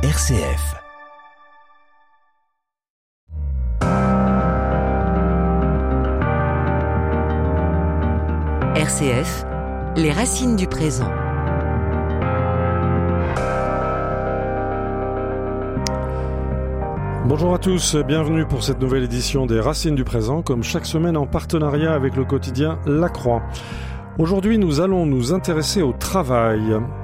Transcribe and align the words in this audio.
RCF. 0.00 0.76
RCF, 8.76 9.44
les 9.96 10.12
racines 10.12 10.54
du 10.54 10.68
présent. 10.68 11.10
Bonjour 17.26 17.54
à 17.54 17.58
tous, 17.58 17.96
bienvenue 17.96 18.46
pour 18.46 18.62
cette 18.62 18.80
nouvelle 18.80 19.02
édition 19.02 19.46
des 19.46 19.58
Racines 19.58 19.96
du 19.96 20.04
présent, 20.04 20.42
comme 20.42 20.62
chaque 20.62 20.86
semaine 20.86 21.16
en 21.16 21.26
partenariat 21.26 21.92
avec 21.92 22.14
le 22.14 22.24
quotidien 22.24 22.78
La 22.86 23.08
Croix. 23.08 23.42
Aujourd'hui, 24.18 24.58
nous 24.58 24.80
allons 24.80 25.06
nous 25.06 25.32
intéresser 25.32 25.80
au 25.80 25.92
travail. 26.08 26.62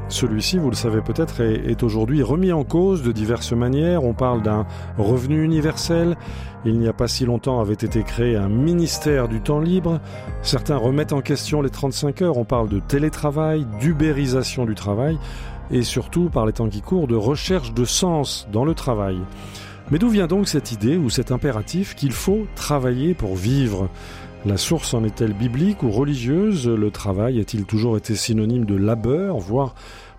Celui-ci, 0.08 0.56
vous 0.56 0.70
le 0.70 0.74
savez 0.74 1.02
peut-être, 1.02 1.42
est, 1.42 1.82
aujourd'hui 1.82 2.22
remis 2.22 2.52
en 2.52 2.64
cause 2.64 3.02
de 3.02 3.12
diverses 3.12 3.52
manières. 3.52 4.02
On 4.02 4.14
parle 4.14 4.40
d'un 4.40 4.64
revenu 4.96 5.44
universel. 5.44 6.16
Il 6.64 6.78
n'y 6.78 6.88
a 6.88 6.94
pas 6.94 7.06
si 7.06 7.26
longtemps 7.26 7.60
avait 7.60 7.74
été 7.74 8.02
créé 8.02 8.34
un 8.34 8.48
ministère 8.48 9.28
du 9.28 9.42
temps 9.42 9.60
libre. 9.60 10.00
Certains 10.40 10.78
remettent 10.78 11.12
en 11.12 11.20
question 11.20 11.60
les 11.60 11.68
35 11.68 12.22
heures. 12.22 12.38
On 12.38 12.46
parle 12.46 12.70
de 12.70 12.78
télétravail, 12.78 13.66
d'ubérisation 13.78 14.64
du 14.64 14.74
travail 14.74 15.18
et 15.70 15.82
surtout, 15.82 16.30
par 16.30 16.46
les 16.46 16.54
temps 16.54 16.70
qui 16.70 16.80
courent, 16.80 17.06
de 17.06 17.14
recherche 17.14 17.74
de 17.74 17.84
sens 17.84 18.48
dans 18.52 18.64
le 18.64 18.72
travail. 18.72 19.18
Mais 19.90 19.98
d'où 19.98 20.08
vient 20.08 20.26
donc 20.26 20.48
cette 20.48 20.72
idée 20.72 20.96
ou 20.96 21.10
cet 21.10 21.30
impératif 21.30 21.94
qu'il 21.94 22.12
faut 22.12 22.46
travailler 22.54 23.12
pour 23.12 23.36
vivre? 23.36 23.90
La 24.44 24.56
source 24.58 24.92
en 24.92 25.04
est-elle 25.04 25.32
biblique 25.32 25.82
ou 25.82 25.90
religieuse? 25.90 26.68
Le 26.68 26.90
travail 26.90 27.40
a-t-il 27.40 27.64
toujours 27.64 27.96
été 27.96 28.14
synonyme 28.14 28.66
de 28.66 28.76
labeur, 28.76 29.38
voire 29.38 29.74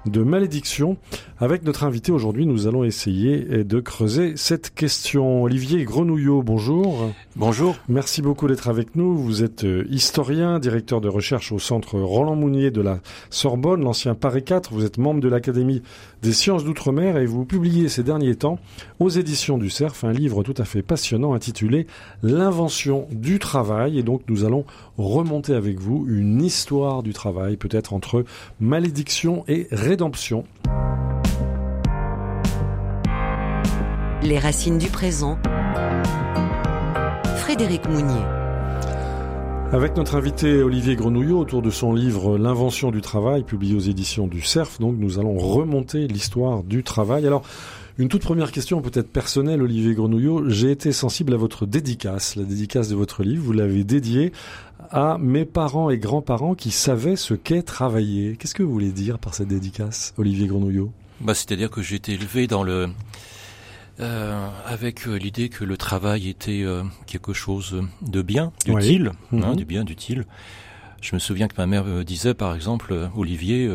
de 0.08 0.24
malédiction? 0.24 0.98
Avec 1.40 1.64
notre 1.64 1.84
invité 1.84 2.12
aujourd'hui, 2.12 2.46
nous 2.46 2.66
allons 2.66 2.84
essayer 2.84 3.64
de 3.64 3.80
creuser 3.80 4.34
cette 4.36 4.74
question. 4.74 5.44
Olivier 5.44 5.84
Grenouillot, 5.84 6.42
bonjour. 6.42 7.12
Bonjour. 7.36 7.76
Merci 7.88 8.22
beaucoup 8.22 8.48
d'être 8.48 8.68
avec 8.68 8.96
nous. 8.96 9.16
Vous 9.16 9.44
êtes 9.44 9.64
euh, 9.64 9.86
historien, 9.90 10.58
directeur 10.58 11.02
de 11.02 11.10
recherche 11.10 11.52
au 11.52 11.60
centre 11.60 12.00
Roland 12.00 12.36
Mounier 12.36 12.72
de 12.72 12.82
la 12.82 13.00
Sorbonne, 13.30 13.84
l'ancien 13.84 14.16
Paris 14.16 14.44
4. 14.44 14.74
Vous 14.74 14.86
êtes 14.86 14.98
membre 14.98 15.20
de 15.20 15.28
l'Académie 15.28 15.82
des 16.26 16.34
sciences 16.34 16.64
d'outre-mer 16.64 17.18
et 17.18 17.28
vous 17.28 17.46
publiez 17.46 17.88
ces 17.88 18.02
derniers 18.02 18.34
temps 18.34 18.58
aux 19.00 19.10
éditions 19.10 19.60
du 19.60 19.70
CERF 19.70 20.04
un 20.04 20.12
livre 20.12 20.42
tout 20.42 20.56
à 20.58 20.66
fait 20.66 20.82
passionnant 20.82 21.36
intitulé 21.36 21.86
L'invention 22.24 23.08
du 23.12 23.38
travail. 23.38 24.00
Et 24.00 24.04
donc 24.04 24.22
nous 24.28 24.44
allons 24.44 24.66
remonter 24.98 25.54
avec 25.54 25.80
vous 25.80 26.04
une 26.08 26.42
histoire 26.42 27.04
du 27.04 27.14
travail, 27.14 27.58
peut-être 27.58 27.94
entre 27.94 28.26
malédiction 28.60 29.44
et 29.48 29.68
rédemption. 29.72 30.46
Les 34.24 34.40
racines 34.40 34.80
du 34.80 34.88
présent. 34.88 35.38
Frédéric 37.36 37.88
Mounier. 37.88 38.45
Avec 39.76 39.98
notre 39.98 40.16
invité 40.16 40.64
Olivier 40.64 40.96
Grenouillot 40.96 41.38
autour 41.38 41.62
de 41.62 41.70
son 41.70 41.92
livre 41.92 42.38
L'invention 42.38 42.92
du 42.92 43.02
travail, 43.02 43.44
publié 43.44 43.76
aux 43.76 43.82
éditions 43.82 44.26
du 44.26 44.42
CERF, 44.42 44.80
donc 44.80 44.96
nous 44.98 45.20
allons 45.20 45.38
remonter 45.38 46.08
l'histoire 46.08 46.64
du 46.64 46.82
travail. 46.82 47.28
Alors, 47.28 47.42
une 47.98 48.08
toute 48.08 48.22
première 48.22 48.54
question 48.54 48.82
peut-être 48.82 49.12
personnelle, 49.12 49.62
Olivier 49.62 49.94
Grenouillot. 49.94 50.48
J'ai 50.48 50.72
été 50.72 50.94
sensible 50.94 51.34
à 51.34 51.38
votre 51.38 51.66
dédicace, 51.66 52.38
la 52.38 52.44
dédicace 52.44 52.88
de 52.88 52.96
votre 52.96 53.22
livre. 53.22 53.44
Vous 53.44 53.52
l'avez 53.52 53.84
dédiée 53.84 54.32
à 54.92 55.18
mes 55.20 55.44
parents 55.44 55.90
et 55.90 55.98
grands-parents 55.98 56.56
qui 56.56 56.72
savaient 56.72 57.18
ce 57.18 57.34
qu'est 57.34 57.64
travailler. 57.64 58.38
Qu'est-ce 58.40 58.56
que 58.56 58.64
vous 58.64 58.72
voulez 58.72 58.94
dire 58.94 59.20
par 59.20 59.34
cette 59.34 59.50
dédicace, 59.50 60.14
Olivier 60.18 60.48
Grenouillot? 60.48 60.90
Bah, 61.20 61.34
C'est-à-dire 61.34 61.70
que 61.70 61.82
j'ai 61.82 61.98
été 61.98 62.14
élevé 62.14 62.48
dans 62.48 62.64
le... 62.64 62.88
Euh, 64.00 64.50
avec 64.66 65.08
euh, 65.08 65.16
l'idée 65.16 65.48
que 65.48 65.64
le 65.64 65.78
travail 65.78 66.28
était 66.28 66.64
euh, 66.64 66.84
quelque 67.06 67.32
chose 67.32 67.82
de 68.02 68.22
bien, 68.22 68.52
d'utile, 68.66 69.14
hein, 69.32 69.52
mhm. 69.52 69.56
du 69.56 69.66
bien, 69.66 69.84
d'utile. 69.84 70.26
Je 71.02 71.16
me 71.16 71.20
souviens 71.20 71.48
que 71.48 71.56
ma 71.58 71.66
mère 71.66 71.86
disait, 72.04 72.34
par 72.34 72.56
exemple, 72.56 73.10
Olivier, 73.16 73.70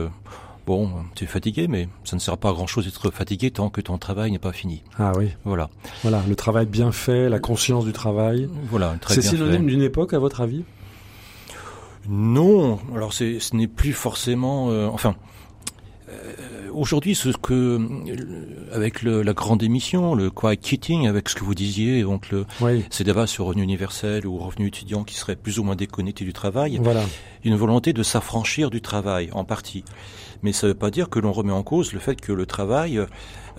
bon, 0.67 0.91
tu 1.15 1.23
es 1.23 1.27
fatigué, 1.29 1.69
mais 1.69 1.89
ça 2.03 2.17
ne 2.17 2.21
sert 2.21 2.37
pas 2.37 2.51
à 2.51 2.53
grand-chose 2.53 2.87
d'être 2.87 3.13
fatigué 3.13 3.53
tant 3.53 3.71
que 3.71 3.81
ton 3.81 3.99
travail 3.99 4.33
n'est 4.33 4.41
pas 4.41 4.53
fini. 4.53 4.83
Ah 4.99 5.13
oui. 5.17 5.29
Voilà. 5.45 5.71
Voilà, 6.03 6.25
le 6.29 6.35
travail 6.35 6.67
bien 6.67 6.91
fait, 6.91 7.29
la 7.29 7.39
conscience 7.39 7.85
du 7.85 7.93
travail. 7.93 8.49
Voilà, 8.69 8.97
C'est 9.07 9.23
synonyme 9.23 9.67
d'une 9.67 9.83
époque, 9.83 10.13
à 10.13 10.19
votre 10.19 10.41
avis? 10.41 10.65
Non, 12.09 12.79
alors 12.95 13.13
ce 13.13 13.55
n'est 13.55 13.69
plus 13.69 13.93
forcément. 13.93 14.71
Euh, 14.71 14.89
enfin, 14.89 15.15
euh, 16.09 16.33
aujourd'hui, 16.73 17.15
ce 17.15 17.31
que 17.31 17.53
euh, 17.53 18.75
avec 18.75 19.03
le, 19.03 19.23
la 19.23 19.33
grande 19.33 19.63
émission, 19.63 20.15
le 20.15 20.31
quiet 20.31 20.57
quitting, 20.57 21.07
avec 21.07 21.29
ce 21.29 21.35
que 21.35 21.45
vous 21.45 21.55
disiez, 21.55 22.03
donc 22.03 22.31
le, 22.31 22.47
ces 22.91 23.05
débats 23.05 23.27
sur 23.27 23.47
revenu 23.47 23.63
universel 23.63 24.27
ou 24.27 24.39
revenu 24.39 24.69
étudiant 24.69 25.05
qui 25.05 25.15
serait 25.15 25.37
plus 25.37 25.59
ou 25.59 25.65
moins 25.65 25.77
déconnecté 25.77 26.25
du 26.25 26.33
travail, 26.33 26.81
voilà. 26.83 27.03
une 27.45 27.57
volonté 27.57 27.93
de 27.93 28.03
s'affranchir 28.03 28.71
du 28.71 28.81
travail 28.81 29.31
en 29.33 29.45
partie. 29.45 29.85
Mais 30.43 30.53
ça 30.53 30.67
ne 30.67 30.73
veut 30.73 30.79
pas 30.79 30.91
dire 30.91 31.09
que 31.09 31.19
l'on 31.19 31.33
remet 31.33 31.53
en 31.53 31.63
cause 31.63 31.93
le 31.93 32.01
fait 32.01 32.21
que 32.21 32.33
le 32.33 32.47
travail 32.47 33.05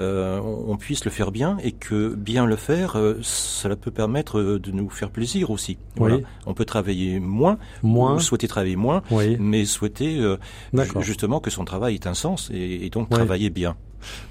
euh, 0.01 0.39
on 0.67 0.77
puisse 0.77 1.05
le 1.05 1.11
faire 1.11 1.31
bien 1.31 1.57
et 1.63 1.71
que 1.71 2.15
bien 2.15 2.45
le 2.45 2.55
faire, 2.55 2.95
euh, 2.95 3.17
cela 3.21 3.75
peut 3.75 3.91
permettre 3.91 4.39
euh, 4.39 4.59
de 4.59 4.71
nous 4.71 4.89
faire 4.89 5.11
plaisir 5.11 5.51
aussi. 5.51 5.77
Voilà. 5.95 6.17
On 6.45 6.53
peut 6.53 6.65
travailler 6.65 7.19
moins, 7.19 7.57
moins. 7.83 8.15
Ou 8.15 8.19
souhaiter 8.19 8.47
travailler 8.47 8.75
moins, 8.75 9.03
mais 9.39 9.65
souhaiter 9.65 10.21
justement 10.99 11.39
que 11.39 11.49
son 11.49 11.65
travail 11.65 11.95
ait 11.95 12.07
un 12.07 12.13
sens 12.13 12.49
et, 12.53 12.89
donc 12.89 13.09
travailler 13.09 13.49
bien. 13.49 13.75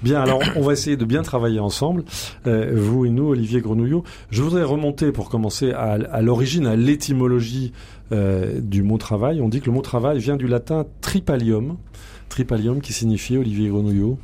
Bien, 0.03 0.19
alors 0.19 0.41
on 0.57 0.61
va 0.61 0.73
essayer 0.73 0.97
de 0.97 1.05
bien 1.05 1.21
travailler 1.21 1.59
ensemble, 1.59 2.03
vous 2.45 3.05
et 3.05 3.09
nous, 3.09 3.27
Olivier 3.29 3.61
Grenouillot. 3.61 4.03
Je 4.29 4.43
voudrais 4.43 4.63
remonter 4.63 5.11
pour 5.13 5.29
commencer 5.29 5.71
à, 5.71 5.91
à 5.93 6.21
l'origine, 6.21 6.67
à 6.67 6.75
l'étymologie 6.75 7.71
du 8.11 8.83
mot 8.83 8.97
travail. 8.97 9.39
On 9.41 9.47
dit 9.47 9.61
que 9.61 9.67
le 9.67 9.71
mot 9.71 9.81
travail 9.81 10.19
vient 10.19 10.35
du 10.35 10.47
latin 10.47 10.85
tripalium, 10.99 11.77
tripalium 12.31 12.81
qui 12.81 12.93
signifie, 12.93 13.37
Olivier 13.37 13.69
Grenouillot 13.69 14.17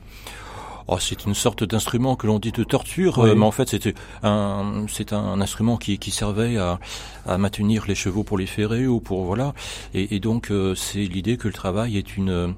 Oh, 0.90 0.98
c'est 1.00 1.26
une 1.26 1.34
sorte 1.34 1.66
d'instrument 1.66 2.16
que 2.16 2.28
l'on 2.28 2.40
dit 2.40 2.54
de 2.54 2.64
torture, 2.64 3.20
euh, 3.20 3.36
mais 3.36 3.46
en 3.46 3.52
fait 3.52 3.68
c'était 3.68 3.94
un 4.24 4.86
c'est 4.88 5.12
un 5.12 5.42
instrument 5.42 5.76
qui, 5.76 6.00
qui 6.00 6.12
servait 6.12 6.56
à, 6.56 6.80
à 7.26 7.38
maintenir 7.38 7.84
les 7.90 7.96
chevaux 7.96 8.24
pour 8.24 8.38
les 8.38 8.46
ferrer 8.46 8.88
ou 8.88 9.02
pour 9.02 9.26
voilà. 9.26 9.54
Et, 9.94 10.16
et 10.16 10.22
donc 10.22 10.50
euh, 10.50 10.76
c'est 10.76 11.04
l'idée 11.04 11.36
que 11.36 11.50
le 11.50 11.54
travail 11.54 11.98
est 11.98 12.16
une 12.16 12.56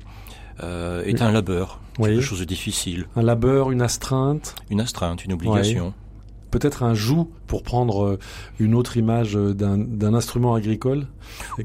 euh, 0.62 1.04
est 1.06 1.24
un 1.24 1.32
labeur, 1.32 1.80
quelque 1.98 2.22
chose 2.22 2.40
de 2.42 2.46
difficile. 2.46 3.08
Un 3.16 3.24
labeur, 3.24 3.72
une 3.72 3.81
astreinte. 3.81 4.54
Une 4.70 4.81
astreinte, 4.81 5.26
une 5.26 5.34
obligation 5.34 5.96
peut-être 6.52 6.84
un 6.84 6.94
joug 6.94 7.28
pour 7.48 7.64
prendre 7.64 8.06
euh, 8.06 8.20
une 8.60 8.76
autre 8.76 8.98
image 8.98 9.36
euh, 9.36 9.54
d'un 9.54 10.14
instrument 10.14 10.56
agricole, 10.56 11.08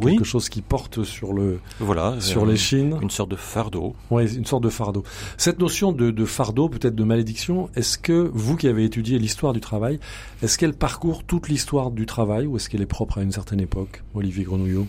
quelque 0.01 0.25
chose 0.25 0.49
qui 0.49 0.63
porte 0.63 1.05
sur 1.05 1.33
le 1.33 1.61
voilà 1.81 2.21
sur 2.21 2.47
les 2.47 2.57
chines, 2.57 2.99
une 3.03 3.11
sorte 3.11 3.31
de 3.31 3.37
fardeau. 3.37 3.95
Oui, 4.11 4.35
une 4.35 4.47
sorte 4.47 4.65
de 4.65 4.69
fardeau. 4.69 5.03
Cette 5.37 5.59
notion 5.59 5.93
de, 5.93 6.11
de 6.11 6.25
fardeau, 6.25 6.69
peut-être 6.69 6.95
de 6.95 7.05
malédiction, 7.05 7.69
est-ce 7.75 7.99
que 7.99 8.31
vous 8.33 8.57
qui 8.57 8.69
avez 8.69 8.85
étudié 8.85 9.19
l'histoire 9.19 9.53
du 9.53 9.61
travail, 9.61 9.99
est-ce 10.43 10.59
qu'elle 10.59 10.75
parcourt 10.75 11.25
toute 11.25 11.49
l'histoire 11.49 11.91
du 11.91 12.07
travail 12.07 12.47
ou 12.47 12.57
est-ce 12.57 12.69
qu'elle 12.69 12.83
est 12.83 12.87
propre 12.87 13.19
à 13.19 13.23
une 13.23 13.33
certaine 13.33 13.61
époque, 13.61 14.03
Olivier 14.15 14.45
Grenouillot? 14.45 14.87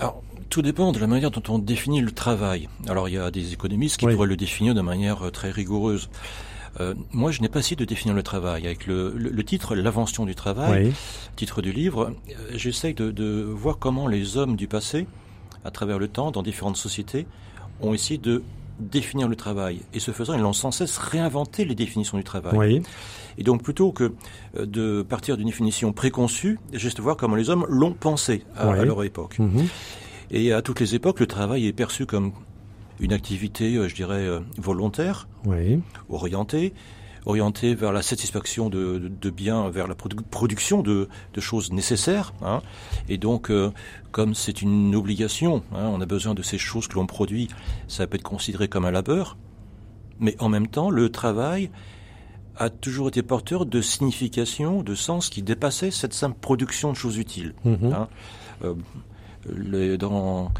Alors, 0.00 0.22
tout 0.50 0.62
dépend 0.62 0.92
de 0.92 0.98
la 0.98 1.06
manière 1.06 1.30
dont 1.30 1.42
on 1.48 1.58
définit 1.58 2.00
le 2.00 2.12
travail. 2.12 2.68
Alors, 2.88 3.08
il 3.08 3.14
y 3.14 3.18
a 3.18 3.30
des 3.30 3.52
économistes 3.52 3.96
qui 3.96 4.06
pourraient 4.06 4.26
le 4.26 4.36
définir 4.36 4.74
de 4.74 4.80
manière 4.80 5.26
euh, 5.26 5.30
très 5.30 5.50
rigoureuse. 5.50 6.08
Euh, 6.80 6.94
moi, 7.12 7.30
je 7.30 7.40
n'ai 7.40 7.48
pas 7.48 7.60
essayé 7.60 7.76
de 7.76 7.84
définir 7.84 8.14
le 8.14 8.22
travail. 8.22 8.66
Avec 8.66 8.86
le, 8.86 9.12
le, 9.16 9.44
titre 9.44 9.74
L'invention 9.74 10.24
du 10.24 10.34
travail, 10.34 10.92
titre 11.36 11.62
du 11.62 11.72
livre, 11.72 12.12
euh, 12.28 12.32
j'essaye 12.54 12.94
de, 12.94 13.10
de, 13.10 13.42
voir 13.42 13.78
comment 13.78 14.06
les 14.06 14.36
hommes 14.36 14.56
du 14.56 14.66
passé, 14.66 15.06
à 15.64 15.70
travers 15.70 15.98
le 15.98 16.08
temps, 16.08 16.30
dans 16.30 16.42
différentes 16.42 16.76
sociétés, 16.76 17.26
ont 17.80 17.94
essayé 17.94 18.18
de 18.18 18.42
définir 18.80 19.28
le 19.28 19.36
travail. 19.36 19.80
Et 19.92 20.00
ce 20.00 20.10
faisant, 20.10 20.34
ils 20.34 20.44
ont 20.44 20.52
sans 20.52 20.70
cesse 20.70 20.98
réinventé 20.98 21.64
les 21.64 21.74
définitions 21.74 22.18
du 22.18 22.24
travail. 22.24 22.82
Et 23.38 23.42
donc, 23.42 23.62
plutôt 23.62 23.92
que 23.92 24.12
euh, 24.56 24.66
de 24.66 25.02
partir 25.02 25.36
d'une 25.36 25.46
définition 25.46 25.92
préconçue, 25.92 26.58
de 26.72 27.02
voir 27.02 27.16
comment 27.16 27.36
les 27.36 27.50
hommes 27.50 27.66
l'ont 27.68 27.92
pensé 27.92 28.42
à, 28.56 28.84
leur 28.84 29.02
époque. 29.04 29.38
Mhm. 29.38 29.66
Et 30.30 30.52
à 30.52 30.62
toutes 30.62 30.80
les 30.80 30.94
époques, 30.94 31.20
le 31.20 31.26
travail 31.26 31.66
est 31.66 31.72
perçu 31.72 32.06
comme 32.06 32.32
une 33.00 33.12
activité, 33.12 33.76
euh, 33.76 33.88
je 33.88 33.94
dirais, 33.94 34.26
euh, 34.26 34.40
volontaire, 34.56 35.28
oui. 35.44 35.80
orientée, 36.08 36.72
orientée 37.26 37.74
vers 37.74 37.92
la 37.92 38.02
satisfaction 38.02 38.68
de, 38.68 38.98
de, 39.20 39.30
biens, 39.30 39.70
vers 39.70 39.86
la 39.86 39.94
production 39.94 40.82
de, 40.82 41.08
de, 41.32 41.40
choses 41.40 41.72
nécessaires. 41.72 42.34
Hein. 42.42 42.60
Et 43.08 43.18
donc, 43.18 43.50
euh, 43.50 43.70
comme 44.12 44.34
c'est 44.34 44.62
une 44.62 44.94
obligation, 44.94 45.62
hein, 45.72 45.88
on 45.92 46.00
a 46.00 46.06
besoin 46.06 46.34
de 46.34 46.42
ces 46.42 46.58
choses 46.58 46.86
que 46.86 46.94
l'on 46.94 47.06
produit, 47.06 47.48
ça 47.88 48.06
peut 48.06 48.16
être 48.16 48.22
considéré 48.22 48.68
comme 48.68 48.84
un 48.84 48.90
labeur. 48.90 49.36
Mais 50.20 50.36
en 50.38 50.48
même 50.48 50.68
temps, 50.68 50.90
le 50.90 51.08
travail 51.08 51.70
a 52.56 52.70
toujours 52.70 53.08
été 53.08 53.22
porteur 53.22 53.66
de 53.66 53.80
signification, 53.80 54.82
de 54.82 54.94
sens 54.94 55.28
qui 55.28 55.42
dépassait 55.42 55.90
cette 55.90 56.14
simple 56.14 56.38
production 56.40 56.92
de 56.92 56.96
choses 56.96 57.16
utiles. 57.16 57.54
Mm-hmm. 57.66 57.92
hein. 57.92 58.08
euh, 58.62 59.96
dans 59.96 60.52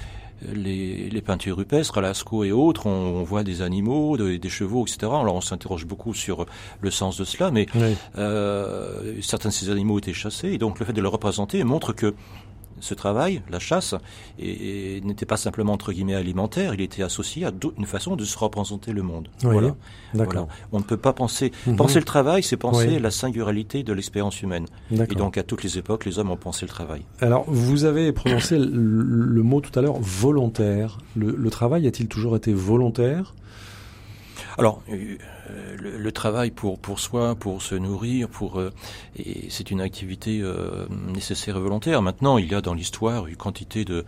les, 0.42 1.10
les, 1.10 1.20
peintures 1.22 1.56
rupestres, 1.56 1.98
à 1.98 2.00
Lascaux 2.00 2.44
et 2.44 2.52
autres, 2.52 2.86
on, 2.86 3.22
voit 3.22 3.42
des 3.42 3.62
animaux, 3.62 4.16
des 4.16 4.48
chevaux, 4.48 4.84
etc. 4.84 4.98
Alors 5.02 5.34
on 5.34 5.40
s'interroge 5.40 5.86
beaucoup 5.86 6.14
sur 6.14 6.46
le 6.80 6.90
sens 6.90 7.16
de 7.16 7.24
cela, 7.24 7.50
mais 7.50 7.66
euh, 8.18 9.20
certains 9.22 9.48
de 9.48 9.54
ces 9.54 9.70
animaux 9.70 9.98
étaient 9.98 10.12
chassés, 10.12 10.52
et 10.52 10.58
donc 10.58 10.78
le 10.78 10.86
fait 10.86 10.92
de 10.92 11.00
le 11.00 11.08
représenter 11.08 11.62
montre 11.64 11.92
que 11.92 12.14
ce 12.84 12.94
travail, 12.94 13.42
la 13.50 13.58
chasse, 13.58 13.94
et, 14.38 15.00
n'était 15.02 15.26
pas 15.26 15.36
simplement 15.36 15.72
entre 15.72 15.92
guillemets 15.92 16.14
alimentaire, 16.14 16.74
il 16.74 16.80
était 16.80 17.02
associé 17.02 17.46
à 17.46 17.52
une 17.78 17.86
façon 17.86 18.16
de 18.16 18.24
se 18.24 18.38
représenter 18.38 18.92
le 18.92 19.02
monde. 19.02 19.28
voilà. 19.42 19.74
D'accord. 20.12 20.48
On 20.70 20.78
ne 20.78 20.84
peut 20.84 20.96
pas 20.96 21.12
penser. 21.12 21.50
Mhm. 21.66 21.76
Penser 21.76 21.98
le 21.98 22.04
travail, 22.04 22.42
c'est 22.42 22.56
penser 22.56 22.98
la 22.98 23.10
singularité 23.10 23.82
de 23.82 23.92
l'expérience 23.92 24.42
humaine. 24.42 24.66
Et 24.92 25.14
donc 25.14 25.38
à 25.38 25.42
toutes 25.42 25.62
les 25.62 25.78
époques, 25.78 26.04
les 26.04 26.18
hommes 26.18 26.30
ont 26.30 26.36
pensé 26.36 26.66
le 26.66 26.70
travail. 26.70 27.02
Alors 27.20 27.44
vous 27.48 27.84
avez 27.84 28.12
prononcé 28.12 28.58
le, 28.58 29.42
mot 29.42 29.60
tout 29.60 29.76
à 29.78 29.82
l'heure 29.82 29.98
volontaire. 30.00 30.98
le 31.16 31.50
travail 31.50 31.86
a-t-il 31.86 32.08
toujours 32.08 32.36
été 32.36 32.52
volontaire 32.52 33.34
alors, 34.58 34.82
euh, 34.88 35.16
le, 35.78 36.12
travail 36.12 36.50
pour 36.50 36.78
pour 36.78 37.00
soi, 37.00 37.34
pour 37.34 37.62
se 37.62 37.74
nourrir, 37.74 38.28
pour 38.28 38.60
euh, 38.60 38.70
c'est 39.48 39.70
une 39.70 39.80
activité 39.80 40.40
euh, 40.42 40.86
nécessaire 41.12 41.56
et 41.56 41.60
volontaire. 41.60 42.02
Maintenant, 42.02 42.38
il 42.38 42.50
y 42.50 42.54
a 42.54 42.60
dans 42.60 42.74
l'histoire 42.74 43.26
une 43.26 43.36
quantité 43.36 43.84
de 43.84 44.04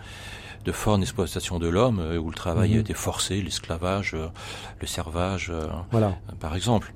de 0.65 0.73
formes 0.73 1.01
d'exploitation 1.01 1.61
de 1.61 1.69
l'homme 1.69 2.03
où 2.21 2.29
le 2.29 2.35
travail 2.35 2.71
mhm. 2.71 2.77
a 2.77 2.81
été 2.81 2.95
forcé, 2.95 3.41
l'esclavage, 3.41 4.17
le 4.81 4.87
servage, 4.89 5.53
voilà. 5.93 6.17
par 6.41 6.57
exemple. 6.57 6.93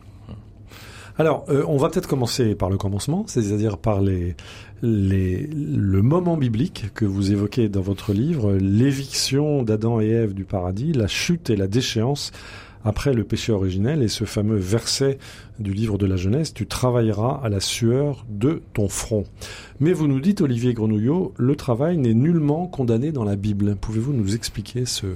Alors, 1.18 1.44
on 1.48 1.76
va 1.76 1.88
peut-être 1.88 2.08
commencer 2.08 2.56
par 2.56 2.68
le 2.68 2.78
commencement, 2.78 3.24
c'est-à-dire 3.28 3.78
par 3.78 4.00
les, 4.00 4.34
les, 4.82 5.46
le 5.46 6.02
moment 6.02 6.36
biblique 6.36 6.86
que 6.94 7.04
vous 7.04 7.30
évoquez 7.30 7.68
dans 7.68 7.80
votre 7.80 8.12
livre, 8.12 8.54
l'éviction 8.54 9.62
d'Adam 9.62 10.00
et 10.00 10.08
Ève 10.08 10.34
du 10.34 10.44
paradis, 10.44 10.92
la 10.92 11.06
chute 11.06 11.48
et 11.50 11.56
la 11.56 11.68
déchéance 11.68 12.32
après 12.84 13.12
le 13.12 13.24
péché 13.24 13.52
originel 13.52 14.02
et 14.02 14.08
ce 14.08 14.24
fameux 14.24 14.56
verset 14.56 15.18
du 15.58 15.72
livre 15.72 15.98
de 15.98 16.06
la 16.06 16.16
jeunesse, 16.16 16.54
tu 16.54 16.66
travailleras 16.66 17.40
à 17.42 17.48
la 17.48 17.60
sueur 17.60 18.24
de 18.28 18.62
ton 18.72 18.88
front. 18.88 19.24
Mais 19.78 19.92
vous 19.92 20.08
nous 20.08 20.20
dites, 20.20 20.40
Olivier 20.40 20.72
Grenouillot, 20.72 21.34
le 21.36 21.56
travail 21.56 21.98
n'est 21.98 22.14
nullement 22.14 22.66
condamné 22.66 23.12
dans 23.12 23.24
la 23.24 23.36
Bible. 23.36 23.76
Pouvez-vous 23.76 24.12
nous 24.12 24.34
expliquer 24.34 24.86
ce, 24.86 25.06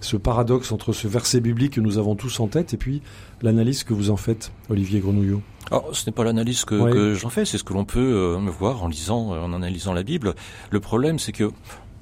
ce 0.00 0.16
paradoxe 0.16 0.72
entre 0.72 0.92
ce 0.92 1.08
verset 1.08 1.40
biblique 1.40 1.74
que 1.74 1.80
nous 1.80 1.98
avons 1.98 2.16
tous 2.16 2.40
en 2.40 2.48
tête 2.48 2.74
et 2.74 2.76
puis 2.76 3.00
l'analyse 3.42 3.84
que 3.84 3.94
vous 3.94 4.10
en 4.10 4.16
faites, 4.16 4.52
Olivier 4.68 5.00
Grenouillot? 5.00 5.42
Alors, 5.70 5.96
ce 5.96 6.04
n'est 6.04 6.12
pas 6.12 6.24
l'analyse 6.24 6.66
que, 6.66 6.92
que 6.92 7.14
j'en 7.14 7.30
fais, 7.30 7.46
c'est 7.46 7.56
ce 7.56 7.64
que 7.64 7.72
l'on 7.72 7.86
peut 7.86 7.98
euh, 7.98 8.38
me 8.38 8.50
voir 8.50 8.82
en 8.82 8.88
lisant, 8.88 9.30
en 9.30 9.52
analysant 9.54 9.94
la 9.94 10.02
Bible. 10.02 10.34
Le 10.70 10.80
problème, 10.80 11.18
c'est 11.18 11.32
que 11.32 11.50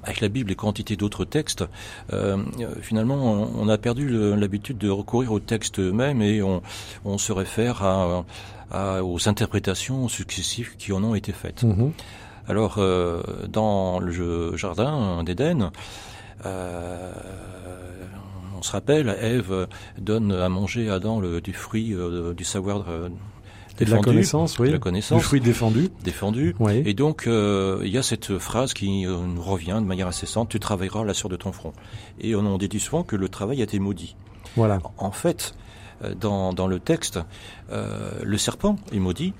avec 0.03 0.21
la 0.21 0.29
Bible 0.29 0.51
et 0.51 0.55
quantité 0.55 0.95
d'autres 0.95 1.25
textes, 1.25 1.63
euh, 2.11 2.37
finalement, 2.81 3.15
on, 3.15 3.67
a 3.69 3.77
perdu 3.77 4.09
l'habitude 4.35 4.77
de 4.77 4.89
recourir 4.89 5.31
aux 5.31 5.39
textes 5.39 5.79
eux-mêmes 5.79 6.21
et 6.21 6.41
on, 6.41 7.17
se 7.17 7.31
réfère 7.31 7.83
à, 8.71 9.03
aux 9.03 9.29
interprétations 9.29 10.07
successives 10.07 10.75
qui 10.77 10.91
en 10.91 11.03
ont 11.03 11.15
été 11.15 11.31
faites. 11.31 11.63
Mm-hmm. 11.63 11.91
Alors, 12.47 12.75
euh, 12.77 13.21
dans 13.47 13.99
le 13.99 14.57
jardin 14.57 15.23
d'Éden, 15.23 15.71
euh, 16.45 17.13
on 18.57 18.61
se 18.61 18.71
rappelle, 18.71 19.09
Ève 19.21 19.67
donne 19.97 20.31
à 20.33 20.49
manger 20.49 20.89
à 20.89 20.95
Adam 20.95 21.19
le, 21.19 21.39
du 21.39 21.53
fruit 21.53 21.95
du 22.35 22.43
savoir 22.43 22.85
et 23.79 23.85
de 23.85 23.91
la 23.91 23.99
connaissance, 23.99 24.59
oui. 24.59 24.69
la 24.69 24.77
connaissance. 24.77 25.17
Le 25.17 25.23
fruit 25.23 25.41
défendu. 25.41 25.89
Défendu. 26.03 26.55
Oui. 26.59 26.83
Et 26.85 26.93
donc, 26.93 27.25
euh, 27.25 27.81
il 27.83 27.91
y 27.91 27.97
a 27.97 28.03
cette 28.03 28.37
phrase 28.37 28.73
qui 28.73 29.05
euh, 29.05 29.17
nous 29.17 29.41
revient 29.41 29.79
de 29.81 29.85
manière 29.85 30.07
incessante, 30.07 30.49
tu 30.49 30.59
travailleras 30.59 31.03
la 31.03 31.13
sueur 31.13 31.29
de 31.29 31.35
ton 31.35 31.51
front. 31.51 31.73
Et 32.19 32.35
on 32.35 32.45
en 32.45 32.57
dit 32.57 32.79
souvent 32.79 33.03
que 33.03 33.15
le 33.15 33.29
travail 33.29 33.61
a 33.61 33.63
été 33.63 33.79
maudit. 33.79 34.15
Voilà. 34.55 34.79
En 34.97 35.11
fait, 35.11 35.55
euh, 36.03 36.13
dans, 36.13 36.53
dans 36.53 36.67
le 36.67 36.79
texte, 36.79 37.19
le 37.71 38.37
serpent 38.37 38.75
est 38.91 38.99
maudit, 38.99 39.33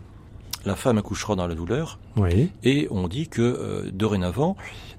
la 0.65 0.75
femme 0.75 0.97
accouchera 0.97 1.35
dans 1.35 1.45
la 1.45 1.53
douleur, 1.55 1.99
oui. 2.15 2.49
et 2.63 2.87
on 2.89 3.07
dit 3.07 3.27
que 3.27 3.89
dorénavant, 3.91 4.55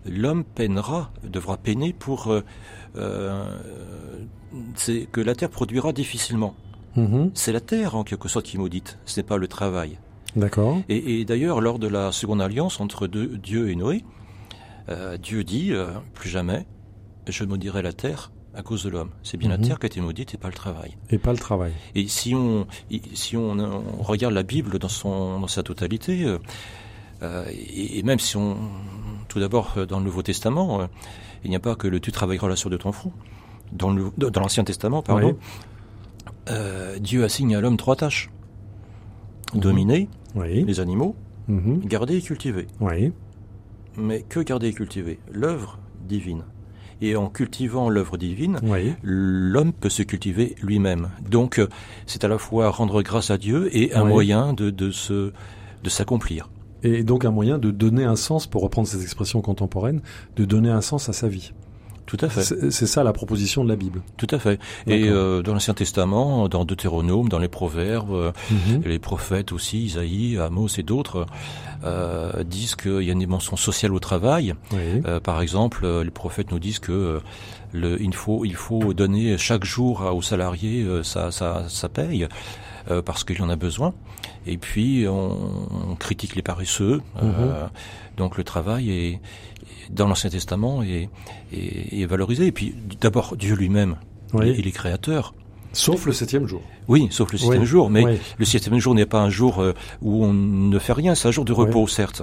l'homme 0.07 0.45
peinera, 0.45 1.11
devra 1.25 1.57
peiner 1.57 1.93
pour... 1.93 2.33
c'est 4.77 5.09
que 5.11 5.21
la 5.21 5.35
terre 5.35 5.51
produira 5.51 5.93
difficilement. 5.93 6.55
Mhm. 6.97 7.31
C'est 7.35 7.53
la 7.53 7.61
terre 7.61 7.95
en 7.95 8.05
quelque 8.05 8.29
sorte 8.29 8.47
qui 8.47 8.59
maudite, 8.59 8.99
ce 9.05 9.19
n'est 9.19 9.25
pas 9.25 9.37
le 9.37 9.49
travail. 9.49 9.99
D'accord. 10.37 10.81
Et, 10.89 11.25
d'ailleurs, 11.25 11.61
lors 11.61 11.79
de 11.79 11.87
la 11.87 12.11
seconde 12.11 12.43
alliance 12.43 12.81
entre 12.81 13.07
Dieu 13.07 13.71
et 13.71 13.77
Noé, 13.77 14.05
euh, 14.89 15.17
Dieu 15.17 15.45
dit 15.45 15.73
euh, 15.73 15.87
plus 16.13 16.29
jamais 16.29 16.67
je 17.27 17.45
maudirai 17.45 17.81
la 17.81 17.93
terre 17.93 18.33
à 18.55 18.63
cause 18.63 18.85
de 18.85 18.91
l'homme. 18.91 19.11
C'est 19.23 19.37
bien 19.37 19.49
la 19.49 19.57
mhm. 19.57 19.67
terre 19.67 19.79
qui 19.79 19.87
a 19.87 19.89
été 19.89 20.01
maudite 20.01 20.35
et 20.35 20.37
pas 20.37 20.49
le 20.49 20.55
travail. 20.55 20.97
Et 21.11 21.19
pas 21.19 21.33
le 21.33 21.39
travail. 21.39 21.73
Et 21.95 22.07
si 22.09 22.35
on 22.35 22.67
si 23.15 23.37
on, 23.37 23.83
regarde 24.01 24.35
la 24.35 24.43
Bible 24.43 24.79
dans 24.79 24.89
son 24.89 25.41
dans 25.41 25.47
sa 25.47 25.63
totalité, 25.63 26.25
euh, 27.23 27.45
et, 27.51 28.03
même 28.03 28.19
si 28.19 28.37
on 28.37 28.57
tout 29.29 29.41
d'abord 29.41 29.75
dans 29.89 29.99
le 29.99 30.05
Nouveau 30.05 30.23
Testament, 30.23 30.89
il 31.45 31.51
n'y 31.51 31.57
a 31.57 31.61
pas 31.61 31.77
que 31.77 31.89
le 31.89 31.99
tu 31.99 32.13
travailleras 32.13 32.49
la 32.49 32.57
sur 32.57 32.71
de 32.71 32.77
ton 32.77 32.93
front. 32.93 33.13
Dans 33.73 33.95
dans 33.95 34.41
l'Ancien 34.41 34.65
Testament, 34.65 35.03
pardon. 35.03 35.37
Euh, 36.51 36.99
Dieu 36.99 37.25
assigne 37.25 37.57
à 37.57 37.61
l'homme 37.61 37.77
trois 37.77 37.97
tâches. 37.97 38.31
Mhm. 39.55 39.61
Dominer 39.61 40.09
les 40.37 40.81
animaux, 40.81 41.15
mhm. 41.49 41.81
garder 41.85 42.17
et 42.17 42.23
cultiver. 42.23 42.67
Mais 43.97 44.23
que 44.29 44.41
garder 44.41 44.69
et 44.69 44.73
cultiver? 44.73 45.19
L'œuvre 45.31 45.79
divine. 46.09 46.43
Et 47.01 47.17
en 47.17 47.29
cultivant 47.29 47.91
l'œuvre 47.91 48.17
divine, 48.17 48.61
l'homme 49.03 49.73
peut 49.73 49.89
se 49.89 50.03
cultiver 50.03 50.55
lui-même. 50.63 51.11
Donc, 51.29 51.59
euh, 51.59 51.69
c'est 52.07 52.25
à 52.25 52.29
la 52.29 52.39
fois 52.39 52.71
rendre 52.71 53.03
grâce 53.03 53.31
à 53.31 53.39
Dieu 53.39 53.69
et 53.77 53.95
un 53.95 54.05
moyen 54.05 54.53
de, 54.53 54.71
de, 54.71 54.91
se, 54.91 55.33
de 55.83 55.91
s'accomplir. 55.91 56.49
Et 56.83 57.03
donc 57.03 57.25
un 57.25 57.31
moyen 57.31 57.59
de 57.59 57.71
donner 57.71 58.05
un 58.05 58.17
sens, 58.17 58.47
pour 58.47 58.63
reprendre 58.63 58.87
ces 58.87 59.03
expressions 59.03 59.41
contemporaines, 59.41 60.03
de 60.37 60.45
donner 60.45 60.71
un 60.71 60.83
sens 60.83 61.09
à 61.09 61.13
sa 61.13 61.29
vie. 61.29 61.53
Tout 62.07 62.19
à 62.21 62.29
fait. 62.29 62.71
C'est 62.71 62.87
ça 62.87 63.03
la 63.03 63.13
proposition 63.13 63.65
de 63.65 63.69
la 63.69 63.77
Bible. 63.77 64.03
Tout 64.17 64.27
à 64.31 64.39
fait. 64.39 64.61
Et 64.87 65.09
euh, 65.09 65.43
dans 65.43 65.55
l'Ancien 65.55 65.75
Testament, 65.75 66.49
dans 66.49 66.65
Deutéronome, 66.65 67.29
dans 67.29 67.39
les 67.39 67.49
Proverbes, 67.49 68.13
euh, 68.13 68.33
mhm. 68.51 68.83
les 68.85 68.99
prophètes 68.99 69.53
aussi, 69.53 69.85
Isaïe, 69.85 70.39
Amos 70.39 70.69
et 70.79 70.83
d'autres, 70.83 71.27
euh, 71.85 72.45
disent 72.45 72.75
qu'il 72.75 73.03
y 73.03 73.09
a 73.09 73.13
une 73.13 73.19
dimension 73.19 73.57
sociale 73.57 73.95
au 73.95 74.01
travail. 74.01 74.55
Euh, 74.75 75.21
par 75.21 75.41
exemple, 75.41 75.87
les 75.87 76.11
prophètes 76.11 76.51
nous 76.51 76.59
disent 76.59 76.79
que 76.79 77.21
le, 77.73 78.01
il, 78.01 78.15
faut, 78.15 78.45
il 78.45 78.55
faut 78.55 78.93
donner 78.93 79.39
chaque 79.39 79.65
jour 79.65 80.03
aux 80.15 80.23
salariés 80.23 80.87
sa, 81.03 81.31
sa, 81.31 81.69
sa 81.69 81.89
paye. 81.89 82.29
parce 83.05 83.25
qu'il 83.25 83.41
en 83.43 83.49
a 83.49 83.57
besoin. 83.57 83.95
Et 84.47 84.59
puis 84.59 85.07
on, 85.09 85.97
critique 85.99 86.37
les 86.37 86.43
paresseux. 86.43 87.01
Mhm. 87.21 87.71
donc 88.17 88.37
le 88.37 88.45
travail 88.45 88.91
est, 88.91 89.21
dans 89.91 90.09
l'Ancien 90.09 90.31
Testament 90.31 90.83
est, 90.83 91.09
est, 91.53 92.07
valorisé. 92.07 92.47
Et 92.47 92.53
puis 92.53 92.75
d'abord 93.01 93.37
Dieu 93.37 93.55
lui-même, 93.55 93.97
il 94.35 94.67
est 94.67 94.73
créateur. 94.73 95.35
Sauf 95.73 96.07
le 96.07 96.13
septième 96.13 96.47
jour. 96.47 96.63
Oui, 96.87 97.09
sauf 97.11 97.33
le 97.33 97.39
septième 97.39 97.65
jour. 97.65 97.91
Mais 97.91 98.19
le 98.39 98.45
septième 98.45 98.79
jour 98.79 98.95
n'est 98.95 99.07
pas 99.07 99.21
un 99.21 99.31
jour 99.31 99.61
euh, 99.61 99.75
où 100.03 100.25
on 100.25 100.33
ne 100.33 100.79
fait 100.79 100.93
rien. 100.93 101.15
C'est 101.15 101.27
un 101.27 101.33
jour 101.33 101.45
de 101.45 101.53
repos, 101.53 101.89
certes. 101.89 102.23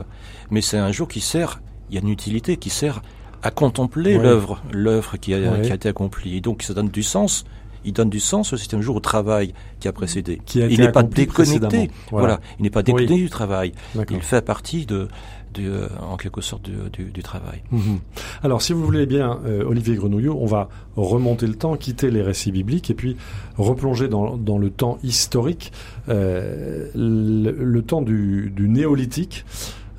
Mais 0.50 0.62
c'est 0.62 0.78
un 0.78 0.92
jour 0.92 1.08
qui 1.08 1.20
sert, 1.20 1.62
il 1.90 1.96
y 1.96 1.98
a 1.98 2.02
une 2.02 2.10
utilité 2.10 2.56
qui 2.58 2.70
sert 2.70 3.02
à 3.44 3.52
contempler 3.52 4.18
l'œuvre, 4.18 4.62
l'œuvre 4.72 5.18
qui 5.18 5.34
a, 5.34 5.60
qui 5.60 5.72
a 5.72 5.76
été 5.76 5.90
accomplie. 5.90 6.38
Et 6.38 6.42
donc 6.42 6.64
ça 6.64 6.74
donne 6.74 6.90
du 6.90 7.04
sens 7.04 7.44
il 7.84 7.94
donne 7.94 8.10
du 8.10 8.20
sens 8.20 8.54
au 8.54 8.58
système 8.58 8.82
jour 8.82 8.96
au 8.96 9.00
travail 9.00 9.54
qui 9.80 9.88
a 9.88 9.92
précédé. 9.92 10.42
il 10.54 10.80
n'est 10.80 10.92
pas 10.92 11.04
déconnecté. 11.04 11.90
Voilà. 12.12 12.40
il 12.60 12.64
n'est 12.64 12.70
pas 12.70 12.84
déconnecté 12.84 13.16
du 13.16 13.30
travail. 13.30 13.74
Il 14.10 14.22
fait 14.22 14.42
partie 14.42 14.86
de, 14.86 15.08
de 15.54 15.90
en 16.00 16.18
quelque 16.18 16.42
sorte 16.42 16.70
du, 16.70 17.24
travail. 17.24 17.62
Mhm. 17.72 18.00
Alors, 18.44 18.62
si 18.62 18.74
vous 18.74 18.84
voulez 18.84 19.06
bien, 19.06 19.40
euh, 19.46 19.64
Olivier 19.64 19.96
Grenouillot, 19.96 20.38
on 20.40 20.46
va 20.46 20.70
remonter 20.96 21.48
le 21.48 21.56
temps, 21.56 21.76
quitter 21.78 22.10
les 22.10 22.22
récits 22.22 22.52
bibliques 22.52 22.90
et 22.90 22.94
puis 22.94 23.16
replonger 23.58 24.08
dans, 24.08 24.58
le 24.58 24.70
temps 24.70 24.98
historique, 25.04 25.72
euh, 26.10 26.90
le, 26.96 27.82
temps 27.82 28.02
du, 28.02 28.54
néolithique. 28.58 29.46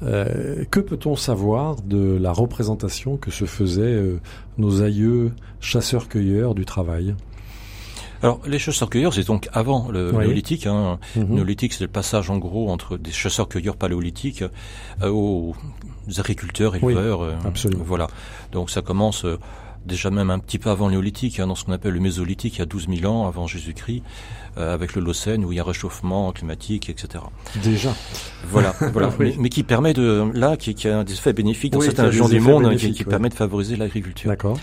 Euh, 0.02 0.64
que 0.68 0.80
peut-on 0.80 1.14
savoir 1.14 1.76
de 1.80 2.18
la 2.21 2.32
représentation 2.32 3.16
que 3.16 3.30
se 3.30 3.44
faisaient 3.44 4.02
nos 4.59 4.82
aïeux 4.82 5.30
chasseurs-cueilleurs 5.61 6.54
du 6.54 6.64
travail? 6.64 7.14
Alors, 8.23 8.41
les 8.47 8.59
chasseurs-cueilleurs, 8.59 9.12
c'est 9.14 9.26
donc 9.26 9.49
avant 9.52 9.91
le 9.91 10.12
néolithique. 10.12 10.67
Hein. 10.67 10.99
Mhm. 11.17 11.29
Le 11.29 11.35
néolithique, 11.35 11.73
c'est 11.73 11.85
le 11.85 11.91
passage, 11.91 12.31
en 12.31 12.38
gros, 12.38 12.71
entre 12.71 12.97
des 12.97 13.11
chasseurs-cueilleurs 13.11 13.76
paléolithiques 13.76 14.45
euh, 15.02 15.09
aux 15.09 15.55
agriculteurs, 16.19 16.76
éleveurs. 16.76 17.21
Oui, 17.21 17.29
euh, 17.29 17.49
absolument. 17.49 17.85
Voilà. 17.85 18.07
Donc, 18.52 18.71
ça 18.71 18.81
commence 18.81 19.25
euh, 19.25 19.38
déjà 19.87 20.11
même 20.11 20.31
un 20.31 20.38
petit 20.38 20.61
peu 20.61 20.71
avant 20.71 20.87
le 20.87 20.93
néolithique, 20.93 21.41
hein, 21.41 21.49
dans 21.49 21.57
ce 21.57 21.64
qu'on 21.64 21.73
appelle 21.73 21.95
le 21.95 22.00
mésolithique, 22.00 22.57
il 22.57 22.59
y 22.61 22.62
a 22.62 22.67
12 22.67 22.87
000 23.00 23.12
ans 23.12 23.26
avant 23.26 23.49
Jésus-Christ, 23.49 24.02
avec 24.57 24.95
le 24.95 25.02
Locène, 25.02 25.45
où 25.45 25.50
il 25.50 25.57
y 25.57 25.61
a 25.61 25.64
réchauffement 25.64 26.31
climatique, 26.31 26.91
etc. 26.91 27.25
Déjà. 27.62 27.93
Voilà, 28.47 28.75
voilà. 28.93 29.11
mais, 29.19 29.49
qui 29.49 29.64
permet 29.64 29.95
de, 29.95 30.31
là, 30.35 30.57
qui, 30.57 30.75
qui 30.75 30.87
a 30.88 31.02
des 31.02 31.14
effets 31.14 31.33
bénéfiques 31.33 31.73
dans 31.73 31.81
certaines 31.81 32.05
régions 32.05 32.29
du 32.29 32.38
monde, 32.38 32.76
qui, 32.76 32.93
qui 32.93 33.05
permet 33.05 33.31
de 33.31 33.35
favoriser 33.35 33.75
l'agriculture. 33.75 34.31
D'accord. 34.31 34.61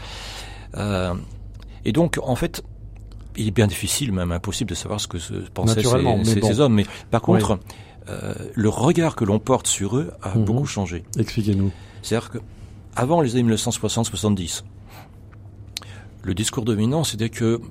et 1.84 1.92
donc, 1.92 2.20
en 2.24 2.36
fait, 2.36 2.64
il 3.40 3.48
est 3.48 3.52
bien 3.52 3.68
difficile, 3.68 4.12
même 4.12 4.32
impossible 4.32 4.70
de 4.70 4.76
savoir 4.76 5.00
ce 5.00 5.08
que 5.08 5.18
pensaient 5.54 5.82
ces, 5.82 6.42
ces, 6.42 6.60
hommes. 6.60 6.74
Mais 6.74 6.86
par 7.10 7.22
contre, 7.22 7.60
euh, 8.10 8.34
le 8.54 8.70
regard 8.70 9.16
que 9.16 9.24
l'on 9.24 9.40
porte 9.40 9.68
sur 9.68 9.98
eux 9.98 10.12
a 10.22 10.36
mhm. 10.36 10.46
beaucoup 10.46 10.66
changé. 10.66 11.04
Expliquez-nous. 11.18 11.72
C'est-à-dire 12.02 12.30
que 12.30 12.38
avant 12.96 13.22
les 13.22 13.36
années 13.36 13.56
1960-70, 13.56 14.64
le 16.24 16.34
discours 16.34 16.66
dominant, 16.66 17.04
c'était 17.04 17.30
que 17.30 17.62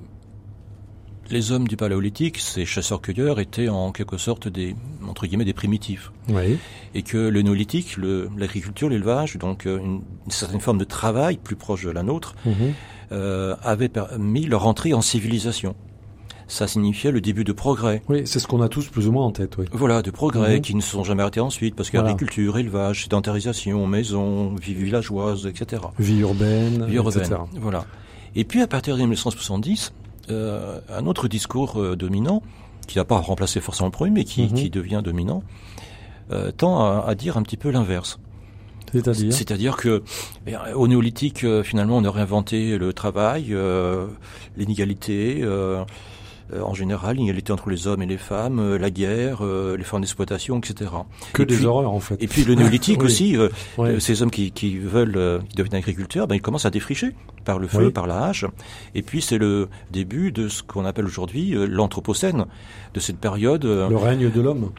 les 1.29 1.51
hommes 1.51 1.67
du 1.67 1.77
paléolithique, 1.77 2.39
ces 2.39 2.65
chasseurs-cueilleurs, 2.65 3.39
étaient 3.39 3.69
en 3.69 3.91
quelque 3.91 4.17
sorte 4.17 4.47
des 4.47 4.75
entre 5.07 5.27
guillemets 5.27 5.45
des 5.45 5.53
primitifs, 5.53 6.11
oui. 6.29 6.57
et 6.95 7.03
que 7.03 7.17
le 7.17 7.41
néolithique, 7.43 7.97
l'agriculture, 8.37 8.89
l'élevage, 8.89 9.37
donc 9.37 9.67
euh, 9.67 9.77
une, 9.77 10.01
certaine 10.29 10.59
forme 10.59 10.79
de 10.79 10.83
travail 10.85 11.37
plus 11.37 11.55
proche 11.55 11.85
de 11.85 11.91
la 11.91 12.01
nôtre, 12.01 12.35
mhm. 12.45 12.73
Euh, 13.11 13.55
avait 13.61 13.89
permis 13.89 14.45
leur 14.45 14.67
entrée 14.67 14.93
en 14.93 15.01
civilisation 15.01 15.75
ça 16.49 16.67
signifiait 16.67 17.11
le 17.11 17.21
début 17.21 17.43
de 17.43 17.53
progrès. 17.53 18.01
Oui, 18.09 18.23
c'est 18.25 18.39
ce 18.39 18.47
qu'on 18.47 18.61
a 18.61 18.69
tous 18.69 18.87
plus 18.87 19.07
ou 19.07 19.11
moins 19.11 19.25
en 19.25 19.31
tête. 19.31 19.55
Oui. 19.57 19.65
Voilà, 19.71 20.01
de 20.01 20.11
progrès 20.11 20.55
mhm. 20.55 20.61
qui 20.61 20.75
ne 20.75 20.81
se 20.81 20.89
sont 20.89 21.03
jamais 21.03 21.21
arrêtés 21.21 21.39
ensuite, 21.39 21.75
parce 21.75 21.89
qu'agriculture, 21.89 22.57
élevage, 22.57 23.03
sédentarisation, 23.03 23.85
maison, 23.87 24.55
vie 24.55 24.73
villageoise, 24.73 25.45
etc. 25.45 25.83
Vie 25.99 26.19
urbaine, 26.19 26.85
vie 26.85 26.95
urbaine, 26.95 27.37
voilà. 27.61 27.85
Et 28.35 28.43
puis 28.43 28.61
à 28.61 28.67
partir 28.67 28.95
de 28.95 29.01
1970, 29.01 29.93
euh, 30.29 30.79
un 30.89 31.05
autre 31.05 31.27
discours 31.27 31.79
euh, 31.79 31.95
dominant, 31.95 32.41
qui 32.87 32.97
n'a 32.97 33.05
pas 33.05 33.17
remplacé 33.17 33.61
forcément 33.61 33.87
le 33.87 33.91
premier, 33.91 34.11
mais 34.11 34.23
qui, 34.23 34.43
mhm. 34.43 34.53
qui 34.53 34.69
devient 34.69 35.01
dominant, 35.03 35.43
euh, 36.31 36.51
tend 36.51 36.79
à, 36.79 37.05
à, 37.07 37.15
dire 37.15 37.37
un 37.37 37.43
petit 37.43 37.57
peu 37.57 37.69
l'inverse. 37.69 38.19
C'est-à-dire 38.93 39.33
C'est-à-dire 39.33 39.77
que 39.77 40.03
eh, 40.47 40.55
au 40.73 40.87
néolithique, 40.87 41.43
euh, 41.43 41.63
finalement, 41.63 41.97
on 41.97 42.03
a 42.03 42.11
réinventé 42.11 42.77
le 42.77 42.93
travail, 42.93 43.47
euh, 43.51 44.07
l'inégalité, 44.57 45.39
euh, 45.41 45.83
en 46.63 46.73
général, 46.73 47.17
l'égalité 47.17 47.53
entre 47.53 47.69
les 47.69 47.87
hommes 47.87 48.01
et 48.01 48.07
les 48.07 48.17
femmes, 48.17 48.75
la 48.75 48.89
guerre, 48.89 49.39
euh, 49.43 49.77
les 49.77 49.83
formes 49.83 50.01
d'exploitation, 50.01 50.57
etc. 50.57 50.91
Que 51.33 51.43
des 51.43 51.65
horreurs 51.65 51.91
en 51.91 51.99
fait. 51.99 52.21
Et 52.21 52.27
puis 52.27 52.43
le 52.43 52.55
néolithique 52.55 53.03
aussi, 53.03 53.35
ces 53.99 54.21
hommes 54.21 54.31
qui, 54.31 54.51
qui 54.51 54.77
veulent 54.77 55.41
devenir 55.55 55.77
agriculteurs, 55.77 56.27
ben, 56.27 56.35
ils 56.35 56.41
commencent 56.41 56.65
à 56.65 56.71
défricher 56.71 57.13
par 57.45 57.59
le 57.59 57.67
feu, 57.67 57.91
par 57.91 58.07
la 58.07 58.25
hache. 58.25 58.45
Et 58.95 59.03
puis 59.03 59.21
c'est 59.21 59.37
le 59.37 59.69
début 59.91 60.31
de 60.31 60.47
ce 60.47 60.63
qu'on 60.63 60.85
appelle 60.85 61.05
aujourd'hui 61.05 61.55
l'anthropocène, 61.55 62.45
de 62.93 62.99
cette 62.99 63.19
période. 63.19 63.65
le 63.65 63.95
règne 63.95 64.31
de 64.31 64.41
l'homme 64.41 64.71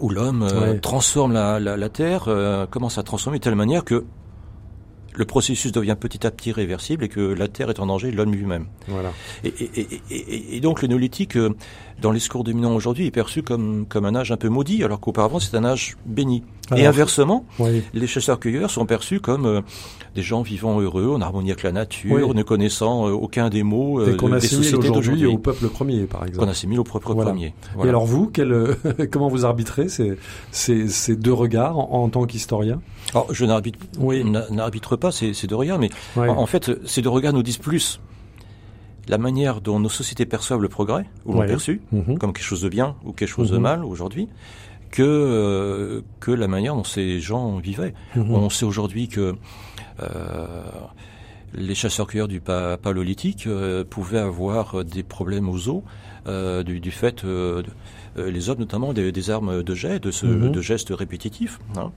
où 0.00 0.10
l'homme 0.10 0.48
transforme 0.80 1.32
la, 1.32 1.60
la, 1.60 1.76
la 1.76 1.88
terre, 1.88 2.28
commence 2.70 2.98
à 2.98 3.02
transformer 3.02 3.38
de 3.38 3.44
telle 3.44 3.54
manière 3.54 3.84
que 3.84 4.04
le 5.14 5.24
processus 5.24 5.72
devient 5.72 5.96
petit 5.98 6.26
à 6.26 6.30
petit 6.30 6.52
réversible 6.52 7.04
et 7.04 7.08
que 7.08 7.20
la 7.20 7.48
Terre 7.48 7.70
est 7.70 7.80
en 7.80 7.86
danger, 7.86 8.10
l'homme 8.10 8.32
lui-même. 8.32 8.66
Voilà. 8.88 9.12
Et, 9.44 9.48
et, 9.48 10.02
et, 10.10 10.56
et, 10.56 10.60
donc 10.60 10.82
le 10.82 10.88
néolithique, 10.88 11.36
euh, 11.36 11.54
dans 12.00 12.10
les 12.10 12.18
discours 12.18 12.44
dominants 12.44 12.74
aujourd'hui, 12.74 13.06
est 13.06 13.12
perçu 13.12 13.42
comme, 13.42 13.86
comme 13.86 14.04
un 14.04 14.14
âge 14.14 14.32
un 14.32 14.36
peu 14.36 14.48
maudit, 14.48 14.82
alors 14.82 15.00
qu'auparavant 15.00 15.38
c'est 15.38 15.56
un 15.56 15.64
âge 15.64 15.96
béni. 16.04 16.42
Et 16.76 16.86
inversement, 16.86 17.44
les 17.92 18.06
chasseurs-cueilleurs 18.06 18.70
sont 18.70 18.86
perçus 18.86 19.20
comme 19.20 19.46
euh, 19.46 19.60
des 20.14 20.22
gens 20.22 20.42
vivant 20.42 20.80
heureux, 20.80 21.08
en 21.08 21.20
harmonie 21.20 21.50
avec 21.50 21.62
la 21.62 21.72
nature, 21.72 22.34
ne 22.34 22.42
connaissant 22.42 23.08
euh, 23.08 23.12
aucun 23.12 23.50
des 23.50 23.62
mots 23.62 24.00
euh, 24.00 24.16
qu'on 24.16 24.32
assimile 24.32 24.76
aujourd'hui 24.76 25.26
au 25.26 25.38
peuple 25.38 25.68
premier, 25.68 26.04
par 26.04 26.24
exemple. 26.24 26.46
Qu'on 26.46 26.50
assimile 26.50 26.80
au 26.80 26.84
peuple 26.84 27.14
premier. 27.14 27.54
Et 27.84 27.88
alors 27.88 28.06
vous, 28.06 28.28
quel, 28.28 28.76
comment 29.10 29.28
vous 29.28 29.44
arbitrez 29.44 29.88
ces, 29.88 30.16
ces, 30.50 30.88
ces 30.88 31.16
deux 31.16 31.32
regards 31.32 31.78
en, 31.78 32.08
tant 32.08 32.24
qu'historien? 32.26 32.80
Alors 33.10 33.32
je 33.32 33.44
n'arbitre 33.44 33.78
oui. 33.98 34.24
pas 35.00 35.12
ces, 35.12 35.34
ces, 35.34 35.46
deux 35.46 35.56
regards, 35.56 35.78
mais 35.78 35.90
en, 36.16 36.46
fait 36.46 36.70
ces 36.86 37.02
deux 37.02 37.10
regards 37.10 37.32
nous 37.32 37.42
disent 37.42 37.58
plus 37.58 38.00
la 39.08 39.18
manière 39.18 39.60
dont 39.60 39.78
nos 39.80 39.88
sociétés 39.88 40.26
perçoivent 40.26 40.62
le 40.62 40.68
progrès, 40.68 41.04
ou 41.26 41.34
l'ont 41.34 41.46
perçu, 41.46 41.82
mhm. 41.92 42.18
comme 42.18 42.32
quelque 42.32 42.46
chose 42.46 42.62
de 42.62 42.68
bien 42.68 42.96
ou 43.04 43.12
quelque 43.12 43.28
chose 43.28 43.50
de 43.50 43.56
mhm. 43.56 43.62
mal 43.62 43.84
aujourd'hui, 43.84 44.28
que, 44.94 45.02
euh, 45.02 46.02
que 46.20 46.30
la 46.30 46.46
manière 46.46 46.76
dont 46.76 46.84
ces 46.84 47.18
gens 47.18 47.58
vivaient. 47.58 47.94
Mhm. 48.14 48.30
On 48.30 48.48
sait 48.48 48.64
aujourd'hui 48.64 49.08
que 49.08 49.34
euh, 50.00 50.46
les 51.52 51.74
chasseurs-cueilleurs 51.74 52.28
du 52.28 52.40
paléolithique 52.40 53.48
euh, 53.48 53.82
pouvaient 53.82 54.20
avoir 54.20 54.84
des 54.84 55.02
problèmes 55.02 55.48
aux 55.48 55.68
os 55.68 55.82
du, 56.64 56.78
du, 56.80 56.90
fait 56.92 57.24
les 58.16 58.48
hommes 58.48 58.60
notamment 58.60 58.92
des, 58.94 59.30
armes 59.30 59.64
de 59.64 59.74
jet, 59.74 59.98
de, 59.98 60.12
ce, 60.12 60.26
de 60.26 60.60
gestes 60.62 60.90
répétitifs. 60.90 61.58
Hein. 61.76 61.90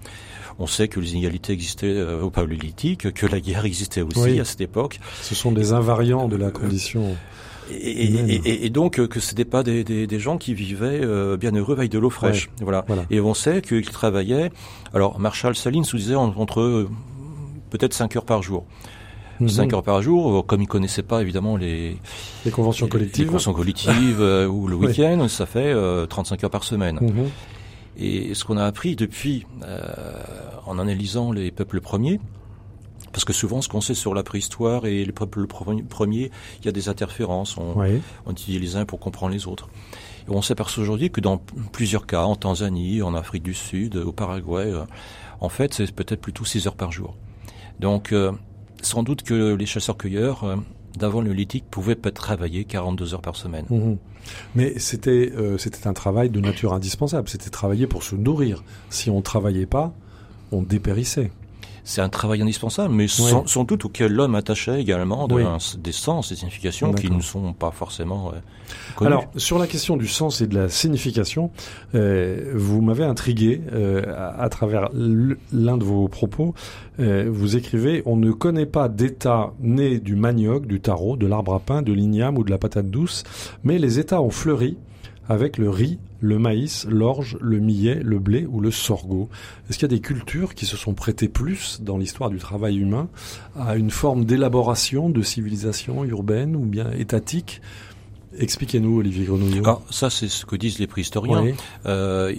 On 0.60 0.66
sait 0.66 0.88
que 0.88 1.00
les 1.00 1.14
inégalités 1.14 1.54
existaient 1.54 1.86
euh, 1.88 2.22
au 2.22 2.32
paléolithique, 2.32 3.14
que 3.14 3.28
la 3.28 3.40
guerre 3.40 3.66
existait 3.66 4.02
aussi 4.02 4.40
à 4.40 4.46
cette 4.46 4.62
époque. 4.62 5.00
Ce 5.22 5.36
sont 5.36 5.52
des 5.52 5.72
invariants 5.72 6.28
de 6.28 6.36
la 6.36 6.50
condition. 6.50 7.16
Et, 7.70 8.70
donc 8.70 9.00
euh, 9.00 9.08
que 9.08 9.20
ce 9.20 9.32
n'étaient 9.32 9.46
pas 9.46 9.64
des, 9.64 9.84
des, 9.84 10.20
gens 10.20 10.38
qui 10.38 10.54
vivaient 10.54 11.02
euh, 11.04 11.38
bien 11.38 11.52
heureux 11.52 11.76
avec 11.76 11.92
de 11.92 12.00
l'eau 12.00 12.10
fraîche. 12.10 12.50
Voilà. 12.62 12.86
Et 13.10 13.20
on 13.20 13.34
sait 13.34 13.62
qu'ils 13.62 13.90
travaillaient. 13.90 14.52
Alors 14.94 15.20
Marshall 15.20 15.56
Salins 15.56 15.82
nous 15.92 16.00
disait 16.00 16.16
entre 16.16 16.88
peut-être 17.70 17.94
5 17.94 18.16
heures 18.16 18.26
par 18.26 18.42
jour. 18.42 18.66
5 19.46 19.68
mhm. 19.68 19.76
heures 19.76 19.84
par 19.84 20.02
jour, 20.02 20.46
comme 20.48 20.64
ils 20.64 20.68
connaissaient 20.68 21.04
pas 21.04 21.22
évidemment 21.22 21.58
les, 21.58 21.98
les 22.44 22.52
conventions 22.52 22.88
collectives, 22.88 23.26
les 23.26 23.28
conventions 23.28 23.54
collectives 23.54 24.20
ou 24.20 24.68
le 24.68 24.76
week-end, 24.78 25.28
ça 25.28 25.46
fait 25.46 25.76
35 26.10 26.44
heures 26.44 26.50
par 26.50 26.64
semaine. 26.64 26.98
Mhm. 27.02 27.30
Et 27.98 28.36
ce 28.36 28.46
qu'on 28.46 28.58
a 28.58 28.66
appris 28.66 28.96
depuis, 28.96 29.46
euh, 29.64 29.82
en 30.66 30.78
analysant 30.78 31.32
les 31.32 31.50
peuples 31.50 31.82
premiers, 31.82 32.20
parce 33.12 33.26
que 33.26 33.34
souvent, 33.34 33.62
ce 33.62 33.70
qu'on 33.70 33.82
sait 33.82 33.94
sur 33.94 34.14
la 34.14 34.24
préhistoire 34.24 34.86
et 34.86 35.04
les 35.04 35.12
peuples 35.12 35.48
premiers, 35.48 36.32
il 36.60 36.66
y 36.66 36.70
a 36.70 36.72
des 36.72 36.90
interférences. 36.90 37.58
On, 37.58 37.76
on 38.26 38.32
étudie 38.32 38.60
les 38.60 38.76
uns 38.76 38.86
pour 38.86 39.00
comprendre 39.00 39.34
les 39.34 39.48
autres. 39.48 39.70
Et 40.28 40.32
on 40.32 40.42
s'aperçoit 40.42 40.84
aujourd'hui 40.84 41.10
que 41.10 41.22
dans 41.22 41.38
plusieurs 41.72 42.06
cas, 42.06 42.24
en 42.24 42.36
Tanzanie, 42.36 43.02
en 43.02 43.14
Afrique 43.16 43.44
du 43.44 43.54
Sud, 43.54 43.96
au 43.96 44.12
Paraguay, 44.12 44.72
euh, 44.74 44.84
en 45.40 45.50
fait, 45.50 45.74
c'est 45.74 45.92
peut-être 45.92 46.22
plutôt 46.22 46.46
6 46.46 46.68
heures 46.68 46.76
par 46.76 46.92
jour. 46.92 47.16
Donc, 47.80 48.12
euh, 48.12 48.32
sans 48.82 49.04
doute 49.04 49.24
que 49.24 49.54
les 49.54 49.66
chasseurs-cueilleurs 49.66 50.58
d'avant 50.98 51.22
le 51.22 51.32
lithique 51.32 51.66
pouvaient 51.70 51.96
peut-être 51.96 52.16
travailler 52.16 52.66
42 52.66 53.14
heures 53.14 53.22
par 53.22 53.36
semaine. 53.36 53.66
Mhm. 53.70 53.98
Mais 54.56 54.78
c'était 54.78 55.32
euh, 55.38 55.58
c'était 55.58 55.88
un 55.88 55.94
travail 55.94 56.30
de 56.30 56.40
nature 56.42 56.74
indispensable. 56.74 57.30
C'était 57.30 57.50
travailler 57.50 57.88
pour 57.88 58.04
se 58.04 58.16
nourrir. 58.16 58.64
Si 58.90 59.10
on 59.10 59.22
travaillait 59.22 59.66
pas, 59.66 59.94
on 60.52 60.62
dépérissait 60.62 61.32
c'est 61.88 62.02
un 62.02 62.10
travail 62.10 62.42
indispensable, 62.42 62.94
mais 62.94 63.08
sans, 63.08 63.64
doute 63.64 63.86
auquel 63.86 64.12
l'homme 64.12 64.36
attachait 64.36 64.82
également 64.82 65.26
des 65.28 65.92
sens, 65.94 66.30
des 66.30 66.36
significations 66.36 66.94
qui 66.94 67.10
ne 67.10 67.22
sont 67.22 67.54
pas 67.54 67.72
forcément 67.72 68.30
euh, 68.30 68.40
connus. 68.98 69.08
Alors, 69.08 69.24
sur 69.38 69.58
la 69.58 69.68
question 69.68 69.96
du 69.96 70.08
sens 70.08 70.42
et 70.42 70.48
de 70.48 70.56
la 70.56 70.68
signification, 70.68 71.50
euh, 71.96 72.52
vous 72.54 72.82
m'avez 72.82 73.06
intrigué 73.06 73.62
euh, 73.72 74.04
à, 74.38 74.50
travers 74.50 74.90
l'un 74.94 75.78
de 75.78 75.84
vos 75.86 76.10
propos. 76.10 76.54
Euh, 77.00 77.30
vous 77.32 77.56
écrivez 77.56 78.04
«On 78.06 78.18
ne 78.18 78.32
connaît 78.32 78.66
pas 78.66 78.90
d'état 78.90 79.54
né 79.62 80.00
du 80.00 80.18
manioc, 80.18 80.68
du 80.68 80.82
tarot, 80.82 81.16
de 81.16 81.26
l'arbre 81.26 81.54
à 81.54 81.60
pain, 81.60 81.82
de 81.84 81.94
l'igname 81.94 82.38
ou 82.38 82.44
de 82.44 82.52
la 82.52 82.58
patate 82.58 82.90
douce, 82.90 83.24
mais 83.64 83.80
les 83.80 83.98
états 83.98 84.22
ont 84.22 84.30
fleuri 84.30 84.78
avec 85.30 85.58
le 85.58 85.70
riz, 85.70 86.00
le 86.20 86.40
maïs, 86.40 86.86
l'orge, 86.90 87.38
le 87.42 87.60
millet, 87.60 88.00
le 88.04 88.20
blé 88.20 88.46
ou 88.50 88.60
le 88.60 88.72
sorgho. 88.72 89.30
Est-ce 89.70 89.78
qu'il 89.78 89.90
y 89.90 89.94
a 89.94 89.96
des 89.96 90.02
cultures 90.02 90.56
qui 90.56 90.66
se 90.66 90.78
sont 90.78 90.94
prêtées 90.94 91.28
plus 91.28 91.82
dans 91.82 91.98
l'histoire 91.98 92.30
du 92.30 92.38
travail 92.38 92.78
humain 92.78 93.10
à 93.58 93.76
une 93.76 93.92
forme 93.92 94.26
d'élaboration 94.26 95.10
de 95.10 95.22
civilisation 95.22 96.04
urbaine 96.04 96.56
ou 96.56 96.66
bien 96.66 96.92
étatique? 96.92 97.62
Expliquez-nous, 98.40 99.00
Olivier 99.00 99.26
Grenouillot. 99.26 99.64
Ah, 99.66 99.80
ça, 99.90 100.10
c'est 100.10 100.28
ce 100.28 100.46
que 100.46 100.56
disent 100.56 100.80
les 100.80 100.88
préhistoriens. 100.88 101.54
Euh, 101.86 102.34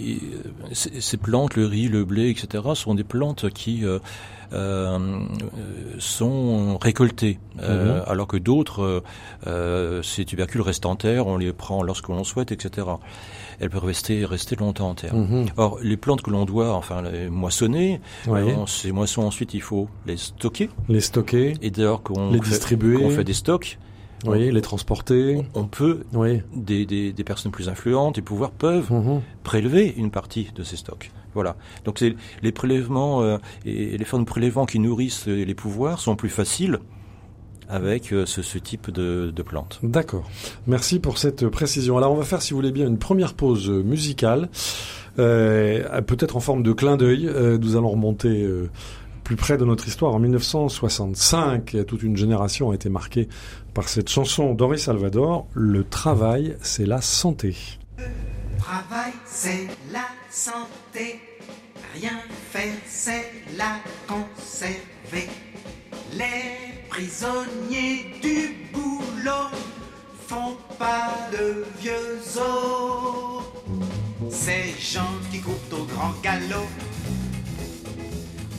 ces 0.71 1.17
plantes, 1.17 1.55
le 1.55 1.65
riz, 1.65 1.89
le 1.89 2.05
blé, 2.05 2.29
etc., 2.29 2.63
sont 2.75 2.95
des 2.95 3.03
plantes 3.03 3.49
qui 3.49 3.83
euh, 3.83 3.95
euh, 3.95 3.99
sont 5.99 6.77
récoltés, 6.77 7.39
euh, 7.61 7.99
mhm. 7.99 8.03
alors 8.07 8.27
que 8.27 8.37
d'autres, 8.37 9.03
euh, 9.47 10.01
ces 10.01 10.25
tubercules 10.25 10.61
restent 10.61 10.85
en 10.85 10.95
terre, 10.95 11.27
on 11.27 11.37
les 11.37 11.53
prend 11.53 11.83
lorsque 11.83 12.07
l'on 12.07 12.23
souhaite, 12.23 12.51
etc. 12.51 12.87
Elles 13.59 13.69
peuvent 13.69 13.85
rester 13.85 14.25
rester 14.25 14.55
longtemps 14.55 14.89
en 14.89 14.95
terre. 14.95 15.13
Mhm. 15.13 15.47
Or, 15.57 15.79
les 15.81 15.97
plantes 15.97 16.21
que 16.21 16.31
l'on 16.31 16.45
doit, 16.45 16.73
enfin, 16.73 17.01
les 17.01 17.29
moissonner, 17.29 18.01
ces 18.67 18.91
moissons 18.91 19.23
ensuite 19.23 19.53
il 19.53 19.61
faut 19.61 19.87
les 20.05 20.17
stocker. 20.17 20.69
Les 20.87 21.01
stocker. 21.01 21.53
Et 21.61 21.71
dès 21.71 21.85
qu'on 22.03 22.31
les 22.31 22.39
distribuer, 22.39 22.97
qu'on 22.97 23.09
fait 23.09 23.23
des 23.23 23.33
stocks, 23.33 23.77
oui, 24.25 24.51
les 24.51 24.61
transporter. 24.61 25.45
On 25.53 25.65
peut, 25.65 26.03
oui. 26.13 26.41
des, 26.53 26.85
des, 26.85 27.13
des, 27.13 27.23
personnes 27.23 27.51
plus 27.51 27.69
influentes 27.69 28.17
et 28.17 28.21
pouvoirs 28.21 28.51
peuvent 28.51 28.91
mhm. 28.91 29.21
prélever 29.43 29.93
une 29.95 30.11
partie 30.11 30.49
de 30.55 30.63
ces 30.63 30.75
stocks. 30.75 31.11
Voilà. 31.33 31.55
Donc 31.85 32.03
les 32.41 32.51
prélèvements 32.51 33.21
euh, 33.21 33.37
et 33.65 33.97
les 33.97 34.05
formes 34.05 34.23
de 34.23 34.29
prélèvements 34.29 34.65
qui 34.65 34.79
nourrissent 34.79 35.27
les 35.27 35.55
pouvoirs 35.55 35.99
sont 35.99 36.15
plus 36.15 36.29
faciles 36.29 36.79
avec 37.69 38.11
euh, 38.11 38.25
ce, 38.25 38.41
ce, 38.41 38.57
type 38.57 38.89
de, 38.89 39.31
de 39.33 39.43
plantes. 39.43 39.79
D'accord. 39.83 40.29
Merci 40.67 40.99
pour 40.99 41.17
cette 41.17 41.47
précision. 41.47 41.97
Alors 41.97 42.11
on 42.11 42.15
va 42.15 42.25
faire, 42.25 42.41
si 42.41 42.51
vous 42.51 42.57
voulez 42.57 42.71
bien, 42.71 42.87
une 42.87 42.97
première 42.97 43.35
pause 43.35 43.69
musicale, 43.69 44.49
euh, 45.19 46.01
peut-être 46.01 46.35
en 46.35 46.39
forme 46.39 46.63
de 46.63 46.73
clin 46.73 46.97
d'œil. 46.97 47.27
Euh, 47.27 47.57
nous 47.57 47.77
allons 47.77 47.91
remonter 47.91 48.47
plus 49.23 49.35
près 49.35 49.57
de 49.57 49.65
notre 49.65 49.87
histoire, 49.87 50.15
en 50.15 50.19
1965, 50.19 51.77
toute 51.85 52.01
une 52.01 52.17
génération 52.17 52.71
a 52.71 52.75
été 52.75 52.89
marquée 52.89 53.29
par 53.75 53.87
cette 53.87 54.09
chanson 54.09 54.55
d'Henri 54.55 54.79
Salvador, 54.79 55.47
Le 55.53 55.83
travail, 55.83 56.57
c'est 56.61 56.87
la 56.87 57.01
santé. 57.01 57.55
Le 57.99 58.05
travail, 58.57 59.13
c'est 59.25 59.67
la 59.93 59.99
santé. 59.99 60.18
Rien 61.93 62.21
faire, 62.51 62.73
c'est 62.87 63.31
la 63.57 63.79
conserver. 64.07 65.29
Les 66.13 66.83
prisonniers 66.89 68.19
du 68.21 68.69
boulot 68.73 69.49
font 70.27 70.57
pas 70.77 71.11
de 71.31 71.65
vieux 71.79 72.19
os. 72.37 73.43
Ces 74.29 74.75
gens 74.79 75.15
qui 75.31 75.39
courent 75.41 75.79
au 75.79 75.83
grand 75.85 76.13
galop 76.21 76.67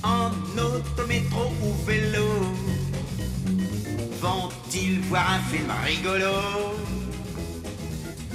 en 0.03 0.31
auto, 0.57 1.07
métro 1.07 1.53
ou 1.63 1.85
vélo 1.85 2.27
vont-ils 4.21 5.01
voir 5.09 5.33
un 5.33 5.41
film 5.51 5.71
rigolo? 5.85 6.35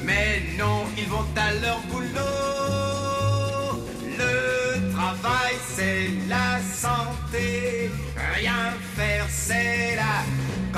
Mais 0.04 0.42
non, 0.58 0.84
ils 0.98 1.08
vont 1.08 1.26
à 1.36 1.54
leur 1.62 1.80
boulot. 1.92 3.15
Le 4.18 4.92
travail, 4.94 5.56
c'est 5.76 6.10
la 6.28 6.60
santé. 6.62 7.92
Rien 8.36 8.74
faire, 8.96 9.26
c'est 9.30 9.96
la 9.96 10.24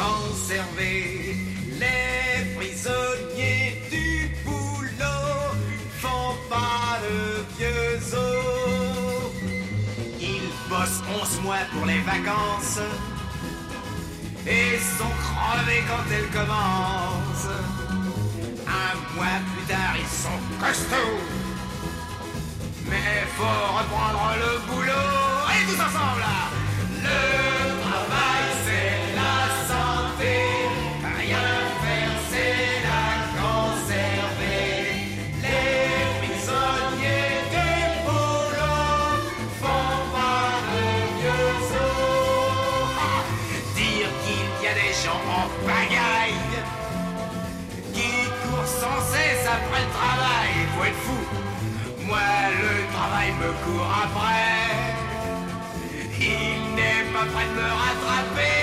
conserver. 0.02 1.36
Les 1.80 2.56
prisonniers 2.56 3.82
du 3.92 4.32
boulot 4.44 5.56
font 6.00 6.36
pas 6.50 7.00
de 7.06 7.44
vieux 7.58 8.16
os. 8.16 9.32
Ils 10.20 10.52
bossent 10.70 11.04
11 11.22 11.42
mois 11.44 11.66
pour 11.74 11.86
les 11.86 12.00
vacances 12.02 12.80
et 14.48 14.78
sont 14.98 15.16
crevés 15.26 15.84
quand 15.88 16.06
elles 16.12 16.32
commencent. 16.32 17.54
Un 18.68 19.16
mois 19.16 19.40
plus 19.54 19.66
tard, 19.66 19.96
ils 19.98 20.08
sont 20.08 20.40
costauds. 20.60 21.47
Mais 22.90 23.26
faut 23.36 23.44
reprendre 23.44 24.36
le 24.44 24.52
boulot. 24.68 24.92
Allez 25.50 25.66
tous 25.66 25.82
ensemble 25.82 26.22
là 26.22 26.38
Le 27.08 27.22
travail, 27.84 28.46
c'est 28.66 28.98
la 29.20 29.38
santé. 29.72 30.36
Rien 31.20 31.48
faire, 31.82 32.16
c'est 32.32 32.70
la 32.88 33.06
conserver. 33.40 34.72
Les 35.44 36.00
prisonniers 36.22 37.36
du 37.54 37.70
boulot 38.06 39.12
font 39.62 39.98
pas 40.16 40.50
de 40.72 40.84
vieux 41.20 41.58
os. 41.84 42.56
Dire 43.76 44.10
qu'il 44.24 44.50
y 44.64 44.68
a 44.68 44.74
des 44.74 44.94
gens 45.04 45.22
en 45.40 45.46
pagaille 45.68 46.56
qui 47.94 48.12
courent 48.42 48.72
sans 48.82 49.00
cesse 49.12 49.46
après 49.46 49.82
le 49.86 49.92
travail. 49.92 50.52
Faut 50.78 50.86
être 50.86 51.02
fou. 51.06 51.47
Moi, 52.08 52.20
le 52.62 52.94
travail 52.94 53.32
me 53.34 53.52
court 53.64 53.92
après. 54.04 54.96
Il 56.20 56.76
n'est 56.76 57.06
pas 57.14 57.26
prêt 57.34 57.48
de 57.50 57.56
me 57.60 57.68
rattraper. 57.82 58.57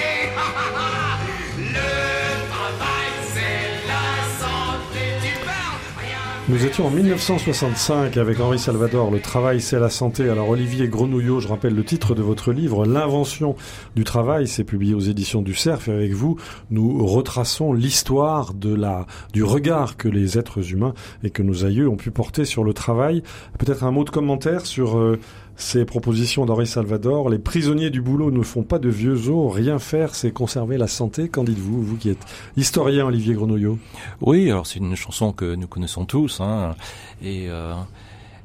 Nous 6.47 6.67
étions 6.67 6.87
en 6.89 6.91
1965 6.91 8.19
avec 8.19 8.39
Henri 8.39 8.59
Salvador, 8.59 9.11
Le 9.11 9.19
travail 9.19 9.63
c'est 9.63 9.81
la 9.81 9.89
santé. 9.89 10.29
Alors 10.29 10.51
Olivier 10.51 10.89
Grenouillot, 10.89 11.41
je 11.41 11.49
rappelle 11.49 11.75
le 11.75 11.85
titre 11.85 12.15
de 12.15 12.21
votre 12.21 12.53
livre, 12.53 12.85
L'invention 12.85 13.57
du 13.97 14.05
travail, 14.05 14.47
c'est 14.47 14.63
publié 14.63 14.93
aux 14.93 15.01
éditions 15.01 15.41
du 15.41 15.55
Cerf 15.55 15.89
et 15.89 15.93
avec 15.93 16.13
vous, 16.13 16.37
nous 16.71 17.07
retraçons 17.07 17.73
l'histoire 17.73 18.53
de 18.53 18.75
la, 18.75 19.07
du 19.33 19.43
regard 19.43 19.97
que 19.97 20.07
les 20.07 20.37
êtres 20.37 20.71
humains 20.71 20.93
et 21.23 21.31
que 21.31 21.43
nos 21.43 21.65
aïeux 21.65 21.89
ont 21.89 21.97
pu 21.97 22.11
porter 22.11 22.45
sur 22.45 22.63
le 22.63 22.75
travail. 22.75 23.23
Peut-être 23.59 23.83
un 23.83 23.91
mot 23.91 24.05
de 24.05 24.11
commentaire 24.11 24.67
sur 24.67 24.99
euh, 24.99 25.19
ces 25.57 25.85
propositions 25.85 26.47
d'Henri 26.47 26.67
Salvador. 26.67 27.31
Les 27.31 27.39
prisonniers 27.39 27.91
du 27.91 28.01
boulot 28.01 28.31
ne 28.31 28.43
font 28.43 28.63
pas 28.63 28.79
de 28.79 28.89
vieux 28.89 29.29
os, 29.29 29.55
rien 29.55 29.79
faire 29.79 30.15
c'est 30.15 30.33
conserver 30.33 30.79
la 30.79 30.87
santé. 30.87 31.29
Qu'en 31.29 31.45
dites-vous, 31.45 31.83
vous 31.83 31.97
qui 31.97 32.11
êtes 32.11 32.25
historien 32.57 33.07
Olivier 33.07 33.35
Grenouillot? 33.35 33.79
Oui, 34.21 34.51
alors 34.51 34.67
c'est 34.67 34.81
une 34.81 34.97
chanson 34.97 35.33
que 35.33 35.55
nous 35.55 35.67
connaissons 35.69 36.05
tous, 36.07 36.41
hein, 36.41 36.75
et, 37.23 37.47
euh, 37.49 37.75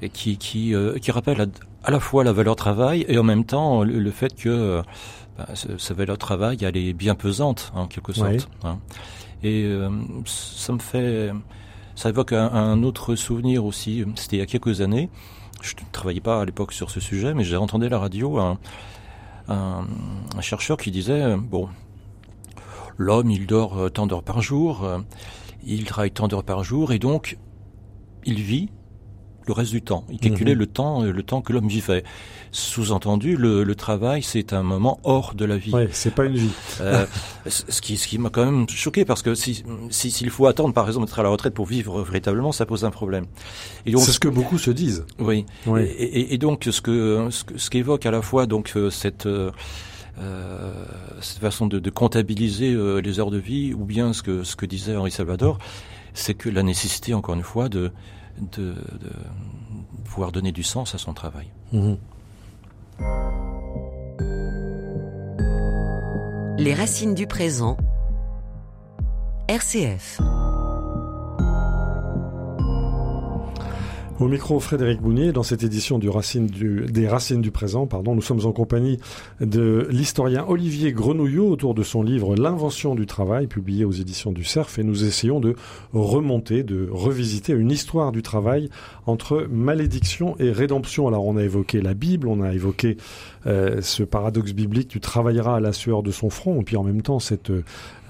et 0.02 0.10
qui 0.10 0.38
qui, 0.38 0.76
euh, 0.76 0.98
qui 1.00 1.12
rappelle 1.12 1.42
à, 1.42 1.46
à, 1.84 1.92
la 1.92 2.00
fois 2.00 2.24
la 2.24 2.32
valeur 2.32 2.56
travail 2.56 3.06
et 3.08 3.18
en 3.18 3.24
même 3.24 3.46
temps 3.46 3.84
le, 3.84 4.00
le 4.00 4.12
fait 4.12 4.36
que 4.36 4.82
bah, 5.38 5.48
sa 5.56 5.94
valeur 5.94 6.18
travail 6.18 6.58
elle 6.62 6.78
est 6.78 6.94
bien 6.94 7.16
pesante 7.16 7.72
en 7.76 7.88
quelque 7.88 8.14
sorte. 8.14 8.32
Oui. 8.32 8.40
Hein. 8.64 8.80
Et 9.42 9.64
euh, 9.64 9.90
ça 10.26 10.74
me 10.74 10.80
fait, 10.80 11.32
ça 11.96 12.10
évoque 12.10 12.34
un, 12.34 12.52
un 12.52 12.84
autre 12.84 13.16
souvenir 13.16 13.66
aussi. 13.66 14.04
C'était 14.16 14.36
il 14.36 14.40
y 14.40 14.44
a 14.44 14.46
quelques 14.46 14.82
années. 14.82 15.10
Je 15.62 15.76
ne 15.76 15.92
travaillais 15.92 16.22
pas 16.22 16.42
à 16.42 16.46
l'époque 16.46 16.72
sur 16.74 16.90
ce 16.90 17.00
sujet, 17.00 17.34
mais 17.34 17.44
j'ai 17.44 17.58
entendu 17.58 17.86
à 17.86 17.90
la 17.90 18.00
radio 18.00 18.38
un, 18.40 18.58
un, 19.48 19.86
un 20.38 20.42
chercheur 20.42 20.78
qui 20.78 20.92
disait 20.92 21.36
bon, 21.38 21.68
l'homme 22.98 23.30
il 23.30 23.46
dort 23.48 23.78
euh, 23.78 23.90
tant 23.90 24.08
d'heures 24.08 24.24
par 24.24 24.42
jour, 24.42 24.84
euh, 24.84 25.00
il 25.64 25.84
travaille 25.86 26.12
tant 26.12 26.28
d'heures 26.28 26.44
par 26.44 26.64
jour 26.64 26.92
et 26.92 27.00
donc 27.00 27.38
il 28.26 28.42
vit 28.42 28.70
le 29.48 29.54
reste 29.54 29.72
du 29.72 29.82
temps. 29.82 30.06
Il 30.10 30.20
calculait 30.20 30.54
Mhm. 30.54 30.60
le 30.60 30.68
temps, 30.68 31.04
euh, 31.04 31.12
le 31.12 31.24
temps 31.24 31.42
que 31.42 31.52
l'homme 31.54 31.68
vivait. 31.68 32.04
Sous-entendu, 32.52 33.38
le, 33.38 33.64
le 33.64 33.76
travail, 33.76 34.24
c'est 34.24 34.54
un 34.54 34.64
moment 34.64 35.00
hors 35.04 35.36
de 35.36 35.46
la 35.46 35.58
vie. 35.58 35.72
Ouais, 35.72 35.88
c'est 35.92 36.14
pas 36.16 36.26
une 36.26 36.36
vie. 36.36 36.50
Euh, 36.82 37.06
ce 37.48 37.80
qui, 37.82 37.96
ce 37.98 38.08
qui 38.08 38.18
m'a 38.18 38.30
quand 38.30 38.44
même 38.46 38.68
choqué 38.68 39.06
parce 39.06 39.22
que 39.22 39.36
si, 39.36 39.64
si, 39.92 40.10
s'il 40.10 40.30
faut 40.32 40.48
attendre, 40.48 40.74
par 40.74 40.88
exemple, 40.88 41.06
d'être 41.06 41.20
à 41.20 41.24
la 41.24 41.30
retraite 41.30 41.54
pour 41.54 41.66
vivre 41.68 42.02
véritablement, 42.02 42.52
ça 42.52 42.66
pose 42.66 42.86
un 42.86 42.92
problème. 42.92 43.26
C'est 44.06 44.12
ce 44.14 44.20
que 44.20 44.28
beaucoup 44.28 44.58
se 44.58 44.72
disent. 44.72 45.06
oui. 45.20 45.46
Oui. 45.68 45.82
Et, 45.82 46.04
et- 46.22 46.34
et 46.34 46.38
donc, 46.40 46.68
ce 46.72 46.82
que, 46.82 47.28
ce 47.30 47.44
que- 47.44 47.58
ce 47.58 47.70
qu'évoque 47.70 48.06
à 48.06 48.12
la 48.12 48.22
fois 48.22 48.46
donc 48.48 48.72
euh, 48.76 48.90
cette 48.90 49.26
euh, 49.28 49.52
euh, 50.20 50.74
cette 51.22 51.40
façon 51.40 51.68
de, 51.68 51.80
de 51.80 51.90
comptabiliser 51.90 52.74
euh, 52.74 53.00
les 53.00 53.20
heures 53.20 53.32
de 53.32 53.38
vie, 53.38 53.74
ou 53.74 53.86
bien 53.86 54.12
ce 54.14 54.22
que 54.24 54.44
ce 54.44 54.56
que 54.56 54.66
disait 54.66 54.96
Henri 54.96 55.12
Salvador, 55.12 55.60
c'est 56.14 56.34
que 56.34 56.50
la 56.50 56.64
nécessité, 56.64 57.14
encore 57.14 57.36
une 57.36 57.44
fois, 57.44 57.70
de 57.70 57.92
de, 58.58 58.74
de 58.74 59.10
pouvoir 60.06 60.32
donner 60.32 60.52
du 60.52 60.64
sens 60.64 60.96
à 60.96 60.98
son 60.98 61.14
travail. 61.14 61.48
Mhm. 61.74 61.98
Les 66.60 66.74
racines 66.74 67.14
du 67.14 67.26
présent. 67.26 67.78
RCF. 69.48 70.20
Au 74.20 74.28
micro, 74.28 74.60
Frédéric 74.60 75.00
Bounier, 75.00 75.32
dans 75.32 75.44
cette 75.44 75.64
édition 75.64 75.98
du 75.98 76.10
Racine 76.10 76.48
du, 76.48 76.82
des 76.92 77.08
Racines 77.08 77.40
du 77.40 77.52
présent, 77.52 77.88
pardon, 77.88 78.16
nous 78.16 78.22
sommes 78.22 78.46
en 78.46 78.52
compagnie 78.52 79.00
de 79.40 79.88
l'historien 79.90 80.44
Olivier 80.46 80.92
Grenouillot 80.92 81.48
autour 81.48 81.74
de 81.74 81.84
son 81.84 82.04
livre 82.04 82.36
L'invention 82.36 82.96
du 82.96 83.06
travail, 83.06 83.48
publié 83.48 83.86
aux 83.86 83.94
éditions 83.94 84.34
du 84.34 84.44
Cerf, 84.44 84.78
et 84.78 84.84
nous 84.84 85.06
essayons 85.06 85.40
de 85.40 85.56
remonter, 85.94 86.64
de 86.64 86.90
revisiter 86.92 87.54
une 87.54 87.72
histoire 87.72 88.12
du 88.12 88.22
travail 88.22 88.70
entre 89.06 89.48
malédiction 89.50 90.36
et 90.38 90.52
rédemption. 90.52 91.08
Alors, 91.08 91.26
on 91.26 91.38
a 91.38 91.44
évoqué 91.44 91.82
la 91.82 91.94
Bible, 91.94 92.28
on 92.28 92.42
a 92.42 92.54
évoqué 92.54 92.98
euh, 93.48 93.82
ce 93.82 94.04
paradoxe 94.04 94.52
biblique, 94.52 94.90
tu 94.90 95.00
travailleras 95.00 95.56
à 95.56 95.60
la 95.62 95.72
sueur 95.72 96.04
de 96.04 96.12
son 96.12 96.30
front, 96.30 96.60
et 96.60 96.64
puis 96.66 96.76
en 96.76 96.84
même 96.84 97.02
temps 97.02 97.20
cette 97.20 97.54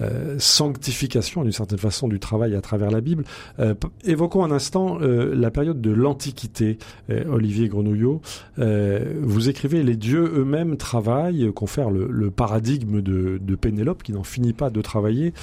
euh, 0.02 0.36
sanctification 0.38 1.42
d'une 1.42 1.52
certaine 1.52 1.78
façon 1.78 2.08
du 2.08 2.18
travail 2.18 2.54
à 2.54 2.62
travers 2.62 2.90
la 2.90 3.02
Bible. 3.02 3.24
Euh, 3.58 3.74
évoquons 4.04 4.42
un 4.44 4.50
instant 4.50 4.98
euh, 5.02 5.34
la 5.34 5.50
période 5.50 5.80
de 5.80 5.90
l'Antiquité, 6.00 6.78
euh, 7.10 7.24
Olivier 7.30 7.68
Grenouillot. 7.68 8.20
Euh, 8.58 9.20
vous 9.22 9.48
écrivez 9.48 9.82
Les 9.82 9.96
dieux 9.96 10.32
eux-mêmes 10.34 10.76
travaillent, 10.76 11.44
euh, 11.44 11.52
confère 11.52 11.90
le, 11.90 12.08
le 12.10 12.30
paradigme 12.30 13.00
de, 13.00 13.38
Pénélope 13.60 14.02
qui 14.02 14.12
n'en 14.12 14.22
finit 14.22 14.54
pas 14.54 14.70
de 14.70 14.80
travailler, 14.80 15.34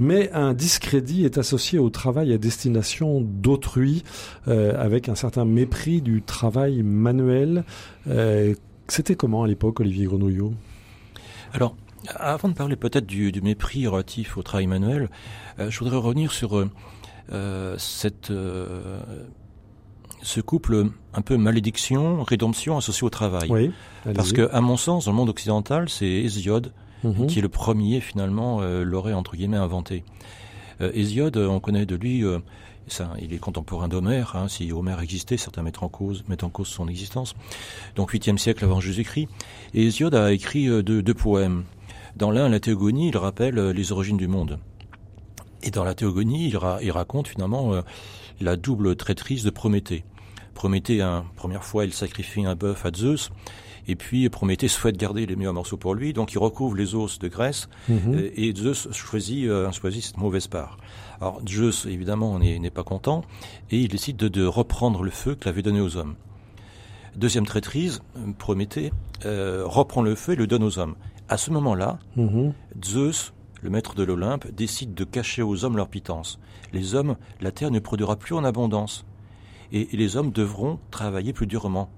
mais 0.00 0.30
un 0.32 0.54
discrédit 0.54 1.26
est 1.26 1.36
associé 1.36 1.78
au 1.78 1.90
travail 1.90 2.32
à 2.32 2.38
destination 2.38 3.20
d'autrui, 3.20 4.02
avec 4.46 5.10
un 5.10 5.14
certain 5.14 5.44
mépris 5.44 6.00
du 6.00 6.22
travail 6.22 6.82
manuel. 6.82 7.64
C'était 8.88 9.14
comment 9.14 9.42
à 9.42 9.46
l'époque, 9.46 9.80
Olivier 9.80 10.06
Grenouillot? 10.06 10.54
Alors, 11.52 11.76
avant 12.14 12.48
de 12.48 12.54
parler 12.54 12.76
peut-être 12.76 13.04
du, 13.04 13.30
mépris 13.42 13.86
relatif 13.86 14.38
au 14.38 14.42
travail 14.42 14.68
manuel, 14.68 15.10
je 15.58 15.78
voudrais 15.78 15.98
revenir 15.98 16.32
sur 16.32 16.66
cette, 17.76 18.32
ce 20.26 20.40
couple 20.40 20.90
un 21.14 21.22
peu 21.22 21.36
malédiction, 21.36 22.22
rédemption 22.24 22.76
associé 22.76 23.04
au 23.06 23.10
travail. 23.10 23.48
Oui. 23.48 23.70
Parce 24.14 24.32
que, 24.32 24.48
à 24.52 24.60
mon 24.60 24.76
sens, 24.76 25.04
dans 25.04 25.12
le 25.12 25.16
monde 25.16 25.28
occidental, 25.28 25.88
c'est 25.88 26.06
Hésiode 26.08 26.72
Mhm. 27.04 27.26
qui 27.26 27.38
est 27.38 27.42
le 27.42 27.48
premier 27.50 28.00
finalement 28.00 28.60
euh, 28.62 28.82
l'aurait 28.82 29.12
entre 29.12 29.36
guillemets 29.36 29.58
inventé. 29.58 30.02
Euh, 30.80 30.90
Hésiode, 30.94 31.36
on 31.36 31.60
connaît 31.60 31.86
de 31.86 31.94
lui, 31.94 32.24
euh, 32.24 32.38
Ça, 32.88 33.12
il 33.20 33.32
est 33.34 33.38
contemporain 33.38 33.88
d'Homère. 33.88 34.34
Hein. 34.36 34.48
Si 34.48 34.72
Homère 34.72 35.00
existait, 35.00 35.36
certains 35.36 35.62
mettent 35.62 35.82
en 35.82 35.88
cause, 35.88 36.24
mettent 36.28 36.44
en 36.44 36.50
cause 36.50 36.68
son 36.68 36.88
existence. 36.88 37.34
Donc 37.96 38.12
8e 38.12 38.38
siècle 38.38 38.64
avant 38.64 38.80
Jésus-Christ. 38.80 39.28
Et 39.74 39.82
Hésiode 39.84 40.14
a 40.14 40.32
écrit 40.32 40.66
deux, 40.82 41.02
deux 41.02 41.14
poèmes. 41.14 41.64
Dans 42.16 42.30
l'un, 42.30 42.48
la 42.48 42.60
Théogonie, 42.60 43.08
il 43.08 43.16
rappelle 43.16 43.56
les 43.70 43.92
origines 43.92 44.16
du 44.16 44.28
monde. 44.28 44.58
Et 45.64 45.70
dans 45.70 45.84
la 45.84 45.94
Théogonie, 45.94 46.46
il, 46.48 46.58
il 46.82 46.90
raconte 46.92 47.26
finalement 47.28 47.72
la 48.40 48.56
double 48.56 48.94
traîtrise 48.96 49.42
de 49.42 49.50
Prométhée. 49.50 50.04
Prométhée, 50.56 51.02
hein, 51.02 51.26
première 51.36 51.64
fois, 51.64 51.84
il 51.84 51.92
sacrifie 51.92 52.46
un 52.46 52.56
bœuf 52.56 52.86
à 52.86 52.90
Zeus. 52.90 53.30
Et 53.88 53.94
puis 53.94 54.26
Prométhée 54.30 54.68
souhaite 54.68 54.96
garder 54.96 55.26
les 55.26 55.36
meilleurs 55.36 55.52
morceaux 55.52 55.76
pour 55.76 55.94
lui, 55.94 56.14
donc 56.14 56.32
il 56.32 56.38
recouvre 56.38 56.74
les 56.74 56.94
os 56.94 57.18
de 57.18 57.28
graisse 57.28 57.68
mhm. 57.90 58.14
euh, 58.14 58.30
et 58.34 58.54
Zeus 58.56 58.88
choisit, 58.90 59.46
euh, 59.46 59.70
choisit 59.70 60.02
cette 60.02 60.16
mauvaise 60.16 60.46
part. 60.48 60.78
Alors 61.20 61.42
Zeus, 61.46 61.84
évidemment, 61.84 62.38
n'est 62.38 62.70
pas 62.70 62.82
content 62.84 63.22
et 63.70 63.78
il 63.80 63.88
décide 63.88 64.16
de, 64.16 64.44
reprendre 64.46 65.02
le 65.02 65.10
feu 65.10 65.34
qu'il 65.34 65.48
avait 65.48 65.62
donné 65.62 65.80
aux 65.80 65.98
hommes. 65.98 66.14
Deuxième 67.14 67.46
traîtrise, 67.46 68.00
Prométhée 68.38 68.92
euh, 69.26 69.62
reprend 69.66 70.00
le 70.00 70.14
feu 70.14 70.32
et 70.32 70.36
le 70.36 70.46
donne 70.46 70.64
aux 70.64 70.78
hommes. 70.78 70.96
À 71.28 71.36
ce 71.36 71.50
moment-là, 71.50 71.98
mhm. 72.16 72.54
Zeus, 72.82 73.34
le 73.60 73.68
maître 73.68 73.94
de 73.94 74.02
l'Olympe, 74.02 74.50
décide 74.52 74.94
de 74.94 75.04
cacher 75.04 75.42
aux 75.42 75.66
hommes 75.66 75.76
leur 75.76 75.88
pitance. 75.88 76.40
Les 76.72 76.94
hommes, 76.94 77.16
la 77.42 77.52
terre 77.52 77.70
ne 77.70 77.78
produira 77.78 78.16
plus 78.16 78.34
en 78.34 78.42
abondance 78.42 79.04
et, 79.72 79.88
les 79.92 80.16
hommes 80.16 80.30
devront 80.30 80.78
travailler 80.90 81.32
plus 81.32 81.46
durement. 81.46 81.90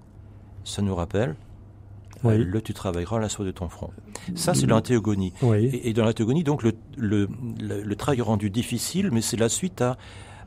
Ça 0.64 0.82
nous 0.82 0.94
rappelle 0.94 1.36
euh, 2.24 2.36
le 2.36 2.60
tu 2.60 2.74
travailleras 2.74 3.20
la 3.20 3.28
soie 3.28 3.44
de 3.44 3.50
ton 3.50 3.68
front. 3.68 3.90
Ça, 4.34 4.54
c'est 4.54 4.66
l'antéogonie. 4.66 5.32
Et, 5.54 5.92
dans 5.92 6.04
l'antéogonie, 6.04 6.42
donc, 6.42 6.62
le, 6.62 6.72
le, 6.96 7.28
le, 7.60 7.96
travail 7.96 8.18
est 8.18 8.22
rendu 8.22 8.50
difficile, 8.50 9.10
mais 9.12 9.20
c'est 9.20 9.36
la 9.36 9.48
suite 9.48 9.80
à, 9.80 9.96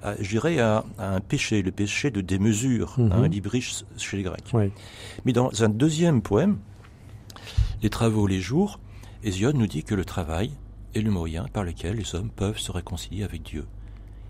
à 0.03 0.13
à, 0.13 0.83
un 0.97 1.19
péché, 1.21 1.61
le 1.61 1.71
péché 1.71 2.11
de 2.11 2.21
démesure, 2.21 2.95
mm 2.97 3.11
un 3.11 3.27
libriche 3.27 3.85
chez 3.97 4.17
les 4.17 4.23
Grecs. 4.23 4.53
Mais 5.25 5.33
dans 5.33 5.63
un 5.63 5.69
deuxième 5.69 6.21
poème, 6.21 6.57
Les 7.81 7.89
travaux 7.89 8.27
les 8.27 8.39
jours, 8.39 8.79
Hésiode 9.23 9.55
nous 9.55 9.67
dit 9.67 9.83
que 9.83 9.95
le 9.95 10.05
travail 10.05 10.51
est 10.93 11.01
le 11.01 11.09
moyen 11.09 11.45
par 11.51 11.63
lequel 11.63 11.97
les 11.97 12.15
hommes 12.15 12.29
peuvent 12.29 12.59
se 12.59 12.71
réconcilier 12.71 13.23
avec 13.23 13.41
Dieu 13.43 13.65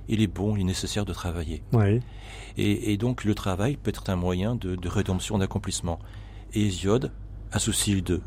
il 0.08 0.22
est 0.22 0.28
bon, 0.28 0.56
il 0.56 0.62
est 0.62 0.66
nécessaire 0.66 1.06
de 1.06 1.14
travailler. 1.14 1.64
Et, 2.58 2.98
donc 2.98 3.24
le 3.24 3.36
travail 3.36 3.78
peut 3.78 3.90
être 3.90 4.10
un 4.10 4.16
moyen 4.16 4.56
de, 4.56 4.78
rédemption, 4.88 5.38
d'accomplissement. 5.38 6.00
Et 6.54 6.66
Hésiode 6.66 7.12
associe 7.52 7.96
les 7.96 8.02
deux. 8.02 8.22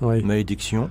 Malédiction 0.00 0.90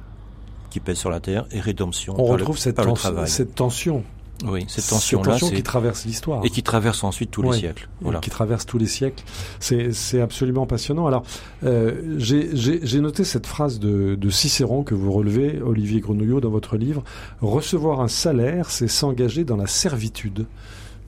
qui 0.70 0.80
pèse 0.80 0.98
sur 0.98 1.10
la 1.10 1.20
terre 1.20 1.48
et 1.52 1.60
rédemption 1.60 2.14
On 2.20 2.26
retrouve 2.26 2.60
cette, 2.60 2.80
cette 3.26 3.56
tension 3.56 4.04
oui, 4.46 4.66
cette 4.68 4.88
tension-là, 4.88 5.38
qui 5.38 5.64
traverse 5.64 6.06
l'histoire 6.06 6.46
et 6.46 6.50
qui 6.50 6.64
traverse 6.64 7.04
ensuite 7.04 7.32
tous 7.32 7.42
les 7.42 7.58
siècles. 7.58 7.90
Voilà. 8.02 8.20
Qui 8.20 8.30
traverse 8.30 8.66
tous 8.66 8.78
les 8.78 8.88
siècles. 8.88 9.24
C'est 9.60 10.22
absolument 10.22 10.66
passionnant. 10.66 11.08
Alors, 11.08 11.24
euh, 11.64 12.16
j'ai 12.18 13.02
noté 13.02 13.24
cette 13.24 13.48
phrase 13.48 13.80
de, 13.80 14.16
de, 14.16 14.30
Cicéron 14.30 14.84
que 14.84 14.96
vous 14.96 15.12
relevez, 15.12 15.62
Olivier 15.62 16.00
Grenouillot, 16.00 16.40
dans 16.40 16.50
votre 16.50 16.78
livre. 16.78 17.04
Recevoir 17.42 18.02
un 18.02 18.08
salaire, 18.08 18.70
c'est 18.70 18.88
s'engager 18.88 19.44
dans 19.44 19.58
la 19.58 19.68
servitude. 19.68 20.46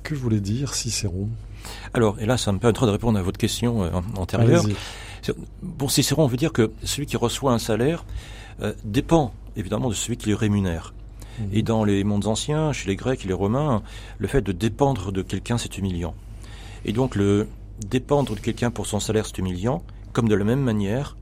Que 0.04 0.16
voulait 0.16 0.40
dire 0.40 0.74
Cicéron? 0.74 1.30
Alors, 1.94 2.20
et 2.20 2.26
là, 2.26 2.38
ça 2.38 2.52
me 2.52 2.58
permettra 2.58 2.86
de 2.86 2.92
répondre 2.92 3.20
à 3.20 3.22
votre 3.22 3.38
question 3.38 3.84
euh, 3.84 3.90
antérieure. 4.18 4.66
Pour 5.78 5.92
Cicéron, 5.92 6.24
on 6.24 6.28
veut 6.28 6.38
dire 6.38 6.52
que 6.52 6.72
celui 6.84 7.06
qui 7.06 7.18
reçoit 7.18 7.54
un 7.54 7.60
salaire 7.60 8.04
euh, 8.62 8.74
dépend 8.84 9.34
évidemment 9.56 9.90
de 9.90 9.94
celui 9.94 10.18
qui 10.18 10.30
le 10.30 10.36
rémunère. 10.36 10.94
Et 11.54 11.64
dans 11.64 11.84
les 11.84 12.04
mondes 12.04 12.28
anciens, 12.28 12.74
chez 12.74 12.90
les 12.90 12.96
Grecs 12.96 13.24
et 13.26 13.28
les 13.28 13.34
Romains, 13.34 13.84
le 14.18 14.28
fait 14.28 14.42
de 14.42 14.52
dépendre 14.52 15.12
de 15.12 15.22
quelqu'un, 15.22 15.58
c'est 15.58 15.78
humiliant. 15.78 16.16
Et 16.86 16.94
donc 16.94 17.16
le 17.16 17.48
dépendre 17.86 18.36
de 18.36 18.40
quelqu'un 18.40 18.72
pour 18.72 18.86
son 18.86 19.00
salaire, 19.00 19.26
c'est 19.26 19.38
humiliant, 19.38 19.84
comme 20.14 20.28
de 20.28 20.36
la 20.36 20.44
même 20.44 20.62
manière, 20.62 21.18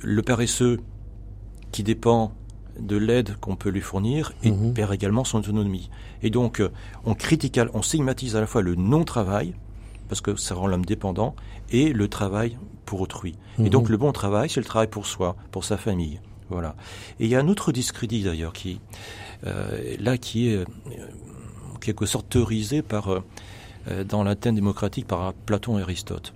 le 0.00 0.22
paresseux 0.22 0.80
qui 1.70 1.82
dépend 1.82 2.32
de 2.78 2.96
l'aide 2.96 3.36
qu'on 3.40 3.56
peut 3.56 3.68
lui 3.68 3.80
fournir 3.80 4.32
et 4.42 4.50
mhm. 4.50 4.74
perd 4.74 4.92
également 4.92 5.24
son 5.24 5.38
autonomie. 5.38 5.90
Et 6.22 6.30
donc, 6.30 6.60
euh, 6.60 6.70
on 7.04 7.14
critique, 7.14 7.58
on 7.74 7.82
stigmatise 7.82 8.36
à 8.36 8.40
la 8.40 8.46
fois 8.46 8.62
le 8.62 8.74
non-travail, 8.74 9.54
parce 10.08 10.20
que 10.20 10.36
ça 10.36 10.54
rend 10.54 10.66
l'homme 10.66 10.84
dépendant, 10.84 11.34
et 11.70 11.92
le 11.92 12.08
travail 12.08 12.58
pour 12.84 13.00
autrui. 13.00 13.36
Et 13.58 13.70
donc, 13.70 13.84
mhm. 13.84 13.92
le 13.92 13.96
bon 13.98 14.12
travail, 14.12 14.50
c'est 14.50 14.60
le 14.60 14.66
travail 14.66 14.88
pour 14.88 15.06
soi, 15.06 15.36
pour 15.50 15.64
sa 15.64 15.76
famille. 15.76 16.20
Voilà. 16.52 16.76
Et 17.18 17.24
il 17.24 17.30
y 17.30 17.34
a 17.34 17.40
un 17.40 17.48
autre 17.48 17.72
discrédit 17.72 18.22
d'ailleurs 18.22 18.52
qui, 18.52 18.80
euh, 19.46 19.96
là, 19.98 20.18
qui 20.18 20.48
est 20.48 20.56
euh, 20.56 20.64
en 21.74 21.78
quelque 21.78 22.06
sorte 22.06 22.28
théorisé 22.28 22.82
par, 22.82 23.08
euh, 23.10 24.04
dans 24.04 24.22
l'Athènes 24.22 24.54
démocratique 24.54 25.06
par 25.06 25.32
Platon 25.32 25.78
et 25.78 25.82
Aristote. 25.82 26.34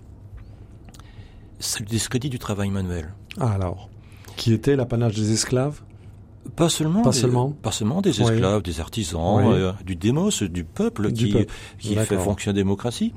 C'est 1.59 1.81
le 1.81 1.87
discrédit 1.87 2.31
du 2.31 2.39
travail 2.39 2.71
manuel. 2.71 3.13
Ah 3.39 3.53
alors, 3.53 3.89
qui 4.37 4.53
était 4.53 4.77
l'apanage 4.77 5.15
des 5.15 5.33
esclaves? 5.33 5.83
Pas 6.55 6.69
seulement, 6.69 7.03
pas 7.03 7.11
des, 7.11 7.19
seulement, 7.19 7.51
pas 7.51 7.73
seulement 7.73 8.01
des 8.01 8.21
esclaves, 8.21 8.63
des 8.63 8.81
artisans, 8.81 9.75
du 9.85 9.97
démos, 9.97 10.43
du 10.45 10.65
peuple 10.65 11.13
qui, 11.13 11.35
qui 11.79 11.97
fait 11.97 12.19
fonctionner 12.19 12.59
la 12.59 12.63
démocratie. 12.63 13.13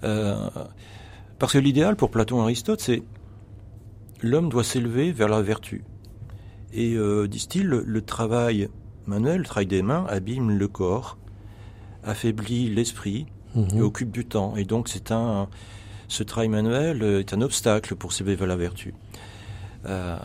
parce 0.00 1.52
que 1.52 1.58
l'idéal 1.58 1.96
pour 1.96 2.10
Platon 2.10 2.40
et 2.40 2.42
Aristote, 2.42 2.80
c'est 2.80 3.02
l'homme 4.22 4.48
doit 4.48 4.64
s'élever 4.64 5.12
vers 5.12 5.28
la 5.28 5.42
vertu. 5.42 5.84
Et 6.74 6.94
euh, 6.94 7.28
disent-ils, 7.28 7.66
le, 7.66 8.02
travail 8.02 8.68
manuel, 9.06 9.38
le 9.38 9.44
travail 9.44 9.66
des 9.66 9.82
mains, 9.82 10.04
abîme 10.08 10.50
le 10.50 10.68
corps, 10.68 11.16
affaiblit 12.02 12.68
l'esprit 12.68 13.26
et 13.56 13.76
mhm. 13.76 13.82
occupe 13.82 14.10
du 14.10 14.26
temps. 14.26 14.56
Et 14.56 14.64
donc, 14.64 14.88
c'est 14.88 15.12
un, 15.12 15.48
ce 16.08 16.24
travail 16.24 16.48
manuel 16.48 17.02
est 17.02 17.32
un 17.32 17.40
obstacle 17.40 17.94
pour 17.94 18.12
s'élever 18.12 18.34
vers 18.34 18.48
la 18.48 18.56
vertu. 18.56 18.92
Euh, 19.86 20.16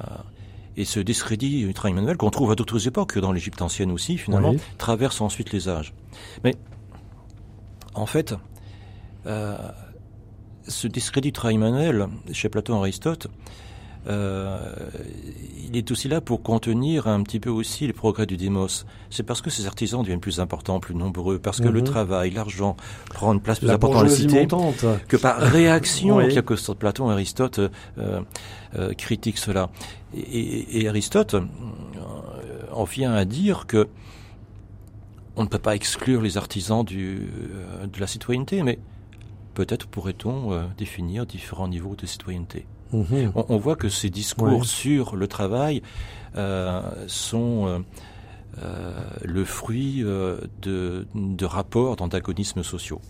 et 0.76 0.86
ce 0.86 1.00
discrédit 1.00 1.66
du 1.66 1.74
travail 1.74 1.94
manuel, 1.94 2.18
qu'on 2.18 2.30
trouve 2.30 2.52
à 2.52 2.56
d'autres 2.56 2.88
époques, 2.88 3.14
que 3.14 3.20
dans 3.20 3.32
l'Égypte 3.32 3.62
ancienne 3.62 3.92
aussi, 3.92 4.18
finalement, 4.18 4.56
traverse 4.78 5.22
ensuite 5.22 5.52
les 5.52 5.68
âges. 5.68 5.94
Mais, 6.44 6.56
en 7.94 8.06
fait, 8.06 8.34
euh, 9.26 9.58
ce 10.68 10.88
discrédit 10.88 11.30
du 11.30 11.34
travail 11.34 11.58
manuel, 11.58 12.08
chez 12.32 12.50
Platon 12.50 12.76
et 12.76 12.80
Aristote, 12.80 13.28
euh, 13.28 13.69
il 14.08 15.78
est 15.78 15.92
aussi 15.92 16.08
là 16.08 16.20
pour 16.20 16.42
contenir 16.42 17.08
un 17.08 17.22
petit 17.22 17.40
peu 17.40 17.50
aussi 17.50 17.86
les 17.86 17.94
progrès 17.94 18.26
du 18.26 18.38
démos. 18.38 18.86
C'est 19.10 19.24
parce 19.24 19.42
que 19.42 19.50
ces 19.50 19.68
artisans 19.68 20.02
deviennent 20.02 20.20
plus 20.20 20.40
importants, 20.40 20.80
plus 20.80 20.96
nombreux, 20.96 21.38
parce 21.38 21.60
que 21.60 21.68
le 21.68 21.82
mhm. 21.82 21.86
travail, 21.86 22.32
l'argent 22.32 22.76
prend 23.14 23.34
une 23.34 23.42
place 23.42 23.60
plus 23.60 23.70
importante 23.70 24.04
dans 24.04 24.10
la 24.10 24.16
cité, 24.16 24.48
que 25.08 25.18
par 25.18 25.38
réaction, 25.38 26.18
oui. 26.18 26.34
quelque 26.34 26.56
sorte, 26.56 26.80
Platon 26.80 27.10
et 27.10 27.14
Aristote 27.14 27.60
euh, 27.60 28.22
euh, 28.76 28.94
critiquent 28.94 29.38
cela. 29.38 29.70
Et, 30.16 30.82
et 30.82 30.88
Aristote 30.88 31.36
euh, 31.36 31.42
en 32.72 32.84
vient 32.84 33.14
à 33.14 33.26
dire 33.26 33.66
que 33.68 33.88
on 35.36 35.44
ne 35.44 35.48
peut 35.48 35.60
pas 35.60 35.76
exclure 35.76 36.22
les 36.22 36.38
artisans 36.38 36.84
du, 36.84 37.30
euh, 37.54 37.88
de 37.88 38.00
la 38.00 38.08
citoyenneté, 38.08 38.62
mais 38.62 38.78
peut-être 39.54 39.88
pourrait-on 39.88 40.70
définir 40.78 41.26
différents 41.26 41.68
niveaux 41.68 41.96
de 41.96 42.06
citoyenneté. 42.06 42.66
Mhm. 42.94 43.32
On, 43.36 43.58
voit 43.58 43.76
que 43.76 43.90
ces 43.90 44.10
discours 44.10 44.66
sur 44.66 45.16
le 45.16 45.28
travail 45.28 45.82
euh, 46.36 46.82
sont 47.08 47.68
euh, 47.68 47.80
euh, 48.64 48.92
le 49.24 49.46
fruit 49.46 50.02
de, 50.02 51.08
de 51.14 51.46
rapports 51.46 51.96
d'antagonismes 51.96 52.64
sociaux. 52.64 53.02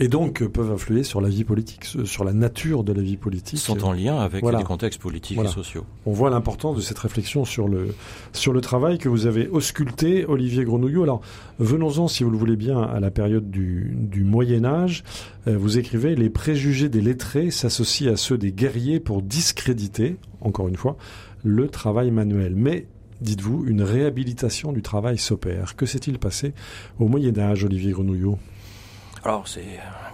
Et 0.00 0.08
donc 0.08 0.44
peuvent 0.44 0.70
influer 0.70 1.02
sur 1.02 1.20
la 1.20 1.28
vie 1.28 1.42
politique, 1.42 1.84
sur 2.04 2.22
la 2.22 2.32
nature 2.32 2.84
de 2.84 2.92
la 2.92 3.02
vie 3.02 3.16
politique. 3.16 3.58
Ils 3.58 3.62
sont 3.62 3.84
en 3.84 3.92
lien 3.92 4.16
avec 4.18 4.44
les 4.44 4.64
contextes 4.64 5.00
politiques 5.00 5.38
et 5.38 5.48
sociaux. 5.48 5.84
On 6.06 6.12
voit 6.12 6.30
l'importance 6.30 6.76
de 6.76 6.80
cette 6.80 6.98
réflexion 6.98 7.44
sur 7.44 7.66
le, 7.66 7.94
sur 8.32 8.52
le 8.52 8.60
travail 8.60 8.98
que 8.98 9.08
vous 9.08 9.26
avez 9.26 9.48
ausculté, 9.48 10.24
Olivier 10.26 10.64
Grenouillot. 10.64 11.02
Alors, 11.02 11.20
venons-en, 11.58 12.06
si 12.06 12.22
vous 12.22 12.30
le 12.30 12.38
voulez 12.38 12.56
bien, 12.56 12.80
à 12.80 13.00
la 13.00 13.10
période 13.10 13.50
du, 13.50 13.92
du 13.96 14.22
Moyen 14.22 14.64
Âge. 14.64 15.02
Euh, 15.48 15.58
vous 15.58 15.78
écrivez 15.78 16.14
Les 16.14 16.30
préjugés 16.30 16.88
des 16.88 17.00
lettrés 17.00 17.50
s'associent 17.50 18.12
à 18.12 18.16
ceux 18.16 18.38
des 18.38 18.52
guerriers 18.52 19.00
pour 19.00 19.20
discréditer, 19.22 20.16
encore 20.40 20.68
une 20.68 20.76
fois, 20.76 20.96
le 21.42 21.68
travail 21.68 22.12
manuel. 22.12 22.54
Mais 22.54 22.86
dites-vous, 23.20 23.64
une 23.66 23.82
réhabilitation 23.82 24.72
du 24.72 24.82
travail 24.82 25.18
s'opère. 25.18 25.74
Que 25.74 25.86
s'est-il 25.86 26.20
passé 26.20 26.52
au 27.00 27.08
Moyen 27.08 27.36
Âge, 27.36 27.64
Olivier 27.64 27.90
Grenouillot 27.90 28.38
alors 29.28 29.48
c'est 29.48 29.64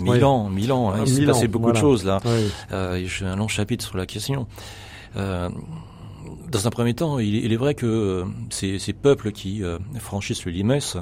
mille 0.00 0.24
ans, 0.24 0.48
mille 0.48 0.72
ans. 0.72 0.90
Hein, 0.90 1.04
il 1.06 1.08
s'est 1.08 1.26
passé 1.26 1.48
beaucoup 1.48 1.72
de 1.72 1.76
choses 1.76 2.04
là. 2.04 2.20
Euh, 2.72 3.02
J'ai 3.06 3.26
un 3.26 3.36
long 3.36 3.48
chapitre 3.48 3.84
sur 3.84 3.96
la 3.96 4.06
question. 4.06 4.46
Euh, 5.16 5.48
dans 6.50 6.66
un 6.66 6.70
premier 6.70 6.94
temps, 6.94 7.18
il, 7.18 7.52
est 7.52 7.56
vrai 7.56 7.74
que 7.74 7.86
euh, 7.86 8.24
ces, 8.50 8.78
ces 8.78 8.92
peuples 8.92 9.32
qui 9.32 9.62
euh, 9.62 9.78
franchissent 9.98 10.44
le 10.44 10.52
Limès, 10.52 10.96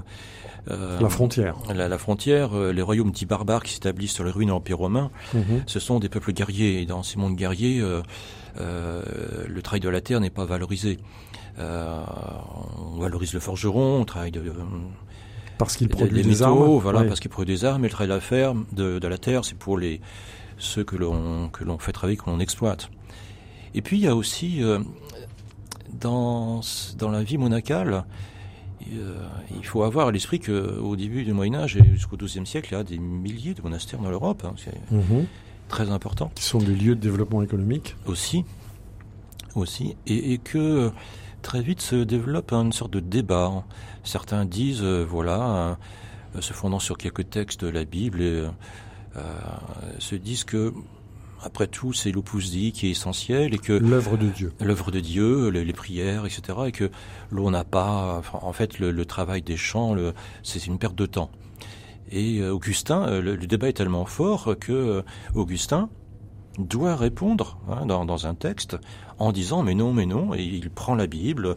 euh, 0.71 1.01
la 1.01 1.09
frontière, 1.09 1.57
la, 1.75 1.99
frontière, 1.99 2.57
euh, 2.57 2.73
les 2.73 2.83
royaumes 2.83 3.11
dits 3.11 3.27
barbares 3.27 3.63
qui 3.63 3.73
s'établissent 3.73 4.13
sur 4.13 4.25
les 4.25 4.31
ruines 4.31 4.49
de 4.49 4.53
l'Empire 4.53 4.79
romain, 4.79 5.11
mhm. 5.35 5.63
ce 5.67 5.81
sont 5.81 5.99
des 5.99 6.09
peuples 6.09 6.33
guerriers. 6.33 6.81
Et 6.81 6.87
dans 6.87 7.03
ces 7.03 7.19
mondes 7.19 7.37
guerriers, 7.37 7.83
le 8.59 9.63
travail 9.63 9.81
de 9.81 9.89
la 9.89 10.01
terre 10.01 10.21
n'est 10.21 10.31
pas 10.31 10.45
valorisé. 10.45 10.99
on 11.59 12.99
valorise 12.99 13.35
le 13.35 13.41
forgeron, 13.41 14.01
on 14.01 14.05
travaille 14.05 14.33
de 14.33 14.41
Parce 15.65 15.77
qu'il 15.77 15.89
produit 15.89 16.17
les 16.17 16.23
des 16.23 16.29
métaux, 16.31 16.45
armes. 16.45 16.79
voilà, 16.79 17.05
parce 17.05 17.21
qu'il 17.21 17.31
produit 17.31 17.55
des 17.55 17.65
armes. 17.65 17.85
Et 17.85 17.89
le 17.89 17.93
travail 17.93 18.09
de 18.09 18.15
la, 18.15 18.21
ferme, 18.21 18.65
de, 18.73 18.99
de 18.99 19.09
la 19.09 19.19
terre, 19.19 19.45
c'est 19.45 19.57
pour 19.59 19.79
les 19.79 20.01
ceux 20.59 20.85
que 20.85 20.97
l'on 20.97 21.49
que 21.49 21.65
l'on 21.65 21.79
fait 21.79 21.93
travailler, 21.93 22.17
que 22.17 22.29
l'on 22.31 22.39
exploite. 22.41 22.91
Et 23.75 23.83
puis 23.83 23.97
il 23.99 24.03
y 24.05 24.09
a 24.09 24.15
aussi 24.15 24.63
euh, 24.63 24.79
dans 26.01 26.61
dans 26.99 27.11
la 27.11 27.23
vie 27.23 27.39
monacale, 27.39 28.05
euh, 28.93 29.15
il 29.57 29.65
faut 29.65 29.83
avoir 29.83 30.09
à 30.09 30.13
l'esprit 30.13 30.41
qu'au 30.41 30.97
début 30.97 31.25
du 31.25 31.33
Moyen 31.33 31.55
Âge 31.55 31.77
et 31.77 31.85
jusqu'au 31.95 32.17
XIIe 32.17 32.47
siècle, 32.47 32.69
il 32.73 32.77
y 32.77 32.81
a 32.81 32.85
des 32.85 32.99
milliers 32.99 33.55
de 33.55 33.63
monastères 33.63 34.01
dans 34.01 34.11
l'Europe. 34.11 34.43
hein, 34.45 34.55
c'est 34.57 34.75
Mhm. 34.91 35.27
très 35.69 35.91
important 35.91 36.31
Qui 36.35 36.45
sont 36.45 36.59
des 36.59 36.75
lieux 36.75 36.95
de 36.95 37.01
développement 37.01 37.43
économique. 37.43 37.97
aussi, 38.07 38.45
aussi, 39.55 39.97
et, 40.07 40.33
et 40.33 40.39
que 40.39 40.91
très 41.43 41.63
vite 41.63 41.81
se 41.81 41.97
développe 41.97 42.53
une 42.53 42.73
sorte 42.73 42.93
de 42.93 43.01
débat. 43.01 43.65
Certains 44.05 44.45
disent, 44.45 44.83
euh, 44.83 45.05
voilà, 45.09 45.79
euh, 46.37 46.41
se 46.41 46.53
fondant 46.53 46.79
sur 46.81 46.99
quelques 46.99 47.29
textes 47.31 47.65
de 47.65 47.71
la 47.71 47.85
Bible, 47.85 48.21
et, 48.21 48.47
euh, 49.17 49.39
se 49.99 50.15
disent 50.17 50.45
que, 50.45 50.73
après 51.45 51.67
tout, 51.67 51.93
c'est 51.93 52.13
l'opus 52.13 52.51
dei 52.53 52.73
qui 52.73 52.87
est 52.87 52.91
essentiel 52.91 53.53
et 53.55 53.59
que 53.59 53.73
L'œuvre 53.73 54.17
de 54.17 54.29
Dieu. 54.29 54.53
l'œuvre 54.61 54.91
de 54.91 55.01
Dieu, 55.01 55.49
les, 55.49 55.65
les 55.65 55.73
prières, 55.73 56.25
etc., 56.27 56.59
et 56.67 56.73
que 56.73 56.91
l'on 57.31 57.51
n'a 57.51 57.65
pas, 57.65 58.17
enfin, 58.19 58.39
en 58.43 58.53
fait, 58.53 58.79
le, 58.79 58.91
le 58.91 59.05
travail 59.07 59.43
des 59.43 59.57
champs, 59.57 59.95
le- 59.95 60.15
c'est 60.43 60.67
une 60.67 60.79
perte 60.79 60.95
de 60.95 61.07
temps. 61.07 61.31
Et 62.11 62.45
Augustin, 62.45 63.21
le, 63.21 63.37
le 63.37 63.47
débat 63.47 63.69
est 63.69 63.73
tellement 63.73 64.05
fort 64.05 64.55
que 64.61 65.03
Augustin 65.35 65.89
doit 66.59 66.97
répondre 66.97 67.59
hein, 67.71 67.87
dans, 67.87 68.05
dans 68.05 68.27
un 68.27 68.35
texte 68.35 68.77
en 69.19 69.33
disant 69.33 69.63
mais 69.63 69.75
non, 69.75 69.93
mais 69.93 70.07
non, 70.07 70.35
et 70.35 70.43
il 70.43 70.69
prend 70.71 70.95
la 70.95 71.07
Bible, 71.07 71.55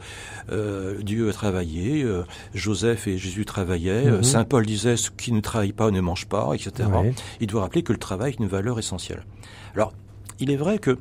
euh, 0.51 1.01
Dieu 1.01 1.29
a 1.29 1.34
travaillé, 1.34 2.03
euh, 2.03 2.23
Joseph 2.53 3.08
et 3.08 3.17
Jésus 3.17 3.45
travaillaient, 3.45 4.05
euh, 4.08 4.17
Mhm. 4.17 4.23
Saint 4.23 4.43
Paul 4.45 4.65
disait 4.65 4.97
ce 4.97 5.10
qui 5.12 5.31
ne 5.31 5.39
travaille 5.41 5.73
pas 5.73 5.89
ne 5.91 6.01
mange 6.01 6.27
pas, 6.27 6.51
etc. 6.53 6.88
Ouais. 6.93 7.13
Il 7.41 7.47
doit 7.47 7.62
rappeler 7.62 7.84
que 7.84 7.91
le 7.93 7.99
travail 7.99 8.34
est 8.34 8.39
une 8.39 8.47
valeur 8.47 8.77
essentielle. 8.79 9.25
Alors, 9.73 9.93
il 10.39 10.51
est 10.51 10.55
vrai 10.58 10.77
que 10.79 10.97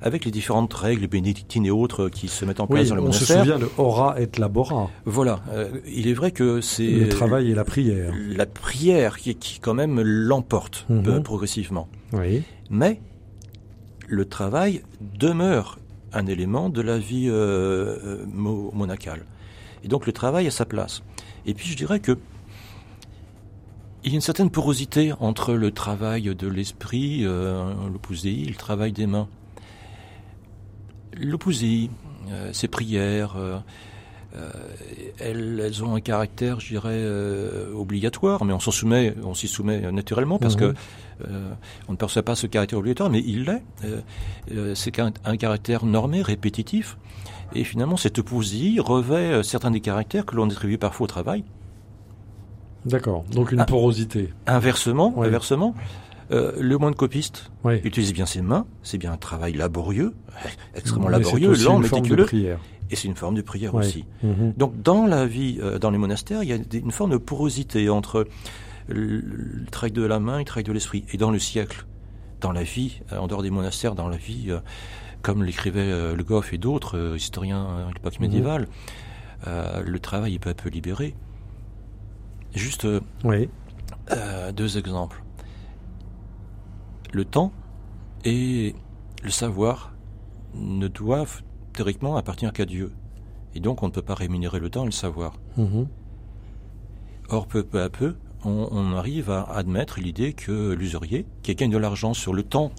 avec 0.00 0.24
les 0.26 0.30
différentes 0.30 0.72
règles 0.74 1.06
bénédictines 1.06 1.64
et 1.64 1.70
autres 1.70 2.10
qui 2.10 2.28
se 2.28 2.44
mettent 2.44 2.60
en 2.60 2.66
place 2.66 2.82
Oui, 2.84 2.88
dans 2.90 2.94
le 2.96 3.00
on 3.02 3.12
se 3.12 3.20
monastère, 3.32 3.40
souvient 3.40 3.58
de 3.58 3.70
ora 3.78 4.20
et 4.20 4.28
labora, 4.38 4.90
voilà, 5.06 5.40
euh, 5.50 5.70
il 5.86 6.08
est 6.08 6.12
vrai 6.12 6.30
que 6.30 6.60
c'est 6.60 6.86
le 6.86 7.08
travail 7.08 7.50
et 7.50 7.54
la 7.54 7.64
prière. 7.64 8.12
la 8.28 8.44
prière 8.46 9.16
qui, 9.18 9.34
qui 9.34 9.60
quand 9.60 9.72
même 9.74 10.00
l'emporte 10.02 10.84
Mhm. 10.90 11.04
euh, 11.08 11.20
progressivement. 11.20 11.88
Oui. 12.12 12.42
Mais 12.70 13.00
le 14.08 14.24
travail 14.26 14.82
demeure 15.00 15.78
un 16.12 16.26
élément 16.26 16.68
de 16.68 16.80
la 16.80 16.98
vie 16.98 17.28
euh, 17.28 17.96
euh, 18.04 18.24
mo- 18.32 18.70
monacale. 18.74 19.24
Et 19.82 19.88
donc 19.88 20.06
le 20.06 20.12
travail 20.12 20.46
a 20.46 20.50
sa 20.50 20.64
place. 20.64 21.02
Et 21.46 21.54
puis 21.54 21.68
je 21.68 21.76
dirais 21.76 22.00
que 22.00 22.16
il 24.04 24.10
y 24.10 24.14
a 24.14 24.16
une 24.16 24.20
certaine 24.20 24.50
porosité 24.50 25.12
entre 25.18 25.54
le 25.54 25.70
travail 25.70 26.34
de 26.34 26.46
l'esprit, 26.48 27.20
euh, 27.24 27.72
le 27.90 28.54
travail 28.54 28.92
des 28.92 29.06
mains. 29.06 29.28
L'opus 31.16 31.60
dei, 31.60 31.90
euh, 32.30 32.50
ces 32.52 32.68
prières, 32.68 33.36
euh, 33.36 33.58
elles, 35.18 35.60
elles 35.64 35.84
ont 35.84 35.94
un 35.94 36.00
caractère, 36.00 36.60
je 36.60 36.68
dirais, 36.68 37.02
obligatoire, 37.74 38.44
mais 38.44 38.52
on 38.52 38.60
s'en 38.60 38.72
soumet, 38.72 39.14
on 39.22 39.32
s'y 39.34 39.46
soumet 39.48 39.90
naturellement 39.92 40.38
parce 40.38 40.54
Mhm. 40.56 40.60
que 40.72 40.74
on 41.88 41.92
ne 41.92 41.96
perçoit 41.96 42.22
pas 42.22 42.34
ce 42.34 42.46
caractère 42.46 42.78
obligatoire, 42.78 43.10
mais 43.10 43.22
il 43.24 43.44
l'est. 43.44 43.62
Euh, 43.84 44.00
euh, 44.52 44.74
c'est 44.74 44.98
un 44.98 45.36
caractère 45.36 45.84
normé, 45.84 46.22
répétitif, 46.22 46.96
et 47.54 47.64
finalement 47.64 47.96
cette 47.96 48.20
poésie 48.22 48.80
revêt 48.80 49.32
euh, 49.32 49.42
certains 49.42 49.70
des 49.70 49.80
caractères 49.80 50.26
que 50.26 50.34
l'on 50.36 50.48
attribue 50.50 50.78
parfois 50.78 51.04
au 51.04 51.08
travail. 51.08 51.44
D'accord. 52.84 53.24
Donc 53.32 53.52
une 53.52 53.60
Ah. 53.60 53.64
porosité. 53.64 54.30
Inversement, 54.46 55.14
inversement, 55.22 55.74
euh, 56.30 56.52
le 56.60 56.76
moine 56.78 56.94
copiste 56.94 57.50
Oui. 57.64 57.80
utilise 57.84 58.12
bien 58.12 58.26
ses 58.26 58.42
mains, 58.42 58.66
c'est 58.82 58.98
bien 58.98 59.12
un 59.12 59.16
travail 59.16 59.54
laborieux, 59.54 60.14
extrêmement 60.74 61.08
Mais 61.08 61.18
laborieux, 61.18 61.54
lent, 61.64 61.78
méticuleux, 61.78 62.24
prière. 62.26 62.58
et 62.90 62.96
c'est 62.96 63.08
une 63.08 63.14
forme 63.14 63.36
de 63.36 63.42
prière 63.42 63.74
aussi. 63.74 64.04
Mhm. 64.22 64.52
Donc 64.58 64.82
dans 64.82 65.06
la 65.06 65.24
vie, 65.26 65.58
euh, 65.62 65.78
dans 65.78 65.90
les 65.90 65.98
monastères, 65.98 66.42
il 66.42 66.48
y 66.50 66.52
a 66.52 66.58
une 66.74 66.90
forme 66.90 67.10
de 67.12 67.16
porosité 67.16 67.88
entre 67.88 68.26
le, 68.88 69.20
le 69.20 69.66
travail 69.70 69.92
de 69.92 70.02
la 70.02 70.18
main 70.20 70.36
et 70.36 70.40
le 70.40 70.44
travail 70.44 70.64
de 70.64 70.72
l'esprit. 70.72 71.04
Et 71.12 71.16
dans 71.16 71.30
le 71.30 71.38
siècle, 71.38 71.86
dans 72.40 72.52
la 72.52 72.62
vie, 72.62 73.00
euh, 73.12 73.18
en 73.18 73.26
dehors 73.26 73.42
des 73.42 73.50
monastères, 73.50 73.94
dans 73.94 74.08
la 74.08 74.16
vie, 74.16 74.46
euh, 74.50 74.60
comme 75.22 75.42
l'écrivait 75.42 75.80
euh, 75.80 76.14
Le 76.14 76.22
Goff 76.24 76.52
et 76.52 76.58
d'autres 76.58 76.98
euh, 76.98 77.16
historiens 77.16 77.66
euh, 77.66 77.88
de 77.88 77.94
l'époque 77.94 78.14
Mhm. 78.20 78.26
médiévale, 78.26 78.68
le 79.46 79.98
travail 79.98 80.34
est 80.34 80.38
peu 80.38 80.50
à 80.50 80.54
peu 80.54 80.70
libéré. 80.70 81.14
Juste 82.54 82.86
Oui. 83.24 83.50
deux 84.54 84.78
exemples. 84.78 85.22
Le 87.12 87.24
temps 87.26 87.52
et 88.24 88.74
le 89.22 89.30
savoir 89.30 89.92
ne 90.54 90.88
doivent 90.88 91.42
théoriquement 91.74 92.16
appartenir 92.16 92.52
qu'à 92.54 92.64
Dieu. 92.64 92.92
Et 93.54 93.60
donc 93.60 93.82
on 93.82 93.86
ne 93.88 93.92
peut 93.92 94.02
pas 94.02 94.14
rémunérer 94.14 94.60
le 94.60 94.70
temps 94.70 94.82
et 94.84 94.86
le 94.86 94.92
savoir. 94.92 95.34
Mhm. 95.58 95.88
Or, 97.28 97.46
peu, 97.46 97.62
peu 97.64 97.82
à 97.82 97.90
peu, 97.90 98.16
on, 98.44 98.68
on 98.70 98.92
arrive 98.96 99.30
à 99.30 99.42
admettre 99.54 100.00
l'idée 100.00 100.32
que 100.32 100.72
l'usurier, 100.72 101.26
qui 101.42 101.54
gagne 101.54 101.70
de 101.70 101.78
l'argent 101.78 102.14
sur 102.14 102.32
le 102.34 102.42
temps 102.42 102.72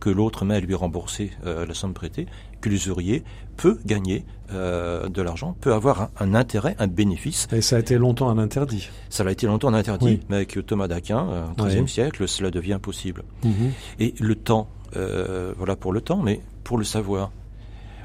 que 0.00 0.10
l'autre 0.10 0.44
met 0.44 0.56
à 0.56 0.60
lui 0.60 0.74
rembourser 0.74 1.30
euh, 1.46 1.64
la 1.66 1.72
somme 1.74 1.94
prêtée, 1.94 2.26
que 2.60 2.68
l'usurier 2.68 3.24
peut 3.56 3.78
gagner 3.86 4.24
euh, 4.52 5.08
de 5.08 5.22
l'argent, 5.22 5.56
peut 5.60 5.72
avoir 5.72 6.02
un, 6.02 6.10
un 6.20 6.34
intérêt, 6.34 6.76
un 6.78 6.86
bénéfice. 6.86 7.48
Et 7.52 7.62
ça 7.62 7.76
a 7.76 7.78
été 7.78 7.96
longtemps 7.96 8.28
un 8.28 8.38
interdit. 8.38 8.88
Ça 9.08 9.24
l'a 9.24 9.32
été 9.32 9.46
longtemps 9.46 9.72
interdit, 9.72 10.04
Oui. 10.06 10.20
mais 10.28 10.36
avec 10.36 10.58
Thomas 10.66 10.86
d'Aquin, 10.86 11.26
euh, 11.30 11.44
au 11.58 11.64
XIIIe 11.64 11.80
Oui. 11.82 11.88
siècle, 11.88 12.28
cela 12.28 12.50
devient 12.50 12.78
possible. 12.80 13.24
Mhm. 13.42 13.72
Et 14.00 14.14
le 14.20 14.34
temps, 14.34 14.68
voilà 14.92 15.76
pour 15.76 15.92
le 15.92 16.00
temps, 16.00 16.22
mais 16.22 16.40
pour 16.64 16.78
le 16.78 16.84
savoir. 16.84 17.30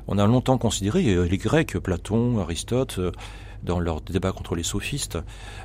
On 0.08 0.18
a 0.18 0.26
longtemps 0.26 0.58
considéré, 0.58 1.04
les 1.28 1.38
Grecs, 1.38 1.78
Platon, 1.78 2.40
Aristote, 2.40 3.00
dans 3.64 3.80
leur 3.80 4.02
débat 4.02 4.32
contre 4.32 4.56
les 4.56 4.64
sophistes, 4.64 5.18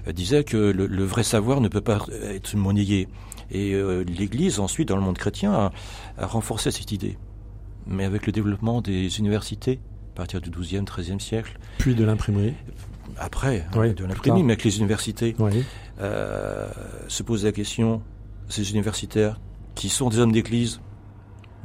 euh, 0.06 0.12
disaient 0.12 0.44
que 0.44 0.56
le, 0.56 0.86
le 0.86 1.04
vrai 1.04 1.22
savoir 1.22 1.60
ne 1.60 1.68
peut 1.68 1.80
pas 1.80 1.98
être 2.22 2.56
monnayé. 2.56 3.08
Et 3.50 3.74
euh, 3.74 4.04
l'Église, 4.04 4.58
ensuite, 4.60 4.88
dans 4.88 4.96
le 4.96 5.02
monde 5.02 5.18
chrétien, 5.18 5.52
a, 5.52 5.72
a 6.18 6.26
renforcé 6.26 6.70
cette 6.70 6.92
idée. 6.92 7.16
Mais 7.86 8.04
avec 8.04 8.26
le 8.26 8.32
développement 8.32 8.80
des 8.82 9.18
universités, 9.18 9.80
à 10.14 10.16
partir 10.16 10.40
du 10.40 10.50
XIIe, 10.50 10.82
XIIIe 10.84 11.20
siècle, 11.20 11.58
Puis 11.78 11.94
de 11.94 12.04
l'imprimerie. 12.04 12.54
après, 13.18 13.66
Oui, 13.76 13.86
hein, 13.86 13.88
de 13.90 13.94
plus 13.94 14.06
l'imprimerie, 14.08 14.42
mais 14.42 14.52
avec 14.54 14.64
les 14.64 14.78
universités, 14.78 15.36
Oui. 15.38 15.64
euh, 16.00 16.68
se 17.08 17.22
pose 17.22 17.44
la 17.44 17.52
question, 17.52 18.02
ces 18.48 18.70
universitaires, 18.72 19.40
qui 19.74 19.88
sont 19.88 20.08
des 20.08 20.18
hommes 20.18 20.32
d'église, 20.32 20.80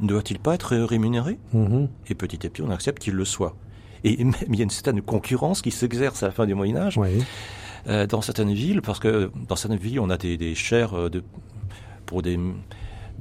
ne 0.00 0.08
doivent-ils 0.08 0.38
pas 0.38 0.54
être 0.54 0.76
rémunérés? 0.76 1.38
Mhm. 1.52 1.88
Et 2.08 2.14
petit 2.14 2.46
à 2.46 2.50
petit, 2.50 2.62
on 2.62 2.70
accepte 2.70 3.02
qu'ils 3.02 3.14
le 3.14 3.24
soient. 3.24 3.56
Et 4.04 4.22
même, 4.24 4.34
il 4.48 4.56
y 4.56 4.60
a 4.60 4.64
une 4.64 4.70
certaine 4.70 5.00
concurrence 5.02 5.62
qui 5.62 5.70
s'exerce 5.70 6.22
à 6.22 6.26
la 6.26 6.32
fin 6.32 6.46
du 6.46 6.54
Moyen 6.54 6.76
Âge 6.76 6.98
Oui. 6.98 7.22
euh, 7.88 8.06
dans 8.06 8.20
certaines 8.20 8.52
villes, 8.52 8.82
parce 8.82 8.98
que 8.98 9.30
dans 9.48 9.56
certaines 9.56 9.78
villes, 9.78 10.00
on 10.00 10.10
a 10.10 10.16
des, 10.16 10.36
des 10.36 10.54
chaires 10.54 10.94
euh, 10.94 11.08
de, 11.10 11.22
pour 12.06 12.22
des 12.22 12.38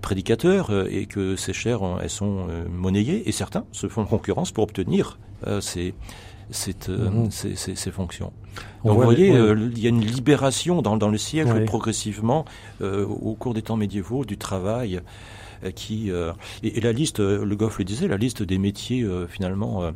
prédicateurs, 0.02 0.72
euh, 0.72 0.88
et 0.90 1.06
que 1.06 1.36
ces 1.36 1.54
chaires, 1.54 1.84
euh, 1.84 2.00
elles 2.02 2.10
sont 2.10 2.48
euh, 2.50 2.66
monnayées, 2.70 3.28
et 3.30 3.32
certains 3.32 3.66
se 3.72 3.88
font 3.88 4.06
concurrence 4.06 4.52
pour 4.52 4.64
obtenir 4.64 5.20
euh, 5.48 5.62
ces, 5.62 5.94
cette, 6.50 6.90
euh, 6.90 7.10
Mhm. 7.10 7.32
ces, 7.32 7.56
ces- 7.56 7.76
ces 7.76 7.92
fonctions. 7.92 8.34
On 8.84 8.90
Donc 8.90 8.98
vous 8.98 9.04
voyez, 9.04 9.32
euh, 9.32 9.70
il 9.72 9.80
y 9.80 9.86
a 9.86 9.90
une 9.90 10.02
libération 10.02 10.82
dans, 10.82 10.98
dans 10.98 11.10
le 11.10 11.18
siècle 11.18 11.64
progressivement 11.66 12.46
euh, 12.82 13.06
au 13.06 13.36
cours 13.36 13.54
des 13.54 13.62
temps 13.62 13.78
médiévaux 13.78 14.26
du 14.26 14.38
travail 14.38 15.02
qui 15.76 16.10
euh, 16.12 16.34
et, 16.64 16.78
et 16.80 16.82
la 16.82 16.92
liste, 16.92 17.20
Le 17.20 17.56
Goff 17.56 17.78
le 17.78 17.86
disait, 17.86 18.08
la 18.08 18.18
liste 18.18 18.42
des 18.44 18.58
métiers 18.58 19.04
euh, 19.04 19.28
finalement 19.28 19.84
euh, 19.84 19.92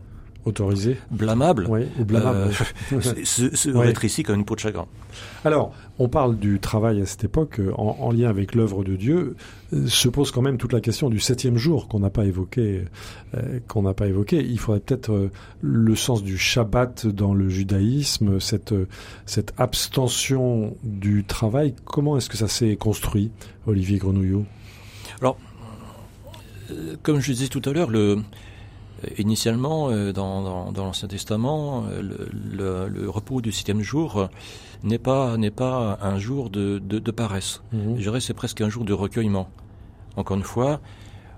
Autorisé. 0.45 0.97
blâmables 1.11 1.65
Oui. 1.67 1.81
Ou 1.99 2.05
blâmable. 2.05 2.51
euh, 2.93 3.01
se, 3.01 3.55
se 3.55 3.69
Ouais. 3.69 3.87
rétrécit 3.87 4.21
comme 4.23 4.35
une 4.35 4.45
peau 4.45 4.55
de 4.55 4.59
chagrin. 4.59 4.85
Alors, 5.43 5.73
on 5.97 6.07
parle 6.07 6.37
du 6.37 6.59
travail 6.59 7.01
à 7.01 7.05
cette 7.05 7.23
époque 7.23 7.59
euh, 7.59 7.71
en, 7.77 7.97
en 7.99 8.11
lien 8.11 8.29
avec 8.29 8.53
l'œuvre 8.53 8.83
de 8.83 8.95
Dieu. 8.95 9.35
Euh, 9.73 9.87
Se 9.87 10.07
pose 10.07 10.29
quand 10.31 10.41
même 10.43 10.57
toute 10.57 10.71
la 10.73 10.81
question 10.81 11.09
du 11.09 11.19
septième 11.19 11.57
jour 11.57 11.87
qu'on 11.87 11.99
n'a 11.99 12.09
pas 12.11 12.25
évoqué. 12.25 12.85
euh, 13.35 13.59
qu'on 13.67 13.81
n'a 13.83 13.93
pas 13.95 14.07
évoqué. 14.07 14.45
Il 14.45 14.59
faudrait 14.59 14.81
peut-être 14.81 15.11
euh, 15.11 15.31
le 15.61 15.95
sens 15.95 16.21
du 16.23 16.37
Shabbat 16.37 17.07
dans 17.07 17.33
le 17.33 17.49
judaïsme, 17.49 18.39
cette 18.39 18.71
euh, 18.73 18.87
cette 19.25 19.53
abstention 19.57 20.75
du 20.83 21.23
travail. 21.23 21.73
Comment 21.85 22.17
est-ce 22.17 22.29
que 22.29 22.37
ça 22.37 22.47
s'est 22.47 22.75
construit, 22.75 23.31
Olivier 23.65 23.97
Grenouillot? 23.97 24.45
Euh, 26.71 26.95
Comme 27.03 27.19
je 27.19 27.31
disais 27.31 27.47
tout 27.47 27.61
à 27.65 27.71
l'heure, 27.73 27.89
le 27.89 28.19
initialement 29.17 29.89
euh, 29.89 30.11
dans, 30.13 30.41
dans, 30.41 30.71
dans 30.71 30.85
l'Ancien 30.85 31.07
Testament, 31.07 31.85
euh, 31.89 32.01
le, 32.01 32.29
le- 32.31 32.87
le 32.87 33.09
repos 33.09 33.41
du 33.41 33.51
septième 33.51 33.81
jour 33.81 34.17
euh, 34.17 34.27
n'est 34.83 34.97
pas 34.99 35.37
n'est 35.37 35.51
pas 35.51 35.97
un 36.01 36.17
jour 36.19 36.49
de, 36.49 36.79
de, 36.79 36.99
de 36.99 37.11
paresse. 37.11 37.61
Mhm. 37.73 37.95
Je 37.97 38.01
dirais 38.01 38.21
c'est 38.21 38.33
presque 38.33 38.61
un 38.61 38.69
jour 38.69 38.85
de 38.85 38.93
recueillement. 38.93 39.49
Encore 40.15 40.37
une 40.37 40.43
fois, 40.43 40.79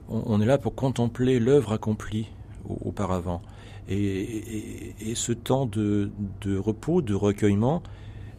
on, 0.09 0.21
on 0.27 0.41
est 0.41 0.45
là 0.45 0.57
pour 0.57 0.75
contempler 0.75 1.39
l'œuvre 1.39 1.73
accomplie 1.73 2.27
au- 2.69 2.77
auparavant. 2.89 3.41
Et, 3.89 3.95
et, 3.95 4.95
et 5.11 5.15
ce 5.15 5.31
temps 5.31 5.65
de, 5.65 6.11
de 6.41 6.57
repos, 6.57 7.01
de 7.01 7.13
recueillement, 7.13 7.81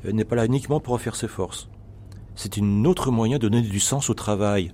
n'est 0.05 0.25
pas 0.25 0.37
là 0.37 0.45
uniquement 0.47 0.79
pour 0.79 1.01
faire 1.01 1.17
ses 1.17 1.27
forces. 1.29 1.69
C'est 2.35 2.57
une 2.57 2.87
autre 2.87 3.11
moyen 3.11 3.39
de 3.39 3.49
donner 3.49 3.63
du 3.63 3.81
sens 3.81 4.11
au 4.11 4.15
travail 4.15 4.73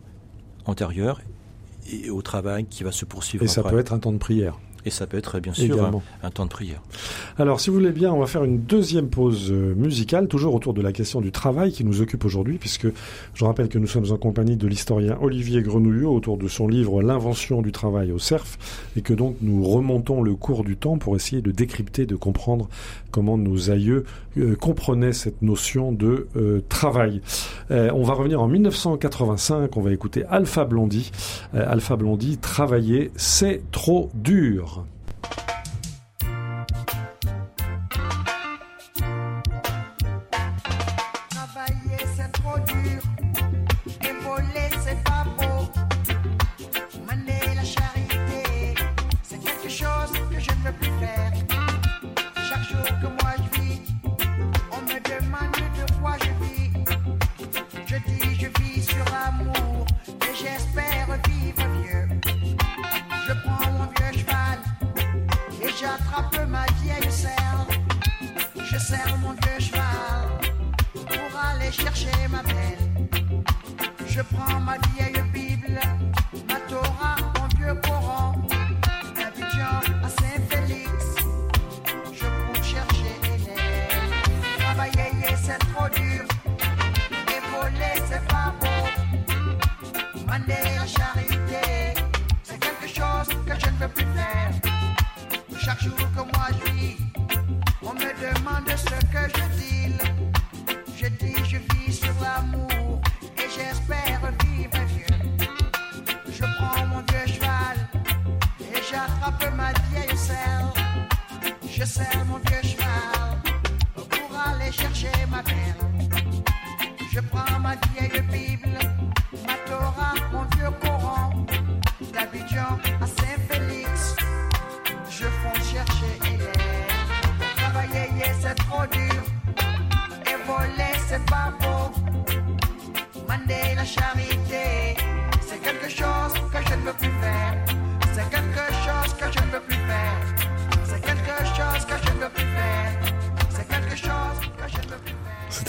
antérieur 0.67 1.21
et 1.91 2.11
au 2.11 2.23
travail 2.23 2.67
qui 2.67 2.85
va 2.85 2.93
se 2.93 3.05
poursuivre. 3.05 3.45
Et 3.45 3.49
ça 3.49 3.63
peut 3.63 3.79
être 3.79 3.93
un 3.93 3.99
temps 3.99 4.13
de 4.13 4.19
prière. 4.19 4.59
Et 4.87 4.91
ça 4.91 5.07
peut 5.07 5.17
être 5.17 5.41
bien 5.41 5.55
sûr 5.55 5.91
un, 6.23 6.31
temps 6.31 6.45
de 6.45 6.51
prière. 6.51 6.83
Alors 7.39 7.59
si 7.59 7.71
vous 7.71 7.77
voulez 7.77 7.91
bien, 7.91 8.13
on 8.13 8.21
va 8.21 8.27
faire 8.27 8.45
une 8.45 8.59
deuxième 8.59 9.09
pause 9.09 9.51
euh, 9.51 9.75
musicale, 9.75 10.29
toujours 10.29 10.55
autour 10.55 10.75
de 10.75 10.83
la 10.83 10.93
question 10.93 11.23
du 11.23 11.33
travail 11.33 11.73
qui 11.73 11.85
nous 11.85 12.03
occupe 12.03 12.25
aujourd'hui, 12.25 12.59
puisque 12.59 12.89
je 13.33 13.45
rappelle 13.45 13.69
que 13.69 13.79
nous 13.79 13.87
sommes 13.87 14.13
en 14.13 14.19
compagnie 14.19 14.57
de 14.57 14.67
l'historien 14.67 15.17
Olivier 15.23 15.63
Grenouillot 15.63 16.13
autour 16.13 16.37
de 16.37 16.49
son 16.49 16.69
livre 16.69 17.03
L'invention 17.03 17.63
du 17.63 17.73
travail 17.73 18.13
au 18.13 18.19
CERF, 18.19 18.59
et 18.97 19.01
que 19.01 19.15
donc 19.15 19.37
nous 19.41 19.65
remontons 19.65 20.23
le 20.23 20.35
cours 20.35 20.65
du 20.65 20.77
temps 20.77 20.99
pour 20.99 21.17
essayer 21.17 21.41
de 21.41 21.51
décrypter, 21.51 22.05
de 22.05 22.17
comprendre 22.17 22.69
comment 23.11 23.39
nos 23.39 23.71
aïeux 23.71 24.05
euh, 24.37 24.55
comprenaient 24.55 25.15
cette 25.15 25.41
notion 25.41 25.93
de 25.93 26.29
euh, 26.37 26.61
travail. 26.69 27.23
on 27.71 28.03
va 28.03 28.13
revenir 28.13 28.43
en 28.43 28.49
1985, 28.49 29.77
on 29.77 29.81
va 29.81 29.93
écouter 29.93 30.25
Alpha 30.29 30.65
Blondie. 30.65 31.11
Alpha 31.55 31.97
Blondie, 31.97 32.37
travailler, 32.37 33.11
c'est 33.17 33.63
trop 33.73 34.11
dur. 34.15 34.74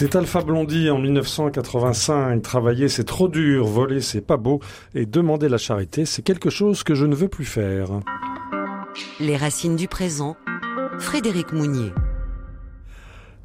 C'était 0.05 0.17
Alpha 0.17 0.43
Blondie 0.43 0.91
en 0.91 0.99
1985. 0.99 2.39
Travailler, 2.43 2.89
c'est 2.89 3.05
trop 3.05 3.27
dur. 3.27 3.65
Voler, 3.65 4.01
c'est 4.01 4.21
pas 4.21 4.37
beau. 4.37 4.59
Et 4.93 5.07
demander 5.07 5.49
la 5.49 5.57
charité, 5.57 6.05
c'est 6.05 6.21
quelque 6.21 6.51
chose 6.51 6.83
que 6.83 6.93
je 6.93 7.07
ne 7.07 7.15
veux 7.15 7.27
plus 7.27 7.43
faire. 7.43 7.87
Les 9.19 9.35
racines 9.35 9.75
du 9.75 9.87
présent. 9.87 10.37
Frédéric 10.99 11.53
Mounier. 11.53 11.91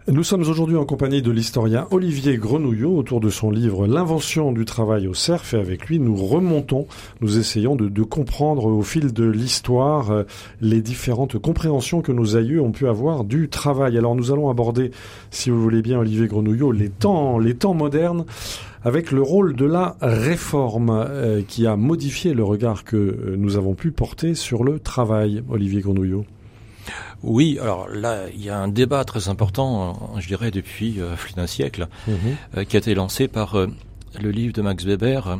Nous 0.08 0.24
sommes 0.24 0.40
aujourd'hui 0.40 0.76
en 0.76 0.86
compagnie 0.86 1.20
de 1.20 1.30
l'historien 1.30 1.86
Olivier 1.90 2.38
Grenouillot 2.38 2.96
autour 2.96 3.20
de 3.20 3.28
son 3.28 3.50
livre 3.50 3.86
L'invention 3.86 4.50
du 4.50 4.64
travail 4.64 5.06
au 5.06 5.12
cerf 5.12 5.52
et 5.52 5.58
avec 5.58 5.88
lui 5.88 5.98
nous 5.98 6.16
remontons, 6.16 6.86
nous 7.20 7.38
essayons 7.38 7.76
de, 7.76 8.02
comprendre 8.02 8.64
au 8.64 8.82
fil 8.82 9.12
de 9.12 9.24
l'histoire 9.24 10.10
euh, 10.10 10.22
les 10.62 10.80
différentes 10.80 11.38
compréhensions 11.38 12.00
que 12.00 12.12
nos 12.12 12.34
aïeux 12.34 12.62
ont 12.62 12.72
pu 12.72 12.88
avoir 12.88 13.24
du 13.24 13.50
travail. 13.50 13.98
Alors 13.98 14.16
nous 14.16 14.32
allons 14.32 14.48
aborder, 14.48 14.90
si 15.30 15.50
vous 15.50 15.62
voulez 15.62 15.82
bien 15.82 15.98
Olivier 15.98 16.28
Grenouillot, 16.28 16.72
les 16.72 16.88
temps, 16.88 17.38
modernes 17.74 18.24
avec 18.82 19.12
le 19.12 19.20
rôle 19.20 19.54
de 19.54 19.66
la 19.66 19.96
réforme 20.00 20.90
euh, 20.90 21.42
qui 21.46 21.66
a 21.66 21.76
modifié 21.76 22.32
le 22.32 22.42
regard 22.42 22.84
que 22.84 22.96
euh, 22.96 23.34
nous 23.36 23.58
avons 23.58 23.74
pu 23.74 23.90
porter 23.90 24.34
sur 24.34 24.64
le 24.64 24.80
travail. 24.80 25.44
Olivier 25.50 25.82
Grenouillot. 25.82 26.24
Oui, 27.22 27.58
alors 27.60 27.88
là, 27.88 28.24
il 28.34 28.42
y 28.42 28.50
a 28.50 28.58
un 28.58 28.68
débat 28.68 29.04
très 29.04 29.28
important, 29.28 30.18
je 30.18 30.26
dirais, 30.26 30.50
depuis 30.50 31.00
euh, 31.00 31.14
plus 31.16 31.34
d'un 31.34 31.46
siècle, 31.46 31.88
mhm. 32.06 32.16
euh, 32.56 32.64
qui 32.64 32.76
a 32.76 32.78
été 32.78 32.94
lancé 32.94 33.28
par 33.28 33.58
euh, 33.58 33.68
le 34.20 34.30
livre 34.30 34.52
de 34.52 34.62
Max 34.62 34.84
Weber, 34.84 35.38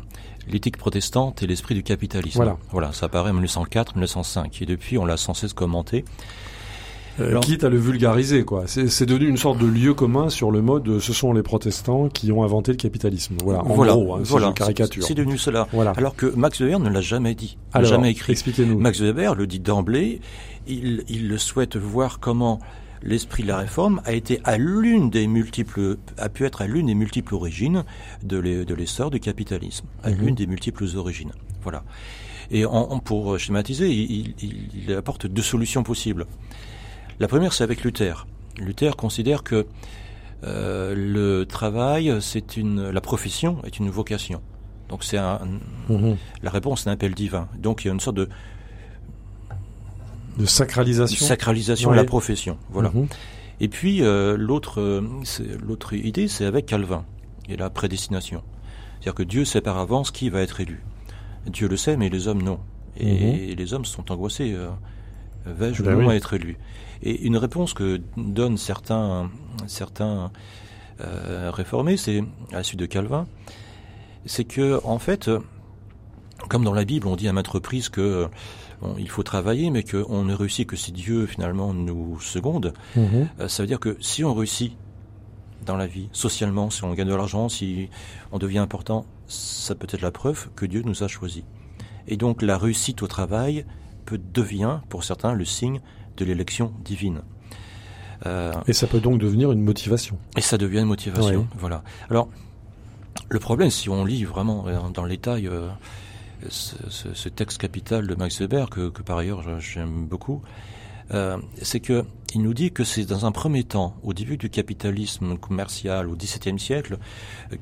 L'éthique 0.48 0.78
protestante 0.78 1.42
et 1.42 1.46
l'esprit 1.46 1.74
du 1.74 1.82
capitalisme. 1.82 2.38
Voilà. 2.38 2.56
voilà, 2.70 2.92
ça 2.92 3.06
apparaît 3.06 3.30
en 3.30 3.40
1904-1905, 3.40 4.62
et 4.62 4.66
depuis, 4.66 4.98
on 4.98 5.04
l'a 5.04 5.16
sans 5.16 5.34
cesse 5.34 5.52
commenté. 5.52 6.04
Alors, 7.18 7.42
quitte 7.42 7.64
à 7.64 7.68
le 7.68 7.78
vulgariser, 7.78 8.44
quoi. 8.44 8.64
C'est 8.66 9.06
devenu 9.06 9.28
une 9.28 9.36
sorte 9.36 9.58
de 9.58 9.66
lieu 9.66 9.94
commun 9.94 10.30
sur 10.30 10.50
le 10.50 10.62
mode 10.62 10.98
ce 11.00 11.12
sont 11.12 11.32
les 11.32 11.42
protestants 11.42 12.08
qui 12.08 12.32
ont 12.32 12.42
inventé 12.42 12.72
le 12.72 12.76
capitalisme. 12.76 13.36
Voilà, 13.42 13.62
en 13.64 13.74
gros, 13.74 14.14
hein, 14.14 14.20
voilà, 14.24 14.52
caricature. 14.52 15.02
C'est 15.04 15.14
devenu 15.14 15.38
cela. 15.38 15.68
Voilà. 15.72 15.92
Alors 15.96 16.14
que 16.14 16.26
Max 16.26 16.60
Weber 16.60 16.78
ne 16.78 16.88
l'a 16.88 17.00
jamais 17.00 17.34
dit, 17.34 17.58
n'a 17.74 17.82
jamais 17.82 18.10
écrit. 18.10 18.32
Expliquez-nous. 18.32 18.78
Max 18.78 19.00
Weber 19.00 19.34
le 19.34 19.46
dit 19.46 19.60
d'emblée, 19.60 20.20
il, 20.66 21.04
il 21.08 21.38
souhaite 21.38 21.76
voir 21.76 22.20
comment 22.20 22.60
l'esprit 23.02 23.42
de 23.42 23.48
la 23.48 23.56
réforme 23.56 24.00
a 24.04 24.12
été 24.12 24.40
à 24.44 24.58
l'une 24.58 25.10
des 25.10 25.26
multiples, 25.26 25.96
a 26.18 26.28
pu 26.28 26.44
être 26.44 26.62
à 26.62 26.66
l'une 26.66 26.86
des 26.86 26.94
multiples 26.94 27.34
origines 27.34 27.84
de 28.22 28.38
l'essor 28.74 29.10
du 29.10 29.20
capitalisme, 29.20 29.86
à 30.02 30.10
mhm. 30.10 30.18
l'une 30.18 30.34
des 30.34 30.46
multiples 30.46 30.86
origines. 30.96 31.32
Voilà. 31.62 31.82
Et 32.50 32.64
en, 32.64 32.98
pour 32.98 33.38
schématiser, 33.38 33.90
il, 33.90 34.34
il, 34.42 34.92
apporte 34.94 35.26
deux 35.26 35.42
solutions 35.42 35.82
possibles. 35.82 36.26
La 37.20 37.28
première, 37.28 37.52
c'est 37.52 37.62
avec 37.62 37.84
Luther. 37.84 38.26
Luther 38.58 38.96
considère 38.96 39.42
que 39.42 39.66
euh, 40.42 40.94
le 40.96 41.44
travail, 41.44 42.16
c'est 42.20 42.56
une, 42.56 42.88
la 42.88 43.00
profession 43.02 43.58
est 43.64 43.78
une 43.78 43.90
vocation. 43.90 44.40
Donc 44.88 45.04
c'est 45.04 45.18
un, 45.18 45.40
mhm. 45.88 46.16
la 46.42 46.50
réponse 46.50 46.86
est 46.86 46.90
un 46.90 46.94
appel 46.94 47.14
divin. 47.14 47.46
Donc 47.58 47.84
il 47.84 47.88
y 47.88 47.90
a 47.90 47.94
une 47.94 48.00
sorte 48.00 48.16
de 48.16 48.28
de 50.38 50.46
sacralisation, 50.46 51.26
sacralisation 51.26 51.90
de 51.90 51.96
la 51.96 52.04
profession. 52.04 52.56
Voilà. 52.70 52.90
Mhm. 52.90 53.06
Et 53.60 53.68
puis 53.68 54.02
euh, 54.02 54.38
l'autre 54.38 54.80
euh, 54.80 55.02
l'autre 55.62 55.92
idée, 55.92 56.26
c'est 56.26 56.46
avec 56.46 56.64
Calvin 56.64 57.04
et 57.50 57.56
la 57.56 57.68
prédestination. 57.68 58.42
C'est-à-dire 58.94 59.14
que 59.14 59.22
Dieu 59.22 59.44
sait 59.44 59.60
par 59.60 59.76
avance 59.76 60.10
qui 60.10 60.30
va 60.30 60.40
être 60.40 60.60
élu. 60.60 60.82
Dieu 61.46 61.68
le 61.68 61.76
sait, 61.76 61.98
mais 61.98 62.08
les 62.08 62.28
hommes 62.28 62.42
non. 62.42 62.60
Et, 62.96 63.50
mhm. 63.50 63.56
les 63.56 63.74
hommes 63.74 63.84
sont 63.84 64.10
angoissés. 64.10 64.56
Vais-je 65.46 65.82
ben 65.82 65.94
vraiment 65.94 66.12
être 66.12 66.34
élu? 66.34 66.56
Et 67.02 67.22
une 67.22 67.36
réponse 67.36 67.74
que 67.74 68.00
donnent 68.16 68.58
certains, 68.58 69.30
certains 69.66 70.30
euh, 71.00 71.50
réformés, 71.50 71.96
c'est 71.96 72.22
à 72.52 72.56
la 72.56 72.62
suite 72.62 72.80
de 72.80 72.86
Calvin, 72.86 73.26
c'est 74.26 74.44
que 74.44 74.80
en 74.84 74.98
fait, 74.98 75.30
comme 76.48 76.64
dans 76.64 76.74
la 76.74 76.84
Bible, 76.84 77.06
on 77.06 77.16
dit 77.16 77.28
à 77.28 77.32
maintes 77.32 77.48
reprises 77.48 77.88
que 77.88 78.28
il 78.98 79.08
faut 79.08 79.22
travailler, 79.22 79.70
mais 79.70 79.82
qu'on 79.82 80.24
ne 80.24 80.34
réussit 80.34 80.66
que 80.66 80.76
si 80.76 80.92
Dieu 80.92 81.26
finalement 81.26 81.74
nous 81.74 82.18
seconde. 82.20 82.72
Mhm. 82.96 83.28
Euh, 83.40 83.48
ça 83.48 83.62
veut 83.62 83.66
dire 83.66 83.80
que 83.80 83.96
si 84.00 84.24
on 84.24 84.34
réussit 84.34 84.76
dans 85.66 85.76
la 85.76 85.86
vie, 85.86 86.08
socialement, 86.12 86.70
si 86.70 86.84
on 86.84 86.94
gagne 86.94 87.08
de 87.08 87.14
l'argent, 87.14 87.48
si 87.48 87.90
on 88.32 88.38
devient 88.38 88.58
important, 88.58 89.04
ça 89.26 89.74
peut 89.74 89.86
être 89.90 90.00
la 90.00 90.10
preuve 90.10 90.48
que 90.56 90.64
Dieu 90.64 90.82
nous 90.84 91.02
a 91.02 91.08
choisis. 91.08 91.44
Et 92.08 92.16
donc 92.16 92.42
la 92.42 92.56
réussite 92.56 93.02
au 93.02 93.06
travail 93.06 93.66
peut 94.06 94.20
devient, 94.32 94.80
pour 94.88 95.04
certains, 95.04 95.34
le 95.34 95.44
signe 95.44 95.80
de 96.20 96.24
l'élection 96.24 96.72
divine. 96.84 97.22
et 98.66 98.72
ça 98.72 98.86
peut 98.86 99.00
donc 99.00 99.18
devenir 99.18 99.50
une 99.50 99.62
motivation. 99.62 100.18
Et 100.36 100.40
ça 100.40 100.58
devient 100.58 100.80
une 100.80 100.86
motivation, 100.86 101.48
voilà. 101.58 101.82
Alors, 102.10 102.28
le 103.28 103.38
problème, 103.38 103.70
si 103.70 103.88
on 103.88 104.04
lit 104.04 104.24
vraiment 104.24 104.66
dans 104.92 105.02
le 105.02 105.10
détail 105.10 105.48
ce, 106.48 106.76
ce, 107.14 107.28
texte 107.28 107.58
capital 107.58 108.06
de 108.06 108.14
Max 108.14 108.40
Weber, 108.40 108.70
que, 108.70 108.88
que 108.88 109.02
par 109.02 109.18
ailleurs 109.18 109.60
j'aime 109.60 110.06
beaucoup, 110.06 110.42
euh, 111.12 111.38
c'est 111.60 111.80
que 111.80 112.04
il 112.34 112.42
nous 112.42 112.54
dit 112.54 112.70
que 112.70 112.84
c'est 112.84 113.04
dans 113.04 113.26
un 113.26 113.32
premier 113.32 113.64
temps, 113.64 113.96
au 114.04 114.14
début 114.14 114.36
du 114.36 114.50
capitalisme 114.50 115.36
commercial, 115.36 116.08
au 116.08 116.14
XVIIe 116.14 116.60
siècle, 116.60 116.98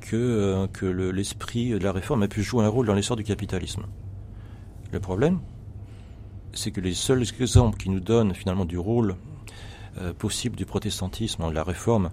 que, 0.01 0.17
euh, 0.17 0.67
que 0.67 0.85
l'esprit 0.85 1.71
de 1.71 1.79
la 1.79 1.93
réforme 1.93 2.23
a 2.23 2.29
pu 2.29 2.43
jouer 2.43 2.65
un 2.65 2.69
rôle 2.69 2.87
dans 2.87 2.93
l'essor 2.93 3.17
du 3.17 3.25
capitalisme. 3.25 3.85
Le 4.93 5.01
problème, 5.01 5.41
c'est 6.53 6.71
que 6.71 6.81
les 6.81 6.95
seuls 6.95 7.23
exemples 7.41 7.79
qui 7.79 7.91
nous 7.91 8.01
donnent 8.01 8.35
finalement 8.35 8.65
du 8.65 8.79
rôle 8.79 9.17
euh, 10.01 10.13
possible 10.13 10.57
du 10.57 10.67
protestantisme, 10.67 11.49
de 11.49 11.55
la 11.55 11.63
réforme 11.63 12.11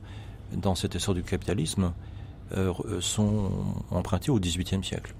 dans 0.53 0.75
cet 0.75 0.95
essor 0.95 1.13
du 1.13 1.23
capitalisme, 1.23 1.93
euh, 2.55 2.73
sont 2.99 3.51
empruntés 3.91 4.31
au 4.31 4.39
XVIIIe 4.39 4.83
siècle 4.83 5.15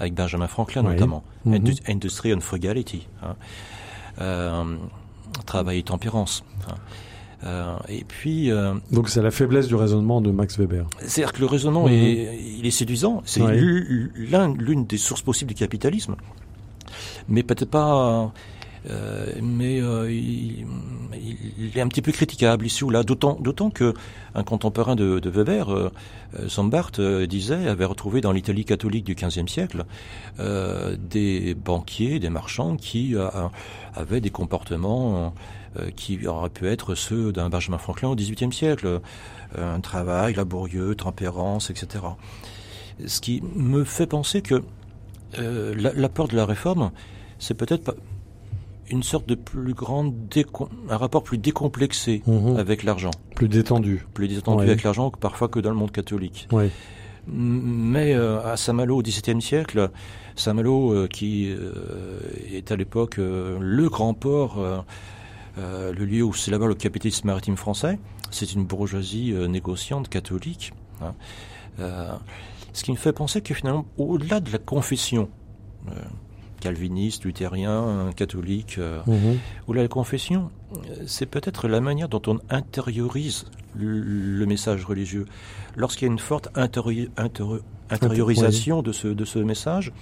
avec 0.00 0.14
Benjamin 0.14 0.48
Franklin 0.48 0.82
notamment. 0.82 1.22
Mhm. 1.44 1.74
Industry 1.86 2.34
and 2.34 2.40
Frugality. 2.40 3.06
Hein. 3.22 3.36
Euh, 4.20 4.76
travail 5.46 5.78
et 5.78 5.82
tempérance. 5.82 6.42
Hein. 6.68 6.74
Euh, 7.44 7.76
et 7.88 8.04
puis. 8.04 8.50
Euh, 8.50 8.74
Donc 8.90 9.08
c'est 9.08 9.22
la 9.22 9.30
faiblesse 9.30 9.68
du 9.68 9.74
raisonnement 9.74 10.20
de 10.20 10.30
Max 10.30 10.58
Weber. 10.58 10.86
C'est-à-dire 11.06 11.32
que 11.32 11.40
le 11.40 11.46
raisonnement 11.46 11.86
mhm. 11.86 11.92
est, 11.92 12.40
il 12.58 12.66
est 12.66 12.70
séduisant. 12.70 13.22
C'est 13.24 13.42
l'une 13.46 14.86
des 14.86 14.98
sources 14.98 15.22
possibles 15.22 15.50
du 15.50 15.54
capitalisme, 15.54 16.16
mais 17.30 17.42
peut-être 17.42 17.70
pas 17.70 18.32
euh, 18.88 19.26
mais 19.42 19.80
euh, 19.80 20.10
il, 20.10 20.66
est 21.76 21.80
un 21.80 21.88
petit 21.88 22.00
peu 22.00 22.12
critiquable 22.12 22.64
ici 22.64 22.82
ou 22.82 22.90
là, 22.90 23.02
d'autant, 23.02 23.34
d'autant 23.38 23.70
que 23.70 23.92
un 24.34 24.42
contemporain 24.42 24.96
de, 24.96 25.28
Weber, 25.28 25.70
euh, 25.70 25.90
Sombart, 26.48 26.92
disait, 27.28 27.68
avait 27.68 27.84
retrouvé 27.84 28.20
dans 28.20 28.32
l'Italie 28.32 28.64
catholique 28.64 29.04
du 29.04 29.14
XVe 29.14 29.48
siècle 29.48 29.84
des 30.38 31.54
banquiers, 31.54 32.18
des 32.20 32.30
marchands 32.30 32.76
qui 32.76 33.14
avaient 33.94 34.20
des 34.20 34.30
comportements 34.30 35.34
qui 35.96 36.26
auraient 36.26 36.50
pu 36.50 36.66
être 36.66 36.94
ceux 36.94 37.32
d'un 37.32 37.48
Benjamin 37.48 37.78
Franklin 37.78 38.08
au 38.08 38.14
XVIIIe 38.14 38.52
siècle, 38.52 39.00
un 39.58 39.80
travail 39.80 40.34
laborieux, 40.34 40.94
tempérance, 40.94 41.70
etc. 41.70 42.04
Ce 43.06 43.20
qui 43.20 43.42
me 43.56 43.84
fait 43.84 44.06
penser 44.06 44.40
que 44.42 44.62
l'apport 45.36 46.28
de 46.28 46.36
la 46.36 46.46
réforme, 46.46 46.92
c'est 47.40 47.54
peut-être 47.54 47.96
une 48.90 49.02
sorte 49.02 49.28
de 49.28 49.34
plus 49.34 49.74
grande 49.74 50.14
un 50.88 50.96
rapport 50.96 51.22
plus 51.22 51.38
décomplexé 51.38 52.22
mhm. 52.26 52.56
avec 52.56 52.82
l'argent. 52.82 53.10
Plus 53.34 53.48
détendu. 53.48 54.04
Plus 54.14 54.28
détendu 54.28 54.62
avec 54.62 54.82
l'argent 54.82 55.10
que 55.10 55.18
parfois 55.18 55.48
que 55.48 55.58
dans 55.58 55.70
le 55.70 55.76
monde 55.76 55.92
catholique. 55.92 56.48
Mais 57.26 58.14
euh, 58.14 58.42
à 58.44 58.56
Saint-Malo 58.56 58.98
au 58.98 59.02
XVIIe 59.02 59.40
siècle, 59.40 59.90
Saint-Malo 60.36 60.92
euh, 60.92 61.06
qui 61.06 61.48
euh, 61.50 62.20
est 62.52 62.72
à 62.72 62.76
l'époque 62.76 63.16
le 63.18 63.88
grand 63.88 64.14
port, 64.14 64.84
le 65.56 66.04
lieu 66.04 66.22
où 66.22 66.32
c'est 66.32 66.50
là-bas 66.50 66.66
le 66.66 66.74
capitalisme 66.74 67.26
maritime 67.28 67.56
français, 67.56 67.98
c'est 68.30 68.52
une 68.52 68.64
bourgeoisie 68.64 69.32
négociante 69.48 70.08
catholique. 70.08 70.72
Hein. 71.02 71.14
ce 72.72 72.84
qui 72.84 72.90
me 72.90 72.96
fait 72.96 73.12
penser 73.12 73.40
que 73.40 73.54
finalement, 73.54 73.86
au-delà 73.96 74.40
de 74.40 74.50
la 74.50 74.58
confession, 74.58 75.28
calviniste, 76.60 77.24
luthérien, 77.24 78.10
catholique, 78.14 78.76
euh, 78.78 79.00
mhm. 79.06 79.38
ou 79.66 79.72
la 79.72 79.88
confession, 79.88 80.50
c'est 81.06 81.26
peut-être 81.26 81.66
la 81.68 81.80
manière 81.80 82.08
dont 82.08 82.22
on 82.26 82.38
intériorise 82.50 83.46
le, 83.74 84.44
message 84.46 84.84
religieux. 84.84 85.26
Lorsqu'il 85.76 86.06
y 86.06 86.10
a 86.10 86.12
une 86.12 86.18
forte 86.18 86.48
intériorisation 86.56 88.82
de, 88.82 88.92
ce, 88.92 89.08
de 89.08 89.24
ce 89.24 89.38
message, 89.38 89.92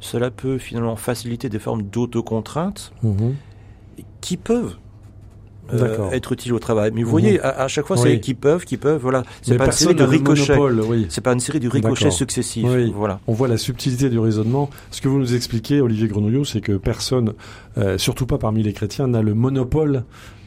cela 0.00 0.30
peut 0.30 0.58
finalement 0.58 0.96
faciliter 0.96 1.48
des 1.48 1.58
formes 1.58 1.80
d'autocontrainte 1.82 2.92
mhm. 3.02 3.34
qui 4.20 4.36
peuvent 4.36 4.76
euh, 5.72 6.10
être 6.10 6.32
utile 6.32 6.52
au 6.52 6.58
travail. 6.58 6.90
Mais 6.94 7.02
vous 7.02 7.10
voyez, 7.10 7.34
mhm. 7.34 7.40
à, 7.42 7.68
chaque 7.68 7.86
fois, 7.86 7.96
c'est 7.96 8.20
qui 8.20 8.34
peuvent, 8.34 8.64
qui 8.64 8.76
peuvent, 8.76 9.00
voilà. 9.00 9.22
C'est 9.42 9.56
pas 9.56 9.66
une 9.66 9.72
série 9.72 9.94
de 9.94 10.04
ricochets. 10.04 10.58
C'est 11.08 11.20
pas 11.20 11.32
une 11.32 11.40
série 11.40 11.60
de 11.60 11.68
ricochets 11.68 12.10
successifs. 12.10 12.66
Voilà. 12.94 13.20
On 13.26 13.32
voit 13.32 13.48
la 13.48 13.58
subtilité 13.58 14.08
du 14.08 14.18
raisonnement. 14.18 14.70
Ce 14.90 15.00
que 15.00 15.08
vous 15.08 15.18
nous 15.18 15.34
expliquez, 15.34 15.80
Olivier 15.80 16.08
Grenouillot, 16.08 16.44
c'est 16.44 16.60
que 16.60 16.72
personne, 16.72 17.34
euh, 17.78 17.98
surtout 17.98 18.26
pas 18.26 18.38
parmi 18.38 18.62
les 18.62 18.72
chrétiens, 18.72 19.08
n'a 19.08 19.22
le 19.22 19.34
monopole 19.34 20.04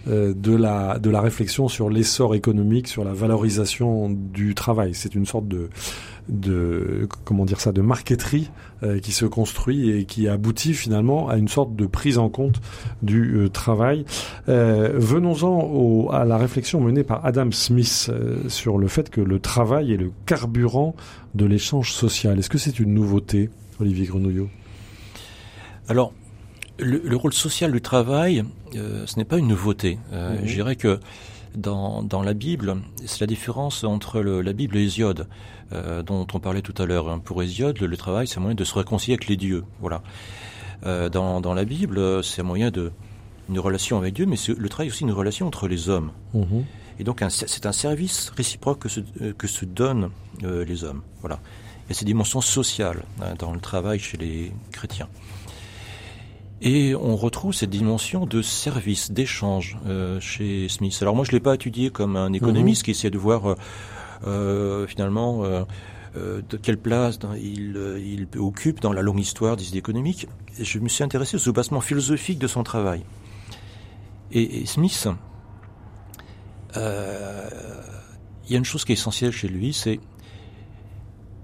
de 0.08 0.56
la 0.56 1.00
de 1.00 1.10
la 1.10 1.22
réflexion 1.22 1.68
sur 1.68 1.90
l'essor 1.90 2.36
économique, 2.36 2.88
sur 2.88 3.04
la 3.04 3.14
valorisation 3.14 4.10
du 4.10 4.56
travail. 4.56 4.94
C'est 4.94 5.16
une 5.16 5.26
sorte 5.26 5.48
de 5.48 5.70
de 6.30 7.08
comment 7.26 7.44
dire 7.44 7.60
ça 7.60 7.72
de 7.72 7.82
marqueterie 7.82 8.52
euh, 8.84 9.00
qui 9.00 9.12
se 9.12 9.26
construit 9.26 9.90
et 9.90 10.06
qui 10.06 10.28
aboutit 10.28 10.74
finalement 10.74 11.28
à 11.28 11.38
une 11.38 11.48
sorte 11.48 11.76
de 11.76 11.86
prise 11.86 12.18
en 12.18 12.30
compte 12.30 12.62
du 13.02 13.36
euh, 13.36 13.50
travail. 13.50 14.06
Euh, 14.48 14.92
venons-en 14.96 16.08
à 16.10 16.26
la 16.26 16.38
réflexion 16.38 16.80
menée 16.80 17.04
par 17.04 17.26
Adam 17.26 17.52
Smith 17.52 18.12
sur 18.48 18.78
le 18.78 18.88
fait 18.88 19.10
que 19.10 19.22
le 19.22 19.40
travail 19.40 19.94
est 19.94 19.98
le 19.98 20.12
carburant 20.26 20.96
de 21.36 21.46
l'échange 21.46 21.92
social. 21.92 22.38
Est-ce 22.40 22.50
que 22.50 22.58
c'est 22.58 22.80
une 22.80 22.94
nouveauté, 22.94 23.50
Olivier 23.80 24.06
Grenouillot? 24.06 24.50
Alors, 25.88 26.14
le, 26.80 27.16
rôle 27.16 27.34
social 27.34 27.72
du 27.72 27.82
travail, 27.82 28.44
ce 28.74 29.18
n'est 29.18 29.26
pas 29.26 29.38
une 29.38 29.48
nouveauté. 29.48 29.98
Mmh. 30.12 30.46
Je 30.46 30.54
dirais 30.54 30.76
que 30.76 31.00
dans, 31.56 32.04
dans 32.04 32.22
la 32.22 32.34
Bible, 32.34 32.78
c'est 33.06 33.22
la 33.22 33.28
différence 33.28 33.84
entre 33.84 34.22
le, 34.22 34.42
la 34.42 34.54
Bible 34.54 34.78
et 34.78 34.84
Hésiode, 34.84 35.28
euh, 35.74 36.04
dont 36.04 36.28
on 36.34 36.40
parlait 36.40 36.62
tout 36.62 36.80
à 36.82 36.86
l'heure. 36.86 37.10
Hein. 37.10 37.20
Pour 37.20 37.42
Hésiode, 37.44 37.80
le, 37.80 37.98
travail, 37.98 38.28
c'est 38.28 38.38
un 38.38 38.42
moyen 38.42 38.56
de 38.56 38.64
se 38.64 38.76
réconcilier 38.76 39.16
avec 39.16 39.28
les 39.28 39.38
dieux. 39.38 39.64
Voilà. 39.80 40.02
Euh, 40.86 41.10
dans, 41.10 41.42
dans 41.42 41.54
la 41.54 41.66
Bible, 41.66 42.24
c'est 42.24 42.42
un 42.42 42.46
moyen 42.46 42.72
de 42.72 42.92
une 43.50 43.60
relation 43.60 43.98
avec 43.98 44.14
Dieu, 44.14 44.26
mais 44.26 44.38
le 44.48 44.70
travail 44.70 44.88
est 44.88 44.92
aussi 44.92 45.04
une 45.04 45.12
relation 45.12 45.48
entre 45.48 45.68
les 45.68 45.90
hommes. 45.90 46.12
Mhm. 46.34 46.66
Et 47.00 47.04
donc, 47.04 47.24
c'est 47.30 47.66
un 47.66 47.72
service 47.72 48.30
réciproque 48.36 48.80
que 48.80 48.90
se, 48.90 49.00
euh, 49.22 49.34
que 49.34 49.48
se 49.48 49.66
donnent 49.66 50.12
euh, 50.44 50.64
les 50.66 50.84
hommes. 50.84 51.02
Voilà. 51.22 51.40
Il 51.86 51.90
y 51.90 51.92
a 51.94 51.96
ces 51.96 52.06
dimensions 52.06 52.42
sociales 52.42 53.04
hein, 53.22 53.34
dans 53.40 53.54
le 53.54 53.60
travail 53.60 54.00
chez 54.00 54.18
les 54.18 54.52
chrétiens. 54.72 55.08
Et 56.62 56.94
on 56.94 57.16
retrouve 57.16 57.54
cette 57.54 57.70
dimension 57.70 58.26
de 58.26 58.42
service, 58.42 59.12
d'échange 59.12 59.78
euh, 59.88 60.20
chez 60.20 60.68
Smith. 60.68 60.98
Alors 61.02 61.16
moi, 61.16 61.24
je 61.24 61.32
l'ai 61.32 61.40
pas 61.40 61.56
étudié 61.56 61.90
comme 61.90 62.18
un 62.18 62.34
économiste 62.34 62.82
mhm. 62.82 62.86
qui 62.86 62.92
essaie 62.92 63.10
de 63.10 63.18
voir 63.18 63.50
euh, 63.50 63.56
euh 64.28 64.88
finalement 64.88 65.46
euh, 65.46 65.64
euh, 66.18 66.42
de 66.50 66.58
quelle 66.58 66.78
place 66.78 67.20
il, 67.42 67.80
il, 68.04 68.28
occupe 68.38 68.82
dans 68.82 68.92
la 68.92 69.02
longue 69.02 69.22
histoire 69.22 69.56
des 69.56 69.70
idées 69.70 69.78
économiques. 69.78 70.28
Et 70.58 70.66
je 70.66 70.80
me 70.80 70.90
suis 70.90 71.04
intéressé 71.04 71.36
au 71.36 71.40
soubassement 71.40 71.80
philosophique 71.80 72.40
de 72.40 72.48
son 72.48 72.64
travail. 72.64 73.04
Et, 74.32 74.62
et 74.62 74.66
Smith, 74.66 75.08
il 76.76 76.82
y 78.50 78.56
a 78.56 78.58
une 78.58 78.66
chose 78.66 78.84
qui 78.84 78.92
est 78.92 78.96
essentielle 78.96 79.32
chez 79.32 79.48
lui, 79.48 79.72
c'est 79.72 80.00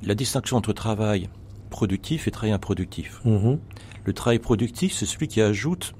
la 0.03 0.13
distinction 0.13 0.57
entre 0.57 0.73
travail 0.73 1.29
productif 1.69 2.27
et 2.27 2.31
travail 2.31 2.51
improductif. 2.51 3.21
Mhm. 3.25 3.59
Le 4.03 4.13
travail 4.13 4.39
productif, 4.39 4.93
c'est 4.93 5.05
celui 5.05 5.27
qui 5.27 5.41
ajoute 5.41 5.93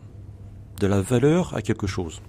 de 0.80 0.88
la 0.88 1.02
valeur 1.02 1.56
à 1.56 1.62
quelque 1.62 1.88
chose. 1.88 2.22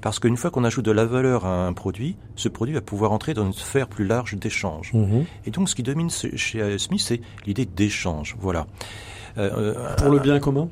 Parce 0.00 0.20
qu'une 0.20 0.36
fois 0.36 0.50
qu'on 0.50 0.64
ajoute 0.64 0.84
de 0.84 0.92
la 0.92 1.04
valeur 1.04 1.46
à 1.46 1.66
un 1.66 1.72
produit, 1.72 2.16
ce 2.36 2.48
produit 2.48 2.74
va 2.74 2.80
pouvoir 2.80 3.12
entrer 3.12 3.34
dans 3.34 3.44
une 3.44 3.52
sphère 3.52 3.88
plus 3.88 4.06
large 4.06 4.36
d'échange. 4.36 4.92
Mhm. 4.94 5.24
Et 5.46 5.50
donc, 5.50 5.68
ce 5.68 5.74
qui 5.74 5.82
domine 5.82 6.10
chez 6.10 6.78
Smith, 6.78 7.00
c'est 7.00 7.20
l'idée 7.44 7.66
d'échange. 7.66 8.36
Voilà. 8.38 8.66
Euh, 9.38 9.74
euh, 9.74 9.96
pour 9.96 10.10
le 10.10 10.18
bien 10.18 10.38
commun 10.38 10.68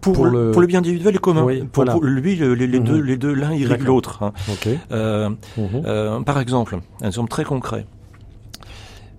pour, 0.00 0.26
le... 0.26 0.50
pour, 0.50 0.60
le... 0.60 0.66
bien 0.66 0.80
individuel 0.80 1.16
et 1.16 1.18
commun. 1.18 1.46
pour, 1.72 2.02
lui, 2.02 2.36
les, 2.36 2.68
deux, 2.80 2.98
mhm. 2.98 3.04
les 3.04 3.16
deux, 3.16 3.32
l'un 3.32 3.52
irrigue 3.52 3.82
l'autre. 3.82 4.22
Hein. 4.22 4.32
Euh, 4.90 6.20
par 6.22 6.40
exemple, 6.40 6.78
un 7.00 7.06
exemple 7.06 7.30
très 7.30 7.44
concret. 7.44 7.86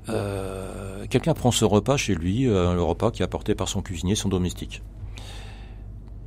Euh, 0.10 0.79
quelqu'un 1.10 1.34
prend 1.34 1.52
ce 1.52 1.66
repas 1.66 1.98
chez 1.98 2.16
lui, 2.16 2.48
euh, 2.48 2.74
le 2.74 2.82
repas 2.82 3.12
qui 3.12 3.22
est 3.22 3.26
apporté 3.26 3.56
par 3.56 3.68
son 3.68 3.82
cuisinier, 3.82 4.16
son 4.16 4.30
domestique. 4.30 4.82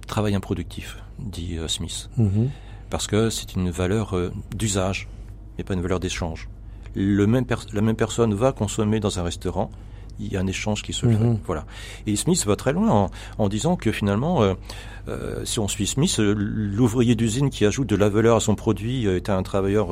Travail 0.07 0.35
improductif, 0.35 0.99
dit 1.19 1.57
euh, 1.57 1.69
Smith. 1.69 2.11
Mhm. 2.17 2.51
Parce 2.91 3.07
que 3.07 3.31
c'est 3.31 3.55
une 3.55 3.71
valeur 3.71 4.17
euh, 4.17 4.33
d'usage, 4.55 5.09
et 5.59 5.65
pas 5.65 5.75
une 5.75 5.81
valeur 5.81 6.01
d'échange. 6.01 6.49
la 6.95 7.27
même 7.27 7.97
personne 7.97 8.35
va 8.35 8.53
consommer 8.53 9.01
dans 9.01 9.19
un 9.19 9.23
restaurant, 9.23 9.71
il 10.21 10.31
y 10.31 10.37
a 10.37 10.41
un 10.41 10.47
échange 10.47 10.83
qui 10.83 10.93
se 10.93 11.07
fait. 11.07 11.25
Mhm. 11.25 11.39
Voilà. 11.47 11.65
Et 12.07 12.17
Smith 12.17 12.45
va 12.45 12.55
très 12.55 12.75
loin 12.75 13.11
en, 13.39 13.49
disant 13.49 13.77
que 13.77 13.91
finalement, 13.91 14.43
si 15.45 15.59
on 15.59 15.69
suit 15.69 15.87
Smith, 15.87 16.19
l'ouvrier 16.19 17.15
d'usine 17.15 17.49
qui 17.49 17.65
ajoute 17.65 17.89
de 17.89 17.97
la 17.97 18.11
valeur 18.11 18.37
à 18.37 18.41
son 18.41 18.55
produit 18.55 19.07
est 19.07 19.31
un 19.31 19.43
travailleur 19.43 19.89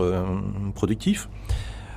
productif. 0.74 1.30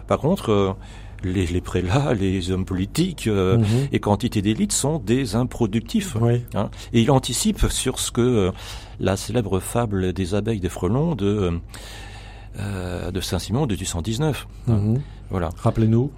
Par 0.07 0.19
contre, 0.19 0.77
les, 1.23 1.47
les 1.47 1.61
prélats, 1.61 2.13
les 2.13 2.51
hommes 2.51 2.65
politiques 2.65 3.27
euh, 3.27 3.57
mhm. 3.57 3.87
et 3.91 3.99
quantité 3.99 4.41
d'élites 4.41 4.71
sont 4.71 4.99
des 4.99 5.35
improductifs. 5.35 6.17
Hein. 6.53 6.69
et 6.93 7.01
il 7.01 7.11
anticipe 7.11 7.67
sur 7.69 7.99
ce 7.99 8.11
que 8.11 8.21
euh, 8.21 8.51
la 8.99 9.17
célèbre 9.17 9.59
fable 9.59 10.13
des 10.13 10.35
abeilles 10.35 10.59
des 10.59 10.69
frelons 10.69 11.15
de, 11.15 11.59
euh, 12.59 13.11
de 13.11 13.21
Saint-Simon 13.21 13.65
de 13.65 13.73
1819. 13.73 14.47
Mhm. 14.67 15.01
Voilà. 15.29 15.49
Rappelez-nous 15.57 16.11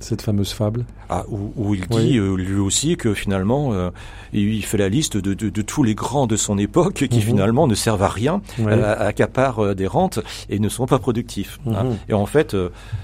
cette 0.00 0.22
fameuse 0.22 0.52
fable 0.52 0.84
ah, 1.08 1.24
où, 1.28 1.74
il 1.74 1.86
dit 1.88 2.18
euh, 2.18 2.36
lui 2.36 2.58
aussi 2.58 2.96
que 2.96 3.14
finalement 3.14 3.72
euh, 3.72 3.90
il 4.32 4.64
fait 4.64 4.78
la 4.78 4.88
liste 4.88 5.16
de, 5.16 5.34
de, 5.34 5.48
de, 5.48 5.62
tous 5.62 5.82
les 5.82 5.94
grands 5.94 6.26
de 6.26 6.36
son 6.36 6.58
époque 6.58 7.06
qui 7.08 7.16
mhm. 7.16 7.22
finalement 7.22 7.66
ne 7.66 7.74
servent 7.74 8.02
à 8.02 8.08
rien, 8.08 8.42
euh, 8.60 9.08
accaparent 9.08 9.74
des 9.74 9.86
rentes 9.86 10.20
et 10.48 10.58
ne 10.58 10.68
sont 10.68 10.86
pas 10.86 10.98
productifs. 10.98 11.60
Hein. 11.66 11.84
Mhm. 11.84 11.96
Et 12.08 12.14
en 12.14 12.26
fait, 12.26 12.56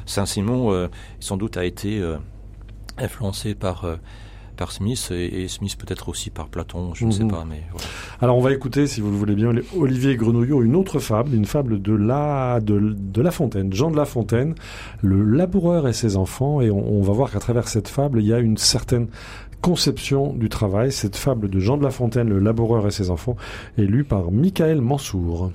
Saint-Simon 0.07 0.89
sans 1.21 1.37
doute 1.37 1.57
a 1.57 1.65
été 1.65 2.03
influencé 2.99 3.55
par 3.55 3.87
par 4.57 4.73
Smith 4.73 5.11
et, 5.13 5.49
Smith 5.49 5.77
peut-être 5.77 6.09
aussi 6.09 6.31
par 6.31 6.49
Platon, 6.49 6.95
je 6.95 7.05
ne 7.05 7.11
sais 7.11 7.25
mhm. 7.25 7.31
pas. 7.31 7.45
Mais 7.49 7.63
Alors 8.21 8.37
on 8.37 8.41
va 8.41 8.53
écouter, 8.53 8.87
si 8.87 9.01
vous 9.01 9.11
le 9.11 9.17
voulez 9.17 9.35
bien, 9.35 9.53
Olivier 9.77 10.17
Grenouillot, 10.17 10.63
une 10.63 10.77
autre 10.77 10.99
fable, 10.99 11.35
une 11.35 11.45
fable 11.45 11.81
de 11.81 11.93
la, 11.93 12.61
de, 12.61 13.23
La 13.23 13.31
Fontaine, 13.31 13.73
Jean 13.73 13.91
de 13.91 13.97
La 13.97 14.05
Fontaine, 14.05 14.55
le 15.03 15.23
laboureur 15.23 15.87
et 15.89 15.93
ses 15.93 16.17
enfants, 16.17 16.61
et 16.61 16.71
on, 16.71 17.03
va 17.03 17.13
voir 17.13 17.31
qu'à 17.31 17.39
travers 17.39 17.69
cette 17.69 17.89
fable, 17.89 18.21
il 18.21 18.27
y 18.27 18.33
a 18.33 18.39
une 18.39 18.57
certaine 18.57 19.09
conception 19.61 20.33
du 20.33 20.49
travail. 20.49 20.93
Cette 20.93 21.17
fable 21.17 21.49
de 21.49 21.59
Jean 21.59 21.77
de 21.77 21.83
La 21.83 21.91
Fontaine, 21.91 22.29
le 22.29 22.39
laboureur 22.39 22.87
et 22.87 22.91
ses 22.91 23.11
enfants, 23.11 23.37
est 23.79 23.83
lue 23.83 24.05
par 24.05 24.31
Michael 24.31 24.81
Mansour. 24.81 25.53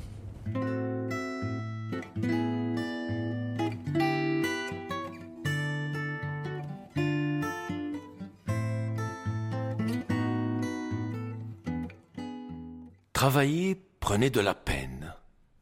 Travailler 13.21 13.79
prenait 13.99 14.31
de 14.31 14.39
la 14.39 14.55
peine. 14.55 15.13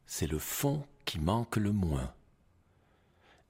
C'est 0.06 0.26
le 0.26 0.38
fond 0.38 0.82
qui 1.04 1.18
manque 1.18 1.56
le 1.56 1.72
moins. 1.72 2.10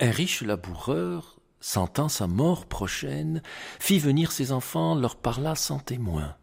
Un 0.00 0.10
riche 0.10 0.42
laboureur, 0.42 1.38
sentant 1.60 2.08
sa 2.08 2.26
mort 2.26 2.66
prochaine, 2.66 3.40
fit 3.78 4.00
venir 4.00 4.32
ses 4.32 4.50
enfants, 4.50 4.96
leur 4.96 5.14
parla 5.14 5.54
sans 5.54 5.78
témoin. 5.78 6.34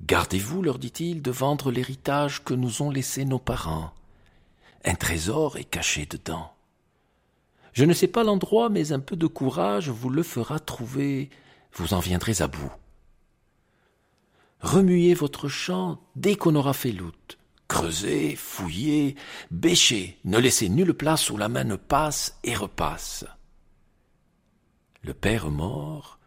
Gardez-vous, 0.00 0.62
leur 0.62 0.80
dit-il, 0.80 1.22
de 1.22 1.30
vendre 1.30 1.70
l'héritage 1.70 2.42
que 2.42 2.54
nous 2.54 2.82
ont 2.82 2.90
laissé 2.90 3.24
nos 3.24 3.38
parents. 3.38 3.94
Un 4.84 4.96
trésor 4.96 5.58
est 5.58 5.70
caché 5.70 6.06
dedans. 6.06 6.52
Je 7.72 7.84
ne 7.84 7.94
sais 7.94 8.08
pas 8.08 8.24
l'endroit, 8.24 8.68
mais 8.68 8.90
un 8.90 8.98
peu 8.98 9.14
de 9.14 9.28
courage 9.28 9.90
vous 9.90 10.10
le 10.10 10.24
fera 10.24 10.58
trouver, 10.58 11.30
vous 11.72 11.94
en 11.94 12.00
viendrez 12.00 12.42
à 12.42 12.48
bout. 12.48 12.72
Remuez 14.62 15.14
votre 15.14 15.48
champ 15.48 16.00
dès 16.14 16.36
qu'on 16.36 16.54
aura 16.54 16.72
fait 16.72 16.92
l'out. 16.92 17.38
Creusez, 17.66 18.36
fouillez, 18.36 19.16
bêchez, 19.50 20.18
ne 20.24 20.38
laissez 20.38 20.68
nulle 20.68 20.94
place 20.94 21.30
où 21.30 21.36
la 21.36 21.48
main 21.48 21.64
ne 21.64 21.74
passe 21.76 22.38
et 22.44 22.54
repasse. 22.54 23.24
Le 25.02 25.14
père 25.14 25.50
mort, 25.50 26.20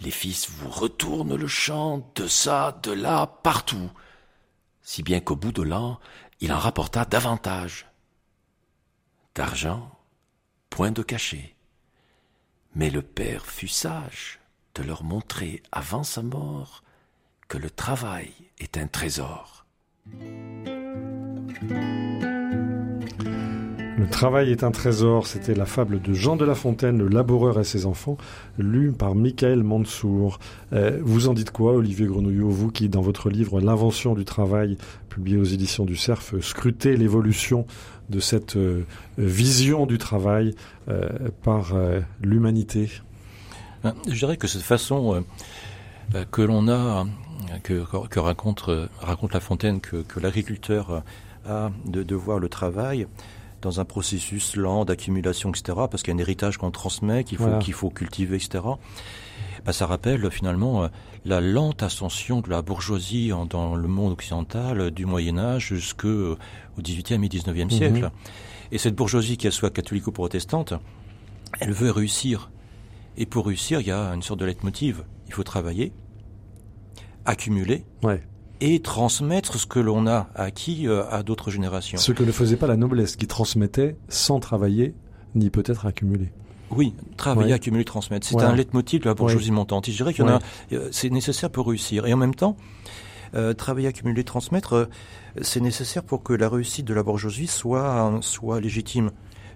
les 0.00 0.10
fils 0.10 0.50
vous 0.50 0.68
retournent 0.68 1.36
le 1.36 1.46
champ 1.46 2.10
de 2.16 2.26
ça, 2.26 2.80
de 2.82 2.90
là, 2.90 3.26
partout, 3.26 3.90
si 4.82 5.04
bien 5.04 5.20
qu'au 5.20 5.36
bout 5.36 5.52
de 5.52 5.62
l'an, 5.62 6.00
il 6.40 6.52
en 6.52 6.58
rapporta 6.58 7.04
davantage. 7.04 7.86
D'argent, 9.36 9.96
point 10.70 10.90
de 10.90 11.02
cachet. 11.02 11.54
Mais 12.74 12.90
le 12.90 13.02
père 13.02 13.46
fut 13.46 13.68
sage 13.68 14.40
de 14.74 14.82
leur 14.82 15.04
montrer 15.04 15.62
avant 15.70 16.02
sa 16.02 16.22
mort 16.22 16.82
que 17.50 17.58
le 17.58 17.68
travail 17.68 18.30
est 18.60 18.78
un 18.78 18.86
trésor. 18.86 19.66
Le 23.98 24.08
travail 24.08 24.52
est 24.52 24.62
un 24.62 24.70
trésor, 24.70 25.26
c'était 25.26 25.56
la 25.56 25.66
fable 25.66 26.00
de 26.00 26.14
Jean 26.14 26.36
de 26.36 26.44
La 26.44 26.54
Fontaine, 26.54 26.98
le 26.98 27.08
laboureur 27.08 27.58
et 27.58 27.64
ses 27.64 27.86
enfants, 27.86 28.16
lue 28.56 28.92
par 28.92 29.16
Michael 29.16 29.64
Mansour. 29.64 30.38
Euh, 30.72 31.00
vous 31.02 31.26
en 31.26 31.34
dites 31.34 31.50
quoi, 31.50 31.72
Olivier 31.72 32.06
Grenouillot, 32.06 32.48
vous 32.48 32.70
qui, 32.70 32.88
dans 32.88 33.00
votre 33.00 33.30
livre 33.30 33.60
L'invention 33.60 34.14
du 34.14 34.24
travail, 34.24 34.78
publié 35.08 35.36
aux 35.36 35.42
éditions 35.42 35.84
du 35.84 35.96
Cerf, 35.96 36.34
scrutez 36.42 36.96
l'évolution 36.96 37.66
de 38.10 38.20
cette 38.20 38.54
euh, 38.54 38.84
vision 39.18 39.86
du 39.86 39.98
travail 39.98 40.54
euh, 40.88 41.08
par 41.42 41.74
l'humanité? 42.22 42.88
Je 43.82 44.14
dirais 44.14 44.36
que 44.36 44.46
cette 44.46 44.62
façon 44.62 45.24
que 46.30 46.42
l'on 46.42 46.68
a 46.68 47.06
que, 47.62 47.84
que 48.08 48.20
raconte, 48.20 48.70
raconte 49.00 49.32
La 49.32 49.40
Fontaine 49.40 49.80
que, 49.80 50.02
que 50.02 50.20
l'agriculteur 50.20 51.02
a 51.48 51.70
de, 51.86 52.02
de 52.02 52.14
voir 52.14 52.38
le 52.38 52.48
travail 52.48 53.06
dans 53.62 53.80
un 53.80 53.84
processus 53.84 54.56
lent 54.56 54.84
d'accumulation, 54.84 55.50
etc., 55.50 55.78
parce 55.90 56.02
qu'il 56.02 56.14
y 56.14 56.16
a 56.16 56.18
un 56.18 56.20
héritage 56.20 56.56
qu'on 56.56 56.70
transmet, 56.70 57.24
qu'il 57.24 57.38
faut, 57.38 57.58
qu'il 57.58 57.74
faut 57.74 57.90
cultiver, 57.90 58.36
etc., 58.36 58.64
bah, 59.64 59.72
ça 59.72 59.86
rappelle 59.86 60.30
finalement 60.30 60.88
la 61.24 61.40
lente 61.40 61.82
ascension 61.82 62.40
de 62.40 62.48
la 62.48 62.62
bourgeoisie 62.62 63.30
dans 63.50 63.74
le 63.74 63.88
monde 63.88 64.12
occidental 64.12 64.90
du 64.90 65.04
Moyen 65.04 65.38
Âge 65.38 65.74
jusqu'au 65.74 66.38
XVIIIe 66.78 67.22
et 67.24 67.28
XIXe 67.28 67.64
mhm. 67.64 67.70
siècle. 67.70 68.10
Et 68.72 68.78
cette 68.78 68.94
bourgeoisie, 68.94 69.36
qu'elle 69.36 69.52
soit 69.52 69.70
catholique 69.70 70.06
ou 70.06 70.12
protestante, 70.12 70.72
elle 71.60 71.72
veut 71.72 71.90
réussir. 71.90 72.50
Et 73.18 73.26
pour 73.26 73.46
réussir, 73.46 73.80
il 73.80 73.88
y 73.88 73.90
a 73.90 74.14
une 74.14 74.22
sorte 74.22 74.40
de 74.40 74.46
leitmotiv. 74.46 75.04
Il 75.26 75.34
faut 75.34 75.42
travailler, 75.42 75.92
accumuler 77.24 77.84
et 78.60 78.80
transmettre 78.80 79.58
ce 79.58 79.66
que 79.66 79.78
l'on 79.78 80.06
a 80.06 80.28
acquis 80.34 80.86
euh, 80.86 81.08
à 81.10 81.22
d'autres 81.22 81.50
générations. 81.50 81.98
Ce 81.98 82.12
que 82.12 82.22
ne 82.22 82.32
faisait 82.32 82.56
pas 82.56 82.66
la 82.66 82.76
noblesse, 82.76 83.16
qui 83.16 83.26
transmettait 83.26 83.96
sans 84.08 84.40
travailler 84.40 84.94
ni 85.34 85.50
peut-être 85.50 85.86
accumuler. 85.86 86.32
Oui, 86.70 86.94
travailler, 87.16 87.52
accumuler, 87.52 87.84
transmettre. 87.84 88.26
C'est 88.26 88.40
un 88.40 88.54
leitmotiv 88.54 89.00
de 89.00 89.06
la 89.06 89.14
bourgeoisie 89.14 89.50
montante. 89.50 89.86
je 89.86 89.96
dirais 89.96 90.12
qu'il 90.12 90.24
y 90.24 90.28
en 90.28 90.34
a, 90.34 90.38
euh, 90.72 90.88
c'est 90.92 91.10
nécessaire 91.10 91.50
pour 91.50 91.66
réussir. 91.66 92.06
Et 92.06 92.14
en 92.14 92.16
même 92.16 92.34
temps, 92.34 92.56
euh, 93.34 93.54
travailler, 93.54 93.88
accumuler, 93.88 94.22
transmettre, 94.22 94.88
c'est 95.42 95.60
nécessaire 95.60 96.04
pour 96.04 96.22
que 96.22 96.32
la 96.32 96.48
réussite 96.48 96.86
de 96.86 96.94
la 96.94 97.02
bourgeoisie 97.02 97.48
soit, 97.48 98.18
soit 98.20 98.60
légitime 98.60 99.10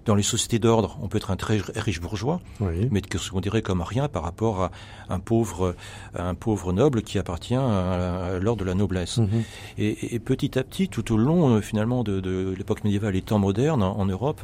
dans 0.05 0.15
les 0.15 0.23
sociétés 0.23 0.59
d'ordre, 0.59 0.97
on 1.01 1.07
peut 1.07 1.17
être 1.17 1.31
un 1.31 1.35
très 1.35 1.59
riche 1.75 1.99
bourgeois, 1.99 2.39
mais 2.59 3.01
que 3.01 3.17
ce 3.17 3.31
qu'on 3.31 3.41
dirait 3.41 3.61
comme 3.61 3.81
rien 3.81 4.07
par 4.07 4.23
rapport 4.23 4.63
à 4.63 4.71
un 5.09 5.19
pauvre, 5.19 5.75
un 6.13 6.35
pauvre 6.35 6.73
noble 6.73 7.01
qui 7.01 7.17
appartient 7.17 7.55
à, 7.55 8.37
l'ordre 8.39 8.61
de 8.61 8.65
la 8.65 8.75
noblesse. 8.75 9.17
Mhm. 9.17 9.43
et, 9.77 10.19
petit 10.19 10.57
à 10.57 10.63
petit, 10.63 10.87
tout 10.87 11.13
au 11.13 11.17
long 11.17 11.55
euh, 11.55 11.61
finalement 11.61 12.03
de, 12.03 12.53
l'époque 12.57 12.83
médiévale 12.83 13.15
et 13.15 13.21
temps 13.21 13.39
moderne 13.39 13.83
en, 13.83 14.05
Europe, 14.05 14.41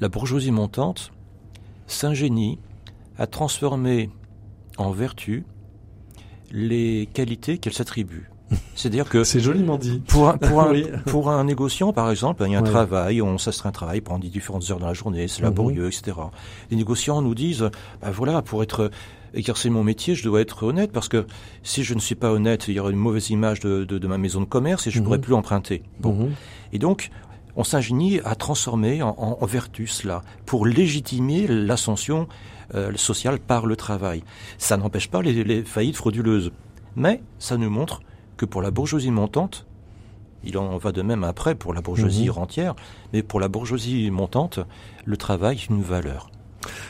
la 0.00 0.08
bourgeoisie 0.08 0.50
montante 0.50 1.12
s'ingénie 1.86 2.58
à 3.18 3.26
transformer 3.26 4.10
en 4.78 4.90
vertu 4.90 5.44
les 6.50 7.08
qualités 7.12 7.58
qu'elle 7.58 7.72
s'attribue. 7.72 8.30
C'est-à-dire 8.74 9.08
que 9.08 9.24
c'est 9.24 9.40
joliment 9.40 9.76
dit. 9.76 10.02
Pour 10.06 10.28
un, 10.28 10.38
pour, 10.38 10.60
un, 10.62 10.74
pour 11.06 11.30
un 11.30 11.44
négociant, 11.44 11.92
par 11.92 12.10
exemple, 12.10 12.44
il 12.46 12.52
y 12.52 12.54
a 12.54 12.58
un 12.58 12.62
travail, 12.62 13.20
on 13.22 13.38
s'astreint 13.38 13.70
un 13.70 13.72
travail 13.72 14.00
pendant 14.00 14.18
différentes 14.18 14.70
heures 14.70 14.78
dans 14.78 14.86
la 14.86 14.94
journée, 14.94 15.26
c'est 15.28 15.40
mhm. 15.40 15.48
laborieux, 15.48 15.86
etc. 15.86 16.16
Les 16.70 16.76
négociants 16.76 17.22
nous 17.22 17.34
disent, 17.34 17.70
bah 18.00 18.10
voilà, 18.12 18.42
pour 18.42 18.62
être 18.62 18.90
exercer 19.34 19.70
mon 19.70 19.84
métier, 19.84 20.14
je 20.14 20.24
dois 20.24 20.40
être 20.40 20.62
honnête 20.62 20.92
parce 20.92 21.08
que 21.08 21.26
si 21.62 21.84
je 21.84 21.94
ne 21.94 22.00
suis 22.00 22.14
pas 22.14 22.32
honnête, 22.32 22.68
il 22.68 22.74
y 22.74 22.80
aura 22.80 22.90
une 22.90 22.96
mauvaise 22.96 23.30
image 23.30 23.60
de, 23.60 23.84
de, 23.84 23.98
de 23.98 24.06
ma 24.06 24.18
maison 24.18 24.40
de 24.40 24.46
commerce 24.46 24.86
et 24.86 24.90
je 24.90 25.00
ne 25.00 25.04
pourrai 25.04 25.18
mhm. 25.18 25.24
plus 25.24 25.34
emprunter. 25.34 25.82
Bon. 26.00 26.14
Mhm. 26.14 26.30
Et 26.72 26.78
donc, 26.78 27.10
on 27.56 27.64
s'ingénie 27.64 28.20
à 28.24 28.34
transformer 28.34 29.02
en, 29.02 29.16
en, 29.18 29.46
vertu 29.46 29.86
cela 29.86 30.22
pour 30.44 30.66
légitimer 30.66 31.46
l'ascension 31.46 32.28
euh, 32.74 32.92
sociale 32.96 33.38
par 33.38 33.66
le 33.66 33.76
travail. 33.76 34.22
Ça 34.58 34.76
n'empêche 34.76 35.08
pas 35.08 35.22
les, 35.22 35.44
les 35.44 35.62
faillites 35.62 35.96
frauduleuses, 35.96 36.52
mais 36.96 37.22
ça 37.38 37.56
nous 37.56 37.70
montre 37.70 38.00
que 38.36 38.44
pour 38.44 38.62
la 38.62 38.70
bourgeoisie 38.70 39.10
montante, 39.10 39.66
il 40.44 40.58
en 40.58 40.78
va 40.78 40.92
de 40.92 41.02
même 41.02 41.24
après 41.24 41.54
pour 41.54 41.74
la 41.74 41.80
bourgeoisie 41.80 42.26
mhm. 42.26 42.30
rentière, 42.30 42.74
mais 43.12 43.22
pour 43.22 43.40
la 43.40 43.48
bourgeoisie 43.48 44.10
montante, 44.10 44.60
le 45.04 45.16
travail 45.16 45.56
est 45.56 45.68
une 45.68 45.82
valeur. 45.82 46.30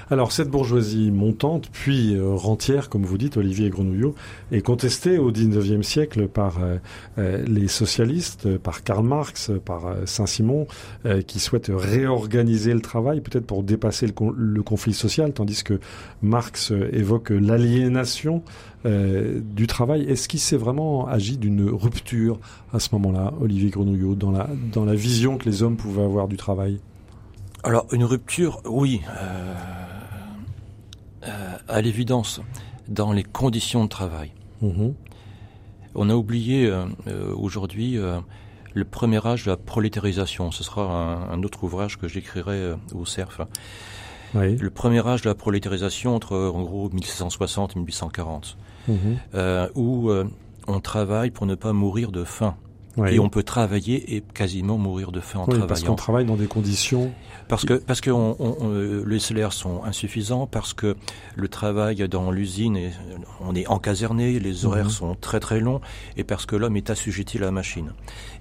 Alors 0.09 0.31
cette 0.31 0.49
bourgeoisie 0.49 1.11
montante, 1.11 1.69
puis 1.73 2.15
euh, 2.15 2.33
rentière, 2.33 2.89
comme 2.89 3.05
vous 3.05 3.19
dites, 3.19 3.37
Olivier 3.37 3.71
Grenouillot, 3.71 4.15
est 4.53 4.61
contestée 4.61 5.19
au 5.19 5.33
XIXe 5.33 5.85
siècle 5.85 6.29
par 6.29 6.63
euh, 6.63 6.77
euh, 7.19 7.45
les 7.45 7.67
socialistes, 7.67 8.57
par 8.59 8.85
Karl 8.85 9.05
Marx, 9.05 9.51
par 9.65 9.97
Saint-Simon, 10.05 10.69
qui 11.27 11.41
souhaitent 11.41 11.73
réorganiser 11.75 12.73
le 12.73 12.81
travail, 12.81 13.21
peut-être 13.21 13.47
pour 13.47 13.63
dépasser 13.63 14.07
le, 14.07 14.63
conflit 14.63 14.93
social, 14.93 15.33
tandis 15.33 15.63
que 15.65 15.81
Marx 16.23 16.73
évoque 16.93 17.31
l'aliénation 17.31 18.43
du 18.85 19.67
travail. 19.67 20.03
Est-ce 20.05 20.29
qu'il 20.29 20.41
s'est 20.41 20.57
vraiment 20.57 21.07
agi 21.07 21.37
d'une 21.37 21.69
rupture 21.69 22.39
à 22.73 22.79
ce 22.79 22.89
moment-là, 22.93 23.33
Olivier 23.41 23.71
Grenouillot, 23.71 24.15
dans 24.15 24.31
la, 24.31 24.95
vision 24.95 25.39
que 25.39 25.45
les 25.45 25.63
hommes 25.63 25.77
pouvaient 25.77 26.05
avoir 26.05 26.29
du 26.29 26.37
travail? 26.37 26.81
Alors 27.65 27.87
une 27.93 28.05
rupture, 28.05 28.61
oui. 28.65 29.01
À 31.69 31.81
l'évidence, 31.81 32.41
dans 32.89 33.13
les 33.13 33.23
conditions 33.23 33.85
de 33.85 33.89
travail. 33.89 34.33
Mhm. 34.63 34.95
On 35.95 36.11
a 36.11 36.15
oublié 36.15 36.71
aujourd'hui 37.35 37.99
le 38.75 38.85
premier 38.85 39.27
âge 39.27 39.45
de 39.45 39.51
la 39.51 39.57
prolétarisation. 39.57 40.51
Ce 40.51 40.63
sera 40.63 40.83
un, 41.31 41.43
autre 41.43 41.65
ouvrage 41.65 41.97
que 41.97 42.07
j'écrirai 42.07 42.73
au 42.95 43.07
CERF. 43.07 43.41
Le 44.35 44.69
premier 44.69 45.07
âge 45.07 45.23
de 45.23 45.31
la 45.31 45.35
prolétarisation 45.35 46.15
entre 46.15 46.37
en 46.37 46.63
gros 46.63 46.91
1760 46.91 47.73
et 47.73 47.79
1840, 47.79 48.59
mhm. 48.89 49.19
où 49.75 50.11
on 50.67 50.81
travaille 50.81 51.31
pour 51.31 51.47
ne 51.47 51.55
pas 51.55 51.73
mourir 51.73 52.13
de 52.13 52.25
faim. 52.25 52.57
Et 53.07 53.19
on 53.19 53.29
peut 53.29 53.43
travailler 53.43 54.17
et 54.17 54.23
quasiment 54.23 54.79
mourir 54.79 55.13
de 55.13 55.21
faim 55.21 55.41
en 55.41 55.45
travaillant. 55.45 55.67
Parce 55.67 55.83
qu'on 55.83 55.95
travaille 55.95 56.25
dans 56.25 56.37
des 56.37 56.47
conditions. 56.47 57.13
Parce 57.49 57.65
que 57.65 57.75
parce 57.75 58.01
que 58.01 58.11
on, 58.11 58.37
on, 58.41 59.05
les 59.05 59.21
salaires 59.21 59.53
sont 59.53 59.85
insuffisants, 59.85 60.47
parce 60.47 60.73
que 60.73 60.97
le 61.37 61.49
travail 61.49 62.09
dans 62.09 62.31
l'usine, 62.31 62.91
on 63.41 63.55
est 63.55 63.67
encaserné, 63.69 64.41
les 64.41 64.65
horaires 64.65 64.87
mhm. 64.87 64.91
sont 64.91 65.15
très 65.15 65.41
très 65.41 65.61
longs, 65.61 65.81
et 66.17 66.25
parce 66.25 66.47
que 66.47 66.57
l'homme 66.57 66.77
est 66.77 66.91
assujetti 66.91 67.39
à 67.39 67.43
la 67.43 67.51
machine. 67.51 67.93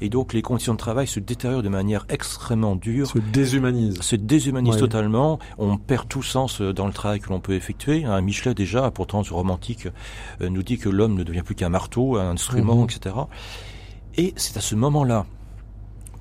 Et 0.01 0.09
donc 0.09 0.33
les 0.33 0.41
conditions 0.41 0.73
de 0.73 0.79
travail 0.79 1.05
se 1.05 1.19
détériorent 1.19 1.63
de 1.63 1.69
manière 1.69 2.05
extrêmement 2.09 2.75
dure. 2.75 3.07
Se 3.07 3.19
déshumanisent. 3.19 4.01
Se 4.01 4.15
déshumanisent 4.15 4.77
totalement. 4.77 5.39
On 5.57 5.77
perd 5.77 6.07
tout 6.07 6.23
sens 6.23 6.61
dans 6.61 6.87
le 6.87 6.93
travail 6.93 7.19
que 7.19 7.29
l'on 7.29 7.39
peut 7.39 7.53
effectuer. 7.53 8.05
Michelet 8.21 8.53
déjà, 8.53 8.89
pourtant 8.91 9.21
romantique, 9.29 9.87
euh, 10.41 10.49
nous 10.49 10.63
dit 10.63 10.77
que 10.77 10.89
l'homme 10.89 11.15
ne 11.15 11.23
devient 11.23 11.41
plus 11.43 11.55
qu'un 11.55 11.69
marteau, 11.69 12.17
un 12.17 12.31
instrument, 12.31 12.77
mhm. 12.77 12.85
etc. 12.85 13.15
Et 14.17 14.33
c'est 14.37 14.57
à 14.57 14.61
ce 14.61 14.75
moment-là 14.75 15.25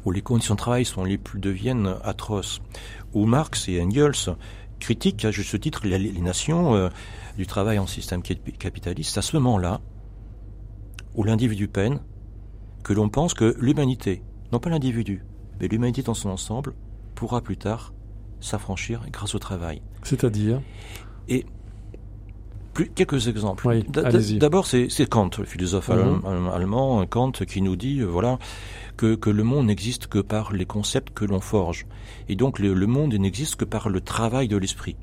où 0.05 0.11
les 0.11 0.23
conditions 0.23 0.55
de 0.55 0.59
travail 0.59 0.85
sont 0.85 1.05
les 1.05 1.17
plus 1.17 1.39
deviennent 1.39 1.95
atroces, 2.03 2.61
où 3.13 3.25
Marx 3.25 3.69
et 3.69 3.81
Engels 3.81 4.37
critiquent 4.81 5.25
à 5.25 5.31
juste 5.31 5.59
titre 5.61 5.87
l'aliénation 5.87 6.75
euh, 6.75 6.89
du 7.37 7.47
travail 7.47 7.79
en 7.79 7.87
système 7.87 8.23
capitaliste, 8.23 9.17
à 9.17 9.23
ce 9.23 9.37
moment-là 9.37 9.81
où 11.15 11.23
l'individu 11.23 11.69
peine, 11.69 12.01
que 12.83 12.93
l'on 12.93 13.09
pense 13.09 13.33
que 13.33 13.57
l'humanité, 13.59 14.23
non 14.53 14.59
pas 14.59 14.71
l'individu, 14.71 15.25
mais 15.61 15.69
l'humanité 15.69 16.03
dans 16.03 16.15
son 16.15 16.29
ensemble, 16.29 16.75
pourra 17.15 17.41
plus 17.41 17.57
tard 17.57 17.95
s'affranchir 18.41 19.01
grâce 19.11 19.35
au 19.35 19.39
travail. 19.39 19.81
C'est-à-dire? 20.03 20.61
Et 21.29 21.47
quelques 22.75 23.29
exemples. 23.29 23.83
D'abord, 23.89 24.66
c'est 24.66 25.09
Kant, 25.09 25.31
le 25.39 25.45
philosophe 25.45 25.89
mhm. 25.89 26.49
allemand, 26.53 27.05
Kant, 27.07 27.33
qui 27.33 27.62
nous 27.62 27.77
dit, 27.77 28.01
euh, 28.01 28.05
voilà, 28.05 28.39
que, 28.97 29.14
que, 29.14 29.31
le 29.31 29.43
monde 29.43 29.66
n'existe 29.66 30.07
que 30.07 30.18
par 30.18 30.53
les 30.53 30.66
concepts 30.66 31.12
que 31.14 31.25
l'on 31.25 31.41
forge. 31.41 31.87
Et 32.29 32.37
donc, 32.37 32.59
le, 32.59 32.75
monde 32.87 33.14
n'existe 33.14 33.57
que 33.57 33.64
par 33.64 33.89
le 33.89 34.01
travail 34.01 34.49
de 34.49 34.57
l'esprit. 34.57 34.97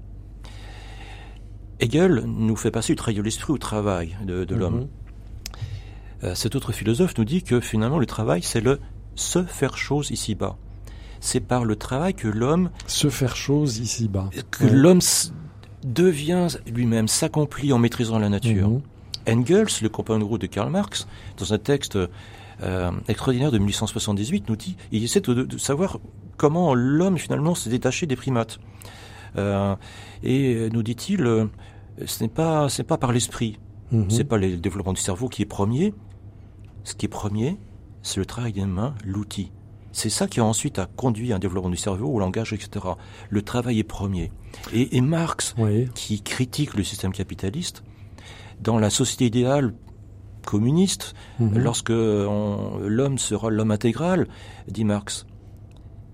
Hegel 1.79 2.23
nous 2.25 2.55
fait 2.55 2.71
passer 2.71 2.93
du 2.93 2.97
travail 2.97 3.15
de 3.15 3.23
l'esprit 3.23 3.53
au 3.53 3.57
travail 3.57 4.15
de, 4.23 4.43
de 4.43 4.55
l'homme. 4.55 4.81
Mhm. 4.81 4.87
Euh, 6.23 6.35
cet 6.35 6.55
autre 6.55 6.71
philosophe 6.71 7.17
nous 7.17 7.25
dit 7.25 7.41
que 7.41 7.59
finalement, 7.59 7.97
le 7.97 8.05
travail, 8.05 8.43
c'est 8.43 8.61
le 8.61 8.79
se 9.15 9.43
faire 9.43 9.77
chose 9.77 10.11
ici-bas. 10.11 10.57
C'est 11.19 11.39
par 11.39 11.65
le 11.65 11.75
travail 11.75 12.13
que 12.13 12.27
l'homme... 12.27 12.71
Se 12.87 13.09
faire 13.09 13.35
chose 13.35 13.77
ici-bas. 13.77 14.29
Que 14.49 14.65
l'homme 14.65 15.01
devient 15.83 16.47
lui-même, 16.67 17.07
s'accomplit 17.07 17.73
en 17.73 17.79
maîtrisant 17.79 18.19
la 18.19 18.29
nature. 18.29 18.69
Mhm. 18.69 18.81
Engels, 19.27 19.67
le 19.81 19.89
compagnon 19.89 20.19
de 20.19 20.23
route 20.25 20.41
de 20.41 20.47
Karl 20.47 20.69
Marx, 20.69 21.07
dans 21.37 21.53
un 21.53 21.57
texte 21.57 21.97
euh, 22.63 22.91
extraordinaire 23.07 23.51
de 23.51 23.57
1878, 23.57 24.49
nous 24.49 24.55
dit, 24.55 24.77
il 24.91 25.03
essaie 25.03 25.21
de, 25.21 25.57
savoir 25.57 25.99
comment 26.37 26.73
l'homme 26.73 27.17
finalement 27.17 27.55
s'est 27.55 27.69
détaché 27.69 28.05
des 28.05 28.15
primates. 28.15 28.59
Euh, 29.37 29.75
et 30.23 30.69
nous 30.71 30.83
dit-il, 30.83 31.21
euh, 31.25 31.45
ce 32.05 32.23
n'est 32.23 32.29
pas, 32.29 32.67
c'est 32.69 32.83
pas 32.83 32.97
par 32.97 33.11
l'esprit, 33.11 33.59
mhm. 33.91 34.09
c'est 34.09 34.23
pas 34.23 34.37
le 34.37 34.57
développement 34.57 34.93
du 34.93 35.01
cerveau 35.01 35.29
qui 35.29 35.41
est 35.41 35.45
premier. 35.47 35.93
Ce 36.83 36.95
qui 36.95 37.05
est 37.05 37.09
premier, 37.09 37.57
c'est 38.01 38.17
le 38.17 38.25
travail 38.25 38.53
des 38.53 38.65
mains, 38.65 38.95
l'outil. 39.05 39.51
C'est 39.91 40.09
ça 40.09 40.27
qui 40.27 40.39
a 40.39 40.45
ensuite 40.45 40.79
a 40.79 40.85
conduit 40.85 41.33
à 41.33 41.35
un 41.35 41.39
développement 41.39 41.69
du 41.69 41.77
cerveau, 41.77 42.07
au 42.07 42.19
langage, 42.19 42.53
etc. 42.53 42.85
Le 43.29 43.41
travail 43.41 43.79
est 43.79 43.83
premier. 43.83 44.31
Et, 44.73 45.01
Marx, 45.01 45.55
qui 45.95 46.21
critique 46.21 46.75
le 46.75 46.83
système 46.83 47.11
capitaliste, 47.11 47.83
dans 48.61 48.79
la 48.79 48.89
société 48.89 49.25
idéale 49.25 49.73
communiste, 50.45 51.13
mhm. 51.39 51.57
lorsque 51.57 51.89
l'homme 51.89 53.17
sera 53.17 53.49
l'homme 53.49 53.71
intégral, 53.71 54.27
dit 54.67 54.85
Marx, 54.85 55.25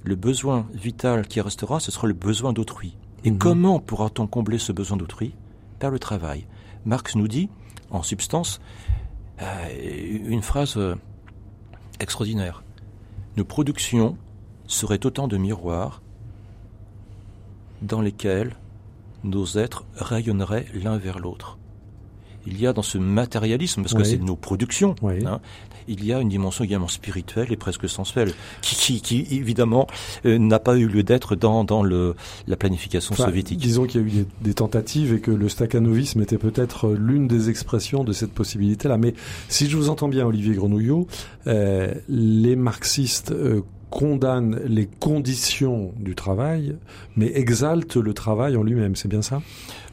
le 0.03 0.15
besoin 0.15 0.67
vital 0.73 1.27
qui 1.27 1.41
restera, 1.41 1.79
ce 1.79 1.91
sera 1.91 2.07
le 2.07 2.13
besoin 2.13 2.53
d'autrui. 2.53 2.97
Et 3.23 3.31
mhm. 3.31 3.37
comment 3.37 3.79
pourra-t-on 3.79 4.27
combler 4.27 4.57
ce 4.57 4.71
besoin 4.71 4.97
d'autrui? 4.97 5.33
Par 5.79 5.91
le 5.91 5.99
travail. 5.99 6.47
Marx 6.85 7.15
nous 7.15 7.27
dit, 7.27 7.49
en 7.91 8.01
substance, 8.01 8.59
euh, 9.41 10.17
une 10.25 10.41
phrase 10.41 10.77
euh, 10.77 10.95
extraordinaire. 11.99 12.63
Nos 13.37 13.45
productions 13.45 14.17
seraient 14.65 15.05
autant 15.05 15.27
de 15.27 15.37
miroirs 15.37 16.01
dans 17.83 18.01
lesquels 18.01 18.55
nos 19.23 19.45
êtres 19.59 19.85
rayonneraient 19.95 20.65
l'un 20.73 20.97
vers 20.97 21.19
l'autre. 21.19 21.59
Il 22.47 22.59
y 22.59 22.67
a 22.67 22.73
dans 22.73 22.81
ce 22.81 22.97
matérialisme, 22.97 23.81
parce 23.81 23.93
que 23.93 24.03
c'est 24.03 24.17
nos 24.17 24.35
productions, 24.35 24.95
hein, 25.03 25.39
il 25.87 26.05
y 26.05 26.13
a 26.13 26.19
une 26.19 26.29
dimension 26.29 26.63
également 26.63 26.87
spirituelle 26.87 27.51
et 27.51 27.55
presque 27.55 27.87
sensuelle, 27.87 28.33
qui, 28.61 29.01
qui, 29.01 29.27
évidemment 29.31 29.87
euh, 30.25 30.37
n'a 30.37 30.59
pas 30.59 30.77
eu 30.77 30.87
lieu 30.87 31.03
d'être 31.03 31.35
dans, 31.35 31.63
dans 31.63 31.83
le, 31.83 32.15
la 32.47 32.55
planification 32.55 33.15
soviétique. 33.15 33.59
Disons 33.59 33.85
qu'il 33.85 34.01
y 34.01 34.03
a 34.03 34.07
eu 34.07 34.25
des, 34.41 34.53
tentatives 34.53 35.13
et 35.13 35.19
que 35.19 35.31
le 35.31 35.49
staccanovisme 35.49 36.21
était 36.21 36.37
peut-être 36.37 36.89
l'une 36.89 37.27
des 37.27 37.49
expressions 37.49 38.03
de 38.03 38.11
cette 38.11 38.31
possibilité-là. 38.31 38.97
Mais 38.97 39.13
si 39.49 39.69
je 39.69 39.77
vous 39.77 39.89
entends 39.89 40.07
bien, 40.07 40.25
Olivier 40.25 40.55
Grenouillot, 40.55 41.07
euh, 41.47 41.93
les 42.09 42.55
marxistes 42.55 43.31
euh, 43.31 43.61
condamnent 43.89 44.59
les 44.65 44.85
conditions 44.85 45.93
du 45.97 46.15
travail, 46.15 46.75
mais 47.15 47.31
exaltent 47.35 47.95
le 47.97 48.13
travail 48.13 48.57
en 48.57 48.63
lui-même. 48.63 48.95
C'est 48.95 49.07
bien 49.07 49.21
ça? 49.21 49.41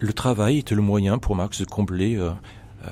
Le 0.00 0.12
travail 0.12 0.58
était 0.58 0.74
le 0.74 0.82
moyen 0.82 1.18
pour 1.18 1.36
Marx 1.36 1.60
de 1.60 1.64
combler 1.64 2.16
euh, 2.16 2.30
euh, 2.84 2.90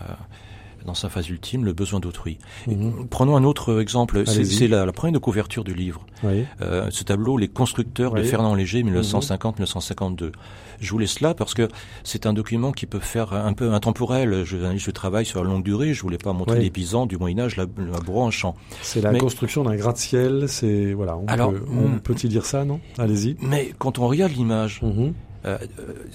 dans 0.84 0.94
sa 0.94 1.08
phase 1.08 1.28
ultime, 1.28 1.64
le 1.64 1.72
besoin 1.72 2.00
d'autrui. 2.00 2.38
Mhm. 2.66 3.08
Prenons 3.08 3.36
un 3.36 3.44
autre 3.44 3.80
exemple. 3.80 4.24
C'est 4.26 4.68
la, 4.68 4.86
la, 4.86 4.92
première 4.92 5.20
couverture 5.20 5.64
du 5.64 5.74
livre. 5.74 6.06
Euh, 6.24 6.88
ce 6.90 7.04
tableau, 7.04 7.36
Les 7.36 7.48
constructeurs 7.48 8.14
de 8.14 8.22
Fernand 8.22 8.54
Léger, 8.54 8.82
1950-1952. 8.82 10.32
Je 10.80 10.90
vous 10.90 10.98
laisse 10.98 11.20
là 11.20 11.34
parce 11.34 11.54
que 11.54 11.68
c'est 12.02 12.26
un 12.26 12.32
document 12.32 12.72
qui 12.72 12.86
peut 12.86 12.98
faire 12.98 13.32
un 13.32 13.52
peu 13.52 13.72
intemporel. 13.72 14.44
Je, 14.44 14.56
je 14.76 14.90
travaille 14.90 15.24
sur 15.24 15.42
la 15.42 15.50
longue 15.50 15.62
durée. 15.62 15.94
Je 15.94 16.02
voulais 16.02 16.18
pas 16.18 16.32
montrer 16.32 16.60
les 16.60 16.70
paysans 16.70 17.06
du 17.06 17.16
Moyen 17.18 17.38
Âge, 17.40 17.56
la, 17.56 17.66
la 17.78 18.12
en 18.12 18.30
champ. 18.30 18.54
C'est 18.82 19.00
la 19.00 19.14
construction 19.14 19.62
d'un 19.64 19.76
gratte-ciel. 19.76 20.48
C'est 20.48 20.92
voilà. 20.92 21.16
On 21.16 21.26
Alors, 21.26 21.52
peut, 21.52 21.64
on 21.70 21.88
hmm. 21.88 22.00
peut-il 22.00 22.30
dire 22.30 22.44
ça, 22.46 22.64
non? 22.64 22.80
Allez-y. 22.98 23.36
Mais 23.40 23.72
quand 23.78 23.98
on 23.98 24.08
regarde 24.08 24.32
l'image. 24.32 24.80
Mhm. 24.82 25.14
Euh, 25.44 25.58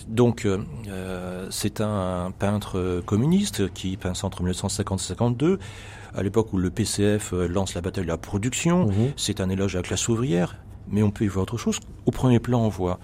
donc, 0.07 0.45
euh, 0.45 1.47
c'est 1.49 1.81
un 1.81 2.31
peintre 2.37 3.01
communiste 3.05 3.71
qui 3.73 3.97
peint 3.97 4.13
entre 4.23 4.41
1950 4.41 4.99
et 4.99 5.03
52, 5.03 5.59
à 6.15 6.23
l'époque 6.23 6.53
où 6.53 6.57
le 6.57 6.69
PCF 6.69 7.33
euh, 7.33 7.47
lance 7.47 7.73
la 7.73 7.81
bataille 7.81 8.05
de 8.05 8.09
la 8.09 8.17
production. 8.17 8.87
Mhm. 8.87 9.13
C'est 9.17 9.41
un 9.41 9.49
éloge 9.49 9.75
à 9.75 9.79
la 9.79 9.83
classe 9.83 10.07
ouvrière, 10.07 10.57
mais 10.87 11.03
on 11.03 11.11
peut 11.11 11.25
y 11.25 11.27
voir 11.27 11.43
autre 11.43 11.57
chose. 11.57 11.79
Au 12.05 12.11
premier 12.11 12.39
plan, 12.39 12.61
on 12.61 12.69
voit 12.69 12.99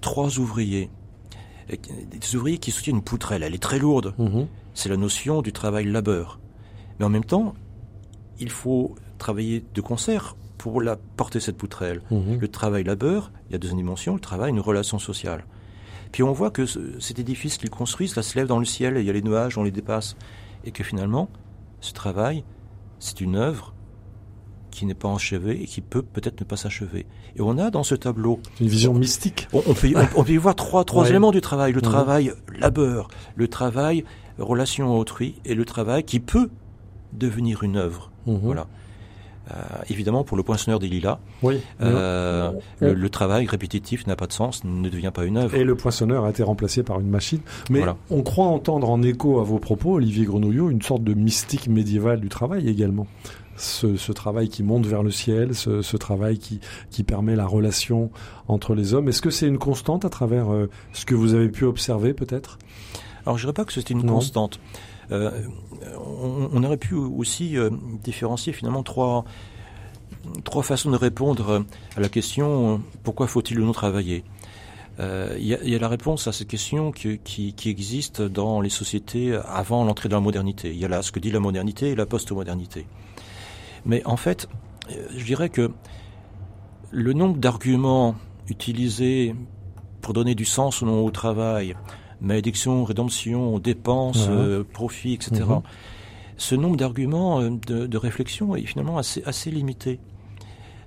trois 0.00 0.38
ouvriers, 0.38 0.90
des 1.68 2.36
ouvriers 2.36 2.58
qui 2.58 2.70
soutiennent 2.70 2.96
une 2.96 3.02
poutrelle. 3.02 3.42
Elle 3.42 3.54
est 3.54 3.62
très 3.62 3.78
lourde. 3.78 4.14
Mhm. 4.18 4.46
C'est 4.74 4.88
la 4.88 4.96
notion 4.96 5.42
du 5.42 5.52
travail-labeur. 5.52 6.38
Mais 6.98 7.04
en 7.04 7.10
même 7.10 7.24
temps, 7.24 7.54
il 8.38 8.50
faut 8.50 8.94
travailler 9.18 9.64
de 9.74 9.80
concert 9.80 10.36
pour 10.58 10.80
la 10.80 10.96
porter 10.96 11.40
cette 11.40 11.56
poutrelle. 11.56 12.02
Mhm. 12.10 12.38
Le 12.40 12.48
travail-labeur, 12.48 13.30
il 13.48 13.52
y 13.52 13.54
a 13.54 13.58
deux 13.58 13.72
dimensions, 13.72 14.14
le 14.14 14.20
travail, 14.20 14.50
une 14.50 14.60
relation 14.60 14.98
sociale. 14.98 15.44
Puis 16.12 16.22
on 16.22 16.32
voit 16.32 16.50
que 16.50 16.66
cet 16.66 17.18
édifice 17.18 17.58
qu'ils 17.58 17.70
construisent, 17.70 18.14
ça 18.14 18.22
se 18.22 18.38
lève 18.38 18.46
dans 18.46 18.58
le 18.58 18.64
ciel, 18.64 18.96
il 18.98 19.04
y 19.04 19.10
a 19.10 19.12
les 19.12 19.22
nuages, 19.22 19.58
on 19.58 19.62
les 19.62 19.70
dépasse. 19.70 20.16
Et 20.64 20.70
que 20.70 20.82
finalement, 20.82 21.28
ce 21.80 21.92
travail, 21.92 22.44
c'est 22.98 23.20
une 23.20 23.36
œuvre 23.36 23.74
qui 24.70 24.84
n'est 24.84 24.94
pas 24.94 25.12
achevée 25.12 25.62
et 25.62 25.66
qui 25.66 25.80
peut 25.80 26.02
peut-être 26.02 26.40
ne 26.40 26.44
pas 26.44 26.56
s'achever. 26.56 27.06
Et 27.36 27.40
on 27.40 27.56
a 27.58 27.70
dans 27.70 27.82
ce 27.82 27.94
tableau... 27.94 28.40
Une 28.60 28.68
vision 28.68 28.92
mystique. 28.92 29.48
On, 29.52 29.60
peut, 29.72 29.88
y 29.88 30.36
voir 30.36 30.54
trois, 30.54 30.84
trois 30.84 31.08
éléments 31.08 31.30
du 31.30 31.40
travail. 31.40 31.72
Le 31.72 31.80
travail 31.80 32.32
labeur, 32.58 33.08
le 33.36 33.48
travail 33.48 34.04
relation 34.38 34.92
à 34.92 34.96
autrui 34.96 35.40
et 35.46 35.54
le 35.54 35.64
travail 35.64 36.04
qui 36.04 36.20
peut 36.20 36.50
devenir 37.14 37.62
une 37.62 37.76
œuvre. 37.76 38.10
Mhm. 38.26 38.38
Voilà. 38.42 38.66
Euh, 39.50 39.62
évidemment, 39.90 40.24
pour 40.24 40.36
le 40.36 40.42
poinçonneur 40.42 40.80
des 40.80 40.88
lilas, 40.88 41.18
oui, 41.42 41.60
euh, 41.80 42.52
le, 42.80 43.10
travail 43.10 43.46
répétitif 43.46 44.06
n'a 44.06 44.16
pas 44.16 44.26
de 44.26 44.32
sens, 44.32 44.64
ne 44.64 44.88
devient 44.88 45.12
pas 45.14 45.24
une 45.24 45.36
œuvre. 45.36 45.54
Et 45.54 45.62
le 45.62 45.76
poinçonneur 45.76 46.24
a 46.24 46.30
été 46.30 46.42
remplacé 46.42 46.82
par 46.82 46.98
une 46.98 47.08
machine. 47.08 47.40
Mais 47.70 47.82
on 48.10 48.22
croit 48.22 48.46
entendre 48.46 48.90
en 48.90 49.02
écho 49.02 49.38
à 49.38 49.44
vos 49.44 49.58
propos, 49.58 49.94
Olivier 49.94 50.24
Grenouillot, 50.24 50.70
une 50.70 50.82
sorte 50.82 51.04
de 51.04 51.14
mystique 51.14 51.68
médiévale 51.68 52.20
du 52.20 52.28
travail 52.28 52.68
également. 52.68 53.06
ce, 53.56 54.12
travail 54.12 54.48
qui 54.48 54.62
monte 54.62 54.84
vers 54.84 55.02
le 55.02 55.10
ciel, 55.10 55.54
ce, 55.54 55.96
travail 55.96 56.38
qui, 56.38 56.60
qui 56.90 57.04
permet 57.04 57.36
la 57.36 57.46
relation 57.46 58.10
entre 58.48 58.74
les 58.74 58.94
hommes. 58.94 59.08
Est-ce 59.08 59.22
que 59.22 59.30
c'est 59.30 59.46
une 59.46 59.58
constante 59.58 60.04
à 60.04 60.10
travers 60.10 60.52
euh, 60.52 60.68
ce 60.92 61.06
que 61.06 61.14
vous 61.14 61.34
avez 61.34 61.48
pu 61.48 61.64
observer 61.64 62.14
peut-être? 62.14 62.58
Alors 63.24 63.38
je 63.38 63.44
dirais 63.44 63.54
pas 63.54 63.64
que 63.64 63.72
c'était 63.72 63.94
une 63.94 64.04
constante. 64.04 64.60
Euh, 65.12 65.30
on, 66.52 66.62
aurait 66.64 66.76
pu 66.76 66.94
aussi 66.94 67.56
euh, 67.56 67.70
différencier 68.02 68.52
finalement 68.52 68.82
trois, 68.82 69.24
trois 70.44 70.62
façons 70.62 70.90
de 70.90 70.96
répondre 70.96 71.64
à 71.96 72.00
la 72.00 72.08
question 72.08 72.80
pourquoi 73.04 73.26
faut-il 73.26 73.58
nous 73.58 73.72
travailler? 73.72 74.24
Il 74.98 75.44
y, 75.44 75.74
a, 75.74 75.78
la 75.78 75.88
réponse 75.88 76.26
à 76.26 76.32
cette 76.32 76.48
question 76.48 76.90
qui, 76.90 77.18
qui, 77.18 77.68
existe 77.68 78.22
dans 78.22 78.62
les 78.62 78.70
sociétés 78.70 79.38
avant 79.46 79.84
l'entrée 79.84 80.08
dans 80.08 80.16
la 80.16 80.22
modernité. 80.22 80.70
Il 80.70 80.78
y 80.78 80.86
a 80.86 80.88
là 80.88 81.02
ce 81.02 81.12
que 81.12 81.20
dit 81.20 81.30
la 81.30 81.38
modernité 81.38 81.90
et 81.90 81.94
la 81.94 82.06
post-modernité. 82.06 82.86
Mais 83.84 84.02
en 84.06 84.16
fait, 84.16 84.48
je 85.14 85.22
dirais 85.22 85.50
que 85.50 85.70
le 86.90 87.12
nombre 87.12 87.36
d'arguments 87.36 88.14
utilisés 88.48 89.34
pour 90.00 90.14
donner 90.14 90.34
du 90.34 90.44
sens 90.44 90.82
ou 90.82 90.86
non 90.86 91.04
au 91.04 91.10
travail, 91.10 91.76
malédiction, 92.20 92.84
rédemption, 92.84 93.58
dépenses, 93.58 94.26
euh, 94.28 94.64
profit, 94.64 95.14
etc. 95.14 95.44
Ce 96.36 96.54
nombre 96.54 96.76
d'arguments 96.76 97.40
euh, 97.40 97.50
de, 97.66 97.86
de, 97.86 97.98
réflexion 97.98 98.56
est 98.56 98.62
finalement 98.62 98.98
assez, 98.98 99.22
assez 99.24 99.50
limité. 99.50 99.98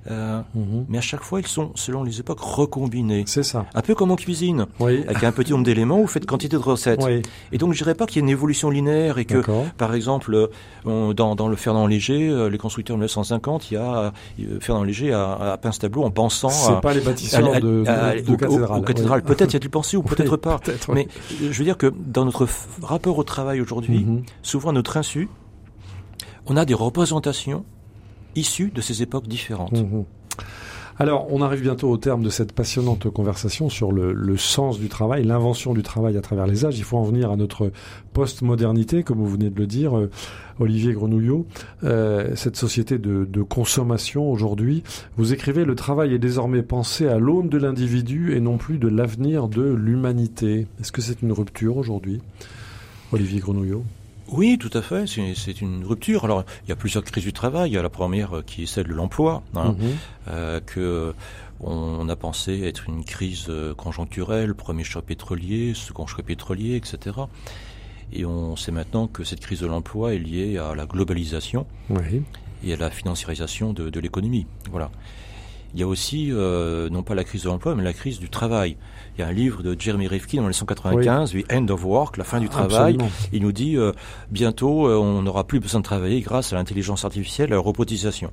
Euh, 0.10 0.41
mhm. 0.56 0.86
Mais 0.88 0.97
à 0.97 1.02
chaque 1.02 1.24
fois, 1.24 1.39
ils 1.39 1.47
sont, 1.47 1.72
selon 1.76 2.04
les 2.04 2.20
époques, 2.20 2.39
recombinés. 2.39 3.24
C'est 3.28 3.43
ça. 3.43 3.66
Un 3.74 3.82
peu 3.82 3.95
comme 3.95 4.12
en 4.12 4.16
cuisine. 4.16 4.66
Oui. 4.80 5.04
Avec 5.08 5.24
un 5.24 5.32
petit 5.32 5.52
nombre 5.52 5.66
d'éléments, 5.66 6.00
vous 6.00 6.08
faites 6.08 6.26
quantité 6.26 6.56
de 6.56 6.62
recettes. 6.62 7.04
Oui. 7.04 7.22
Et 7.52 7.58
donc, 7.58 7.74
je 7.74 7.84
dirais 7.84 7.95
pas 7.95 8.06
qu'il 8.06 8.18
y 8.18 8.20
a 8.20 8.24
une 8.24 8.30
évolution 8.30 8.70
linéaire 8.70 9.18
et 9.18 9.26
que, 9.26 9.43
par 9.78 9.93
exemple, 9.93 10.50
dans, 10.86 11.36
dans, 11.36 11.47
le 11.47 11.56
Fernand 11.56 11.88
Léger, 11.88 12.30
euh, 12.30 12.50
les 12.50 12.58
constructeurs 12.58 12.95
de 12.95 13.00
1950, 13.00 13.72
il 13.72 13.74
y 13.76 13.78
a 13.78 14.14
euh, 14.39 14.60
Fernand 14.60 14.84
Léger 14.84 15.12
a, 15.12 15.54
a 15.54 15.58
peint 15.58 15.72
ce 15.72 15.80
tableau 15.80 16.04
en 16.04 16.12
pensant. 16.12 16.50
C'est 16.50 16.82
pas 16.82 16.93
les 16.93 17.02
bâtisseurs 17.02 17.54
de, 17.54 17.60
de, 17.60 18.22
de, 18.22 18.36
cathédrales. 18.36 18.86
cathédrales. 18.86 19.24
Peut-être 19.24 19.54
y 19.54 19.58
a-t-il 19.58 19.70
pensé 19.70 19.97
ou 19.97 20.04
peut-être 20.04 20.38
pas. 20.38 20.60
Mais 20.93 21.08
je 21.39 21.58
veux 21.58 21.64
dire 21.64 21.78
que 21.78 21.91
dans 21.97 22.26
notre 22.26 22.47
rapport 22.82 23.18
au 23.18 23.24
travail 23.24 23.62
aujourd'hui, 23.62 24.06
mhm. 24.06 24.24
souvent 24.41 24.70
à 24.70 24.74
notre 24.74 24.97
insu, 24.97 25.30
on 26.45 26.58
a 26.58 26.66
des 26.66 26.74
représentations 26.74 27.66
issus 28.36 28.71
de 28.73 28.82
ces 28.82 29.01
époques 29.01 29.27
différentes. 29.27 29.73
Mhm. 29.73 30.05
Alors, 31.01 31.27
on 31.32 31.41
arrive 31.41 31.61
bientôt 31.61 31.89
au 31.89 31.95
terme 31.95 32.23
de 32.23 32.30
cette 32.30 32.51
passionnante 32.51 33.09
conversation 33.09 33.69
sur 33.69 33.93
le, 33.93 34.36
sens 34.36 34.80
du 34.80 34.89
travail, 34.89 35.23
l'invention 35.23 35.73
du 35.73 35.82
travail 35.82 36.17
à 36.17 36.21
travers 36.21 36.45
les 36.45 36.65
âges. 36.65 36.77
Il 36.77 36.84
faut 36.84 36.97
en 36.97 37.03
venir 37.03 37.32
à 37.32 37.38
notre 37.38 37.71
post-modernité, 38.11 39.03
comme 39.03 39.19
vous 39.19 39.30
venez 39.30 39.49
de 39.49 39.57
le 39.57 39.65
dire, 39.65 39.97
euh, 39.97 40.09
Olivier 40.59 40.91
Grenouillot. 40.91 41.47
Euh, 41.86 42.36
cette 42.36 42.57
société 42.57 42.97
de, 42.97 43.23
de 43.23 43.41
consommation 43.41 44.30
aujourd'hui, 44.30 44.84
vous 45.15 45.32
écrivez 45.32 45.63
le 45.63 45.75
travail 45.75 46.13
est 46.13 46.19
désormais 46.19 46.63
pensé 46.63 47.07
à 47.07 47.17
l'aune 47.17 47.47
de 47.47 47.57
l'individu 47.57 48.36
et 48.36 48.41
non 48.41 48.57
plus 48.57 48.77
de 48.77 48.89
l'avenir 48.89 49.47
de 49.47 49.63
l'humanité. 49.63 50.67
Est-ce 50.82 50.91
que 50.91 51.01
c'est 51.01 51.21
une 51.21 51.32
rupture 51.32 51.77
aujourd'hui, 51.77 52.19
Olivier 53.13 53.39
Grenouillot? 53.39 53.86
Oui, 54.32 54.57
tout 54.57 54.69
à 54.73 54.82
fait. 54.82 55.05
C'est 55.07 55.61
une 55.61 55.84
rupture. 55.86 56.25
Alors, 56.25 56.43
il 56.65 56.69
y 56.69 56.71
a 56.71 56.75
plusieurs 56.75 57.03
crises 57.03 57.23
du 57.23 57.34
travail. 57.34 57.71
Il 57.71 57.73
y 57.73 57.77
a 57.77 57.82
la 57.82 57.89
première 57.89 58.38
euh, 58.38 58.41
qui 58.41 58.63
est 58.63 58.65
celle 58.65 58.88
de 58.88 58.93
l'emploi, 58.93 59.43
hein, 59.55 59.75
mhm. 59.77 59.97
euh, 60.30 60.59
que 60.59 61.13
on, 61.61 62.07
a 62.07 62.15
pensé 62.15 62.61
être 62.63 62.88
une 62.88 63.03
crise 63.03 63.47
euh, 63.49 63.73
conjoncturelle, 63.73 64.55
premier 64.55 64.84
choc 64.84 65.05
pétrolier, 65.05 65.73
second 65.73 66.07
choc 66.07 66.23
pétrolier, 66.23 66.75
etc. 66.75 67.17
Et 68.13 68.25
on 68.25 68.55
sait 68.55 68.71
maintenant 68.71 69.07
que 69.07 69.23
cette 69.23 69.41
crise 69.41 69.59
de 69.59 69.67
l'emploi 69.67 70.13
est 70.13 70.19
liée 70.19 70.57
à 70.57 70.73
la 70.73 70.86
globalisation 70.86 71.67
et 72.63 72.73
à 72.73 72.77
la 72.77 72.89
financiarisation 72.89 73.73
de, 73.73 73.89
de 73.89 73.99
l'économie. 73.99 74.47
Voilà. 74.71 74.89
Il 75.74 75.80
y 75.80 75.84
a 75.84 75.88
aussi, 75.88 76.30
euh, 76.32 76.89
non 76.89 77.03
pas 77.03 77.13
la 77.13 77.24
crise 77.24 77.43
de 77.43 77.47
l'emploi, 77.47 77.76
mais 77.76 77.84
la 77.84 77.93
crise 77.93 78.20
du 78.20 78.30
travail. 78.30 78.76
Il 79.15 79.22
y 79.22 79.24
a 79.24 79.28
un 79.28 79.32
livre 79.32 79.61
de 79.61 79.80
Jeremy 79.80 80.07
Rifkin 80.07 80.39
en 80.39 80.41
1995, 80.41 81.32
The 81.32 81.53
End 81.53 81.67
of 81.70 81.86
Work, 81.86 82.17
la 82.17 82.24
fin 82.24 82.39
du 82.39 82.49
travail. 82.49 82.97
Il 83.32 83.43
nous 83.43 83.51
dit, 83.51 83.78
euh, 83.78 83.91
bientôt, 84.32 84.88
euh, 84.88 84.97
on 84.97 85.22
n'aura 85.22 85.43
plus 85.43 85.59
besoin 85.59 85.82
de 85.82 85.86
travailler 85.86 86.22
grâce 86.22 86.53
à 86.53 86.55
l'intelligence 86.55 87.05
artificielle 87.05 87.49
et 87.49 87.53
à 87.53 87.55
la 87.55 87.61
robotisation. 87.61 88.32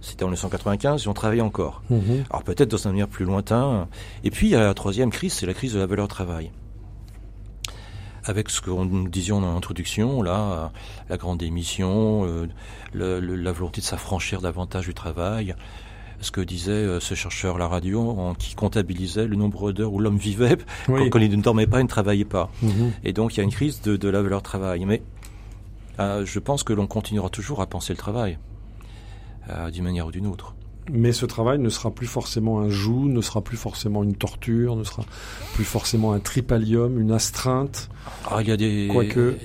C'était 0.00 0.22
en 0.22 0.28
1995 0.28 1.04
et 1.04 1.08
on 1.08 1.14
travaille 1.14 1.40
encore. 1.40 1.82
Mhm. 1.90 2.24
Alors 2.30 2.42
peut-être 2.42 2.70
dans 2.70 2.86
un 2.86 2.90
avenir 2.90 3.08
plus 3.08 3.26
lointain. 3.26 3.86
Et 4.24 4.30
puis 4.30 4.46
il 4.46 4.50
y 4.50 4.56
a 4.56 4.60
la 4.60 4.72
troisième 4.72 5.10
crise, 5.10 5.34
c'est 5.34 5.46
la 5.46 5.52
crise 5.52 5.74
de 5.74 5.78
la 5.78 5.86
valeur 5.86 6.08
travail 6.08 6.52
avec 8.24 8.50
ce 8.50 8.60
que 8.60 8.70
nous 8.70 9.08
disions 9.08 9.40
dans 9.40 9.54
l'introduction, 9.54 10.22
là, 10.22 10.70
la 11.08 11.16
grande 11.16 11.42
émission, 11.42 12.48
la 12.92 13.52
volonté 13.52 13.80
de 13.80 13.86
s'affranchir 13.86 14.42
davantage 14.42 14.86
du 14.86 14.94
travail, 14.94 15.54
ce 16.20 16.30
que 16.30 16.40
disait 16.40 16.72
euh, 16.72 17.00
ce 17.00 17.14
chercheur 17.14 17.56
à 17.56 17.58
la 17.58 17.68
radio 17.68 18.10
en, 18.10 18.34
qui 18.34 18.54
comptabilisait 18.54 19.26
le 19.26 19.36
nombre 19.36 19.72
d'heures 19.72 19.92
où 19.92 19.98
l'homme 19.98 20.18
vivait 20.18 20.58
quand, 20.86 21.18
il 21.18 21.30
ne 21.30 21.42
dormait 21.42 21.66
pas, 21.66 21.80
il 21.80 21.84
ne 21.84 21.88
travaillait 21.88 22.24
pas. 22.24 22.50
Mhm. 22.62 22.92
Et 23.04 23.12
donc 23.12 23.34
il 23.34 23.38
y 23.38 23.40
a 23.40 23.44
une 23.44 23.50
crise 23.50 23.80
de, 23.80 24.08
la 24.08 24.22
valeur 24.22 24.42
travail. 24.42 24.84
Mais 24.84 25.02
euh, 25.98 26.24
je 26.24 26.38
pense 26.38 26.62
que 26.62 26.72
l'on 26.72 26.86
continuera 26.86 27.28
toujours 27.28 27.60
à 27.60 27.66
penser 27.66 27.92
le 27.92 27.98
travail 27.98 28.38
euh, 29.48 29.70
d'une 29.70 29.84
manière 29.84 30.06
ou 30.06 30.12
d'une 30.12 30.26
autre. 30.26 30.54
Mais 30.92 31.12
ce 31.12 31.24
travail 31.24 31.58
ne 31.58 31.68
sera 31.68 31.90
plus 31.90 32.06
forcément 32.06 32.60
un 32.60 32.68
joug, 32.68 33.08
ne 33.08 33.20
sera 33.20 33.42
plus 33.42 33.56
forcément 33.56 34.02
une 34.02 34.16
torture, 34.16 34.74
ne 34.74 34.82
sera 34.82 35.04
plus 35.54 35.64
forcément 35.64 36.12
un 36.12 36.18
tripalium, 36.18 36.98
une 36.98 37.12
astreinte. 37.12 37.90
Ah, 38.28 38.38
il 38.40 38.48
y 38.48 38.52
a 38.52 38.56
des, 38.56 38.88
quoique 38.90 39.36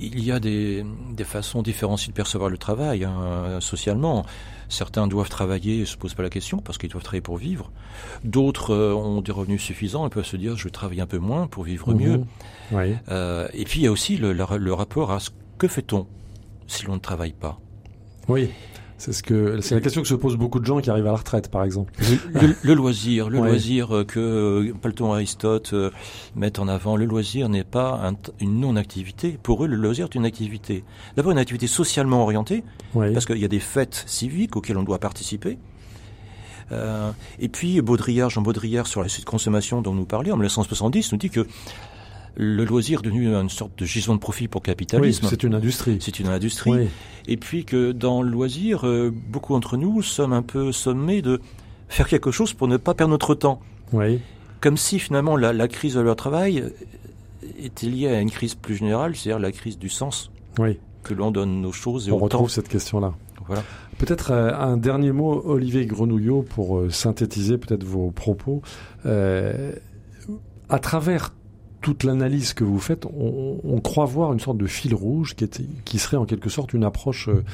il 0.00 0.24
y 0.24 0.30
a 0.30 0.38
des, 0.38 0.86
des, 1.12 1.24
façons 1.24 1.60
différenciées 1.60 2.12
de 2.12 2.16
percevoir 2.16 2.48
le 2.48 2.56
travail 2.56 3.04
hein, 3.04 3.58
socialement. 3.60 4.24
Certains 4.68 5.06
doivent 5.06 5.30
travailler 5.30 5.80
et 5.80 5.86
se 5.86 5.96
posent 5.96 6.14
pas 6.14 6.22
la 6.22 6.30
question 6.30 6.58
parce 6.58 6.78
qu'ils 6.78 6.90
doivent 6.90 7.02
travailler 7.02 7.22
pour 7.22 7.38
vivre. 7.38 7.70
D'autres 8.24 8.74
euh, 8.74 8.94
ont 8.94 9.20
des 9.22 9.32
revenus 9.32 9.62
suffisants 9.62 10.06
et 10.06 10.10
peuvent 10.10 10.26
se 10.26 10.36
dire 10.36 10.56
je 10.56 10.64
vais 10.64 10.70
travailler 10.70 11.00
un 11.00 11.06
peu 11.06 11.18
moins 11.18 11.46
pour 11.46 11.64
vivre 11.64 11.92
mhm. 11.92 12.00
mieux. 12.00 12.20
Oui. 12.72 12.94
Euh, 13.08 13.48
et 13.54 13.64
puis 13.64 13.80
il 13.80 13.84
y 13.84 13.86
a 13.86 13.92
aussi 13.92 14.16
le, 14.16 14.32
le 14.32 14.72
rapport 14.74 15.10
à 15.10 15.20
ce 15.20 15.30
que 15.56 15.68
fait-on 15.68 16.06
si 16.66 16.84
l'on 16.84 16.94
ne 16.94 17.00
travaille 17.00 17.32
pas? 17.32 17.58
Oui. 18.28 18.50
C'est 18.98 19.12
ce 19.12 19.22
que 19.22 19.60
c'est 19.60 19.76
la 19.76 19.80
question 19.80 20.02
que 20.02 20.08
se 20.08 20.14
posent 20.14 20.36
beaucoup 20.36 20.58
de 20.58 20.66
gens 20.66 20.80
qui 20.80 20.90
arrivent 20.90 21.06
à 21.06 21.12
la 21.12 21.18
retraite, 21.18 21.50
par 21.50 21.62
exemple. 21.62 21.92
Le, 22.32 22.74
loisir, 22.74 23.30
le 23.30 23.38
loisir 23.38 23.96
euh, 23.96 24.04
que 24.04 24.18
euh, 24.18 24.74
Platon 24.74 25.12
et 25.12 25.18
Aristote 25.18 25.70
euh, 25.72 25.90
mettent 26.34 26.58
en 26.58 26.66
avant, 26.66 26.96
le 26.96 27.04
loisir 27.04 27.48
n'est 27.48 27.64
pas 27.64 28.12
une 28.40 28.60
non-activité. 28.60 29.38
Pour 29.40 29.64
eux, 29.64 29.68
le 29.68 29.76
loisir 29.76 30.06
est 30.06 30.14
une 30.16 30.24
activité. 30.24 30.84
D'abord, 31.16 31.30
une 31.30 31.38
activité 31.38 31.68
socialement 31.68 32.22
orientée, 32.22 32.64
parce 32.92 33.24
qu'il 33.24 33.38
y 33.38 33.44
a 33.44 33.48
des 33.48 33.60
fêtes 33.60 34.02
civiques 34.06 34.56
auxquelles 34.56 34.78
on 34.78 34.82
doit 34.82 34.98
participer. 34.98 35.58
Euh, 36.72 37.12
et 37.38 37.48
puis 37.48 37.80
Baudrillard, 37.80 38.30
Jean 38.30 38.42
Baudrillard, 38.42 38.86
sur 38.86 39.02
la 39.02 39.08
consommation 39.24 39.82
dont 39.82 39.94
nous 39.94 40.04
parlions, 40.04 40.34
en 40.34 40.36
1970, 40.36 41.12
nous 41.12 41.18
dit 41.18 41.30
que 41.30 41.46
le 42.40 42.64
loisir 42.64 43.00
est 43.00 43.02
devenu 43.02 43.34
une 43.34 43.48
sorte 43.48 43.76
de 43.76 43.84
gisement 43.84 44.14
de 44.14 44.20
profit 44.20 44.46
pour 44.46 44.60
le 44.60 44.66
capitalisme. 44.66 45.26
c'est 45.28 45.42
une 45.42 45.54
industrie. 45.54 45.98
C'est 46.00 46.20
une 46.20 46.28
industrie. 46.28 46.88
Et 47.26 47.36
puis 47.36 47.64
que 47.64 47.90
dans 47.90 48.22
le 48.22 48.30
loisir, 48.30 48.86
euh, 48.86 49.12
beaucoup 49.12 49.54
d'entre 49.54 49.76
nous 49.76 50.02
sommes 50.02 50.32
un 50.32 50.42
peu 50.42 50.70
sommés 50.70 51.20
de 51.20 51.40
faire 51.88 52.06
quelque 52.06 52.30
chose 52.30 52.52
pour 52.52 52.68
ne 52.68 52.76
pas 52.76 52.94
perdre 52.94 53.10
notre 53.10 53.34
temps. 53.34 53.58
Oui. 53.92 54.20
Comme 54.60 54.76
si 54.76 55.00
finalement 55.00 55.36
la, 55.36 55.68
crise 55.68 55.94
de 55.94 56.00
leur 56.00 56.14
travail 56.14 56.62
était 57.58 57.88
liée 57.88 58.06
à 58.06 58.20
une 58.20 58.30
crise 58.30 58.54
plus 58.54 58.76
générale, 58.76 59.16
c'est-à-dire 59.16 59.40
la 59.40 59.50
crise 59.50 59.76
du 59.76 59.88
sens 59.88 60.30
oui. 60.60 60.78
que 61.02 61.14
l'on 61.14 61.32
donne 61.32 61.66
aux 61.66 61.72
choses 61.72 62.08
et 62.08 62.12
On 62.12 62.18
retrouve 62.18 62.50
cette 62.50 62.68
question-là. 62.68 63.14
Voilà. 63.48 63.64
Peut-être 63.98 64.30
euh, 64.30 64.54
un 64.54 64.76
dernier 64.76 65.10
mot, 65.10 65.42
Olivier 65.44 65.86
Grenouillot, 65.86 66.42
pour 66.42 66.78
euh, 66.78 66.90
synthétiser 66.90 67.58
peut-être 67.58 67.82
vos 67.82 68.12
propos. 68.12 68.62
à 69.04 70.78
travers 70.78 71.32
toute 71.80 72.04
l'analyse 72.04 72.54
que 72.54 72.64
vous 72.64 72.80
faites, 72.80 73.06
on, 73.06 73.80
croit 73.80 74.06
voir 74.06 74.32
une 74.32 74.40
sorte 74.40 74.58
de 74.58 74.66
fil 74.66 74.94
rouge 74.94 75.34
qui, 75.36 75.44
est, 75.44 75.62
qui 75.84 75.98
serait 75.98 76.16
en 76.16 76.26
quelque 76.26 76.50
sorte 76.50 76.72
une 76.72 76.84
approche 76.84 77.28
euh, 77.28 77.44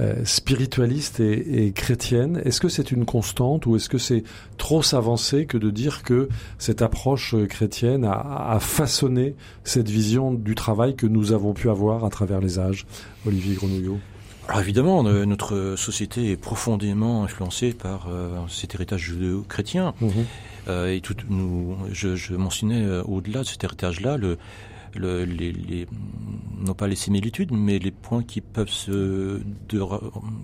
euh, 0.00 0.24
spiritualiste 0.24 1.20
et, 1.20 1.72
chrétienne. 1.74 2.42
Est-ce 2.44 2.60
que 2.60 2.68
c'est 2.68 2.90
une 2.90 3.04
constante 3.04 3.66
ou 3.66 3.76
est-ce 3.76 3.88
que 3.88 3.98
c'est 3.98 4.24
trop 4.56 4.82
s'avancer 4.82 5.46
que 5.46 5.56
de 5.56 5.70
dire 5.70 6.02
que 6.02 6.28
cette 6.58 6.82
approche 6.82 7.34
euh, 7.34 7.46
chrétienne 7.46 8.04
a, 8.04 8.50
a, 8.50 8.58
façonné 8.58 9.36
cette 9.62 9.88
vision 9.88 10.34
du 10.34 10.54
travail 10.54 10.96
que 10.96 11.06
nous 11.06 11.32
avons 11.32 11.54
pu 11.54 11.70
avoir 11.70 12.04
à 12.04 12.10
travers 12.10 12.40
les 12.40 12.58
âges 12.58 12.84
Olivier 13.26 13.54
Grenouillot? 13.54 13.98
Alors 14.48 14.60
évidemment, 14.60 15.02
notre 15.02 15.74
société 15.76 16.30
est 16.30 16.36
profondément 16.38 17.22
influencée 17.22 17.74
par 17.74 18.08
cet 18.48 18.74
héritage 18.74 19.02
judéo-chrétien. 19.02 19.92
Mhm. 20.00 20.24
Euh, 20.68 20.94
et 20.94 21.00
tout, 21.00 21.14
nous, 21.28 21.76
je, 21.92 22.16
je 22.16 22.34
mentionnais 22.34 22.82
euh, 22.82 23.02
au-delà 23.04 23.40
de 23.40 23.46
cet 23.46 23.64
héritage-là 23.64 24.16
le, 24.16 24.36
le, 24.94 25.24
les, 25.24 25.52
les, 25.52 25.86
non 26.64 26.74
pas 26.74 26.86
les 26.86 26.96
similitudes, 26.96 27.50
mais 27.52 27.78
les 27.78 27.90
points 27.90 28.22
qui 28.22 28.40
peuvent 28.40 28.68
se, 28.68 29.40
de, 29.68 29.82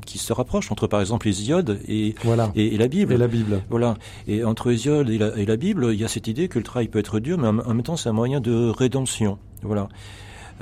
qui 0.06 0.18
se 0.18 0.32
rapprochent 0.32 0.70
entre, 0.70 0.86
par 0.86 1.00
exemple, 1.00 1.26
les 1.26 1.48
iodes 1.48 1.80
et, 1.88 2.14
voilà. 2.24 2.52
et, 2.54 2.76
la 2.76 2.88
Bible. 2.88 3.12
Et 3.12 3.16
la 3.16 3.28
Bible. 3.28 3.62
Voilà. 3.70 3.96
Et 4.26 4.44
entre 4.44 4.70
les 4.70 4.86
iodes 4.86 5.10
et 5.10 5.18
la, 5.18 5.36
et 5.36 5.46
la 5.46 5.56
Bible, 5.56 5.90
il 5.92 6.00
y 6.00 6.04
a 6.04 6.08
cette 6.08 6.28
idée 6.28 6.48
que 6.48 6.58
le 6.58 6.64
travail 6.64 6.88
peut 6.88 6.98
être 6.98 7.20
dur, 7.20 7.38
mais 7.38 7.48
en, 7.48 7.52
même 7.52 7.82
temps, 7.82 7.96
c'est 7.96 8.08
un 8.08 8.12
moyen 8.12 8.40
de 8.40 8.68
rédemption. 8.70 9.38
Voilà. 9.62 9.88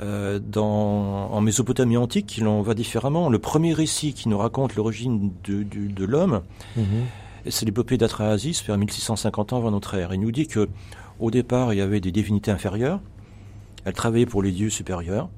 Euh, 0.01 0.39
dans, 0.39 1.29
en 1.31 1.41
Mésopotamie 1.41 1.97
antique, 1.97 2.41
en 2.43 2.61
va 2.61 2.73
différemment. 2.73 3.29
Le 3.29 3.37
premier 3.37 3.73
récit 3.73 4.13
qui 4.13 4.27
nous 4.27 4.37
raconte 4.37 4.75
l'origine 4.75 5.31
de, 5.43 5.63
de, 5.63 6.05
l'homme, 6.05 6.41
mhm. 6.75 6.85
C'est 7.49 7.65
l'épopée 7.65 7.97
d'Atrahasis 7.97 8.63
vers 8.63 8.77
1650 8.77 9.53
ans 9.53 9.57
avant 9.57 9.71
notre 9.71 9.95
ère. 9.95 10.13
Il 10.13 10.21
nous 10.21 10.31
dit 10.31 10.47
que 10.47 10.69
au 11.19 11.31
départ, 11.31 11.73
il 11.73 11.77
y 11.77 11.81
avait 11.81 11.99
des 11.99 12.11
divinités 12.11 12.51
inférieures, 12.51 12.99
elles 13.85 13.93
travaillaient 13.93 14.25
pour 14.25 14.43
les 14.43 14.51
dieux 14.51 14.69
supérieurs, 14.69 15.29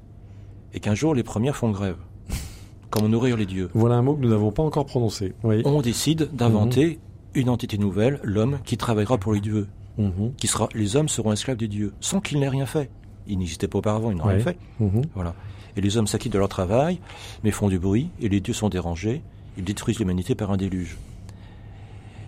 et 0.74 0.80
qu'un 0.80 0.96
jour, 0.96 1.14
les 1.14 1.24
premières 1.24 1.56
font 1.56 1.72
grève. 1.72 1.98
Comment 2.90 3.10
nourrir 3.10 3.38
les 3.38 3.46
dieux 3.46 3.70
Voilà 3.74 3.96
un 3.96 4.02
mot 4.02 4.16
que 4.16 4.22
nous 4.22 4.30
n'avons 4.30 4.52
pas 4.52 4.64
encore 4.64 4.86
prononcé. 4.86 5.34
On 5.44 5.82
décide 5.82 6.30
d'inventer 6.34 6.88
mhm. 6.88 7.42
une 7.42 7.50
entité 7.50 7.78
nouvelle, 7.78 8.20
l'homme, 8.24 8.60
qui 8.66 8.78
travaillera 8.78 9.18
pour 9.18 9.34
les 9.34 9.42
dieux. 9.42 9.68
Mhm. 9.98 10.34
Qui 10.38 10.48
sera, 10.48 10.70
les 10.74 10.96
hommes 10.96 11.10
seront 11.10 11.32
esclaves 11.32 11.58
des 11.58 11.68
dieux, 11.68 11.94
sans 12.00 12.20
qu'il 12.20 12.40
n'ait 12.40 12.50
rien 12.50 12.66
fait. 12.66 12.90
Il 13.28 13.40
n'existait 13.40 13.68
pas 13.68 13.80
auparavant, 13.80 14.12
il 14.12 14.18
n'ont 14.18 14.26
rien 14.26 14.40
fait. 14.40 14.58
Mhm. 14.80 15.04
Voilà. 15.16 15.34
Et 15.78 15.82
les 15.82 15.98
hommes 15.98 16.08
s'acquittent 16.08 16.34
de 16.34 16.40
leur 16.40 16.50
travail, 16.50 17.00
mais 17.44 17.52
font 17.52 17.68
du 17.68 17.80
bruit, 17.80 18.10
et 18.22 18.30
les 18.30 18.40
dieux 18.40 18.54
sont 18.54 18.70
dérangés, 18.70 19.22
ils 19.58 19.64
détruisent 19.64 20.00
l'humanité 20.00 20.36
par 20.36 20.52
un 20.52 20.58
déluge. 20.58 20.98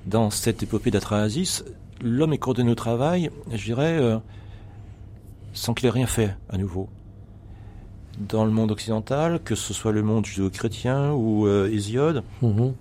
Dans 0.08 0.30
cette 0.30 0.64
épopée 0.64 0.90
d'Atrahasis, 0.90 1.66
l'homme 2.02 2.32
est 2.32 2.38
coordonné 2.38 2.72
au 2.72 2.76
travail, 2.76 3.30
je 3.52 3.62
dirais, 3.62 3.98
euh, 4.00 4.20
sans 5.52 5.74
qu'il 5.74 5.86
ait 5.86 5.92
rien 5.92 6.08
fait 6.08 6.34
à 6.50 6.58
nouveau. 6.58 6.88
Dans 8.18 8.46
le 8.46 8.52
monde 8.52 8.72
occidental, 8.72 9.42
que 9.44 9.54
ce 9.54 9.74
soit 9.74 9.92
le 9.92 10.04
monde 10.04 10.26
judéo-chrétien 10.26 11.12
ou 11.12 11.46
euh, 11.46 11.70
Hésiode, 11.70 12.24
mhm 12.42 12.74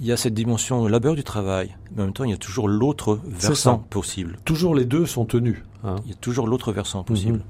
il 0.00 0.06
y 0.06 0.12
a 0.12 0.16
cette 0.16 0.32
dimension 0.32 0.86
labeur 0.88 1.14
du 1.14 1.22
travail, 1.22 1.76
mais 1.94 2.02
en 2.02 2.04
même 2.06 2.14
temps, 2.14 2.24
il 2.24 2.30
y 2.30 2.34
a 2.34 2.38
toujours 2.38 2.68
l'autre 2.68 3.20
versant 3.26 3.78
possible. 3.78 4.38
Toujours 4.46 4.74
les 4.74 4.86
deux 4.86 5.04
sont 5.04 5.26
tenus. 5.26 5.58
Hein. 5.84 5.96
Il 6.04 6.10
y 6.10 6.14
a 6.14 6.16
toujours 6.16 6.46
l'autre 6.46 6.72
versant 6.72 7.04
possible. 7.04 7.38
Mhm. 7.38 7.42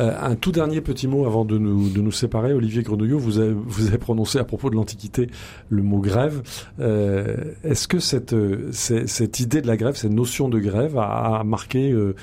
Euh, 0.00 0.16
un 0.20 0.36
tout 0.36 0.52
dernier 0.52 0.80
petit 0.80 1.08
mot 1.08 1.26
avant 1.26 1.44
de 1.44 1.58
nous, 1.58 1.88
de 1.90 2.00
nous 2.00 2.12
séparer. 2.12 2.52
Olivier 2.52 2.82
Grenouillot, 2.82 3.18
vous 3.18 3.38
avez, 3.38 3.52
vous 3.52 3.88
avez 3.88 3.98
prononcé 3.98 4.38
à 4.38 4.44
propos 4.44 4.70
de 4.70 4.76
l'Antiquité 4.76 5.28
le 5.70 5.82
mot 5.82 5.98
grève. 5.98 6.42
Euh, 6.78 7.54
Est-ce 7.64 7.88
que 7.88 7.98
cette, 7.98 8.34
cette 8.72 9.40
idée 9.40 9.60
de 9.60 9.66
la 9.66 9.76
grève, 9.76 9.96
cette 9.96 10.12
notion 10.12 10.48
de 10.48 10.60
grève 10.60 10.96
a, 10.98 11.42
marqué 11.44 11.90
euh, 11.90 12.14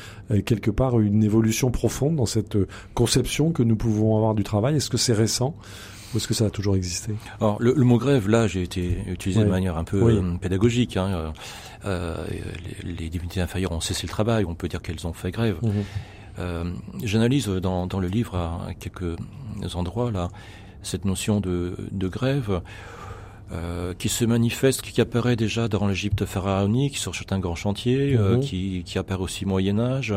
quelque 0.46 0.72
part 0.72 1.00
une 1.02 1.24
évolution 1.24 1.70
profonde 1.70 2.16
dans 2.16 2.26
cette 2.26 2.58
conception 2.94 3.52
que 3.52 3.64
nous 3.64 3.76
pouvons 3.76 4.16
avoir 4.16 4.36
du 4.36 4.44
travail? 4.44 4.78
Est-ce 4.78 4.90
que 4.90 4.98
c'est 4.98 5.14
récent? 5.14 5.56
Ou 6.16 6.18
est-ce 6.18 6.30
que 6.30 6.34
ça 6.34 6.46
a 6.46 6.50
toujours 6.50 6.78
existé? 6.78 7.14
Alors, 7.42 7.58
le, 7.60 7.74
mot 7.84 7.98
grève, 7.98 8.30
là, 8.30 8.48
j'ai 8.48 8.64
été 8.64 9.00
utilisé 9.08 9.44
de 9.44 9.50
manière 9.50 9.78
un 9.78 9.84
peu 9.84 10.02
euh, 10.02 10.38
pédagogique. 10.38 10.96
Hein. 10.96 11.10
Euh, 11.10 11.32
euh, 11.86 12.26
les, 12.84 13.10
divinités 13.10 13.42
inférieures 13.42 13.74
ont 13.74 13.82
cessé 13.82 14.08
le 14.08 14.12
travail, 14.12 14.46
on 14.46 14.56
peut 14.56 14.70
dire 14.70 14.82
qu'elles 14.82 15.06
ont 15.06 15.14
fait 15.14 15.32
grève. 15.32 15.58
Mhm. 15.62 16.74
J'analyse 17.04 17.48
dans, 17.48 18.00
le 18.00 18.08
livre 18.08 18.36
à, 18.36 18.74
quelques 18.80 19.16
endroits 19.74 20.12
là 20.12 20.30
cette 20.84 21.06
notion 21.06 21.42
de, 21.42 21.76
grève. 22.08 22.62
qui 23.98 24.10
se 24.10 24.24
manifeste, 24.24 24.82
qui 24.82 25.02
apparaît 25.02 25.36
déjà 25.36 25.68
dans 25.68 25.86
l'Égypte 25.86 26.26
pharaonique, 26.26 26.98
sur 26.98 27.14
certains 27.14 27.40
grands 27.40 27.56
chantiers, 27.56 28.18
mhm. 28.18 28.40
qui, 28.40 28.84
qui 28.86 28.98
apparaît 28.98 29.22
aussi 29.22 29.44
au 29.44 29.50
Moyen 29.50 29.80
Âge. 29.80 30.16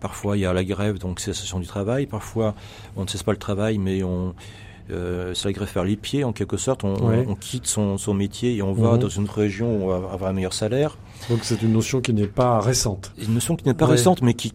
Parfois, 0.00 0.36
il 0.36 0.40
y 0.40 0.46
a 0.46 0.52
la 0.52 0.64
grève, 0.64 0.98
donc 0.98 1.20
cessation 1.20 1.60
du 1.60 1.66
travail. 1.66 2.06
Parfois, 2.06 2.54
on 2.96 3.02
ne 3.02 3.08
cesse 3.08 3.22
pas 3.22 3.32
le 3.32 3.38
travail, 3.38 3.78
mais 3.78 4.02
on, 4.02 4.34
euh, 4.90 5.34
ça 5.34 5.52
greffe 5.52 5.70
faire 5.70 5.84
les 5.84 5.96
pieds 5.96 6.24
en 6.24 6.32
quelque 6.32 6.56
sorte. 6.56 6.84
On, 6.84 7.34
quitte 7.34 7.66
son, 7.66 7.98
métier 8.14 8.56
et 8.56 8.62
on 8.62 8.72
va 8.72 8.92
mhm. 8.92 8.98
dans 8.98 9.08
une 9.08 9.28
région 9.28 9.76
où 9.76 9.84
on 9.84 9.88
va 9.88 10.12
avoir 10.12 10.30
un 10.30 10.32
meilleur 10.32 10.54
salaire. 10.54 10.96
Donc 11.30 11.40
c'est 11.42 11.62
une 11.62 11.72
notion 11.72 12.00
qui 12.00 12.12
n'est 12.12 12.26
pas 12.26 12.60
récente. 12.60 13.12
Une 13.18 13.34
notion 13.34 13.56
qui 13.56 13.66
n'est 13.66 13.74
pas 13.74 13.86
récente, 13.86 14.22
mais 14.22 14.34
qui, 14.34 14.52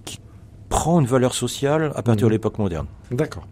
prend 0.70 1.00
une 1.00 1.06
valeur 1.06 1.36
sociale 1.36 1.92
à 1.96 2.02
partir 2.02 2.26
de 2.26 2.26
mhm. 2.26 2.32
l'époque 2.32 2.58
moderne. 2.58 2.88
D'accord. 3.12 3.46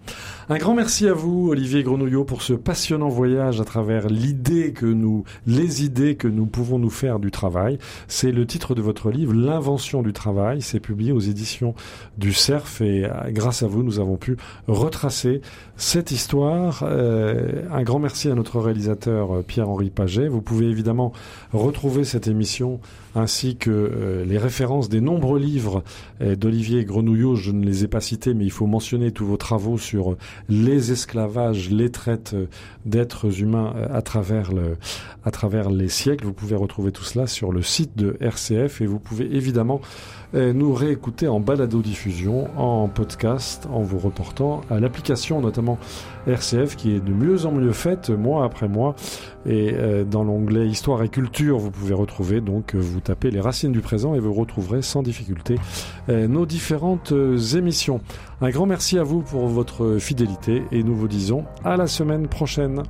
Un 0.51 0.57
grand 0.57 0.73
merci 0.73 1.07
à 1.07 1.13
vous, 1.13 1.47
Olivier 1.47 1.81
Grenouillot, 1.81 2.25
pour 2.25 2.41
ce 2.41 2.51
passionnant 2.51 3.07
voyage 3.07 3.61
à 3.61 3.63
travers 3.63 4.09
l'idée 4.09 4.73
que 4.73 4.85
nous, 4.85 5.23
les 5.47 5.85
idées 5.85 6.15
que 6.15 6.27
nous 6.27 6.45
pouvons 6.45 6.77
nous 6.77 6.89
faire 6.89 7.19
du 7.19 7.31
travail. 7.31 7.79
C'est 8.09 8.33
le 8.33 8.45
titre 8.45 8.75
de 8.75 8.81
votre 8.81 9.11
livre, 9.11 9.33
L'invention 9.33 10.01
du 10.01 10.11
travail. 10.11 10.61
C'est 10.61 10.81
publié 10.81 11.13
aux 11.13 11.21
éditions 11.21 11.73
du 12.17 12.33
CERF 12.33 12.81
et 12.81 13.05
euh, 13.05 13.11
grâce 13.29 13.63
à 13.63 13.67
vous, 13.67 13.81
nous 13.81 14.01
avons 14.01 14.17
pu 14.17 14.35
retracer 14.67 15.39
cette 15.77 16.11
histoire. 16.11 16.83
Euh, 16.83 17.63
un 17.71 17.83
grand 17.83 17.99
merci 17.99 18.29
à 18.29 18.35
notre 18.35 18.59
réalisateur 18.59 19.37
euh, 19.37 19.43
Pierre-Henri 19.43 19.89
Paget. 19.89 20.27
Vous 20.27 20.41
pouvez 20.41 20.65
évidemment 20.65 21.13
retrouver 21.53 22.03
cette 22.03 22.27
émission 22.27 22.81
ainsi 23.15 23.57
que 23.57 24.23
les 24.25 24.37
références 24.37 24.87
des 24.87 25.01
nombreux 25.01 25.37
livres 25.37 25.83
d'Olivier 26.21 26.85
Grenouillot. 26.85 27.35
Je 27.35 27.51
ne 27.51 27.65
les 27.65 27.83
ai 27.83 27.89
pas 27.89 27.99
cités, 27.99 28.33
mais 28.33 28.45
il 28.45 28.51
faut 28.51 28.67
mentionner 28.67 29.11
tous 29.11 29.25
vos 29.25 29.35
travaux 29.35 29.77
sur 29.77 30.15
les 30.49 30.91
esclavages, 30.91 31.69
les 31.69 31.89
traites 31.89 32.35
d'êtres 32.85 33.41
humains 33.41 33.73
euh, 33.75 33.87
à 33.91 34.01
travers, 34.01 34.51
le, 34.51 34.77
à 35.23 35.31
travers 35.31 35.69
les 35.69 35.89
siècles. 35.89 36.25
Vous 36.25 36.33
pouvez 36.33 36.55
retrouver 36.55 36.91
tout 36.91 37.03
cela 37.03 37.27
sur 37.27 37.51
le 37.51 37.61
site 37.61 37.97
de 37.97 38.17
RCF 38.19 38.81
et 38.81 38.85
vous 38.85 38.99
pouvez 38.99 39.35
évidemment 39.35 39.81
euh, 40.33 40.53
nous 40.53 40.73
réécouter 40.73 41.27
en 41.27 41.39
balado-diffusion, 41.39 42.49
en 42.57 42.87
podcast, 42.87 43.67
en 43.71 43.81
vous 43.81 43.99
reportant 43.99 44.61
à 44.69 44.79
l'application 44.79 45.41
notamment 45.41 45.77
RCF 46.27 46.75
qui 46.75 46.95
est 46.95 46.99
de 46.99 47.11
mieux 47.11 47.45
en 47.45 47.51
mieux 47.51 47.73
faite 47.73 48.09
mois 48.09 48.45
après 48.45 48.67
mois. 48.67 48.95
Et 49.45 49.73
euh, 49.73 50.03
dans 50.03 50.23
l'onglet 50.23 50.67
Histoire 50.67 51.03
et 51.03 51.09
Culture, 51.09 51.57
vous 51.57 51.71
pouvez 51.71 51.93
retrouver, 51.93 52.41
donc 52.41 52.75
vous 52.75 52.99
tapez 52.99 53.31
les 53.31 53.41
racines 53.41 53.71
du 53.71 53.81
présent 53.81 54.13
et 54.15 54.19
vous 54.19 54.33
retrouverez 54.33 54.81
sans 54.81 55.03
difficulté 55.03 55.55
nos 56.07 56.45
différentes 56.45 57.13
émissions. 57.55 58.01
Un 58.41 58.49
grand 58.49 58.65
merci 58.65 58.97
à 58.97 59.03
vous 59.03 59.21
pour 59.21 59.47
votre 59.47 59.97
fidélité 59.97 60.63
et 60.71 60.83
nous 60.83 60.95
vous 60.95 61.07
disons 61.07 61.45
à 61.63 61.77
la 61.77 61.87
semaine 61.87 62.27
prochaine. 62.27 62.83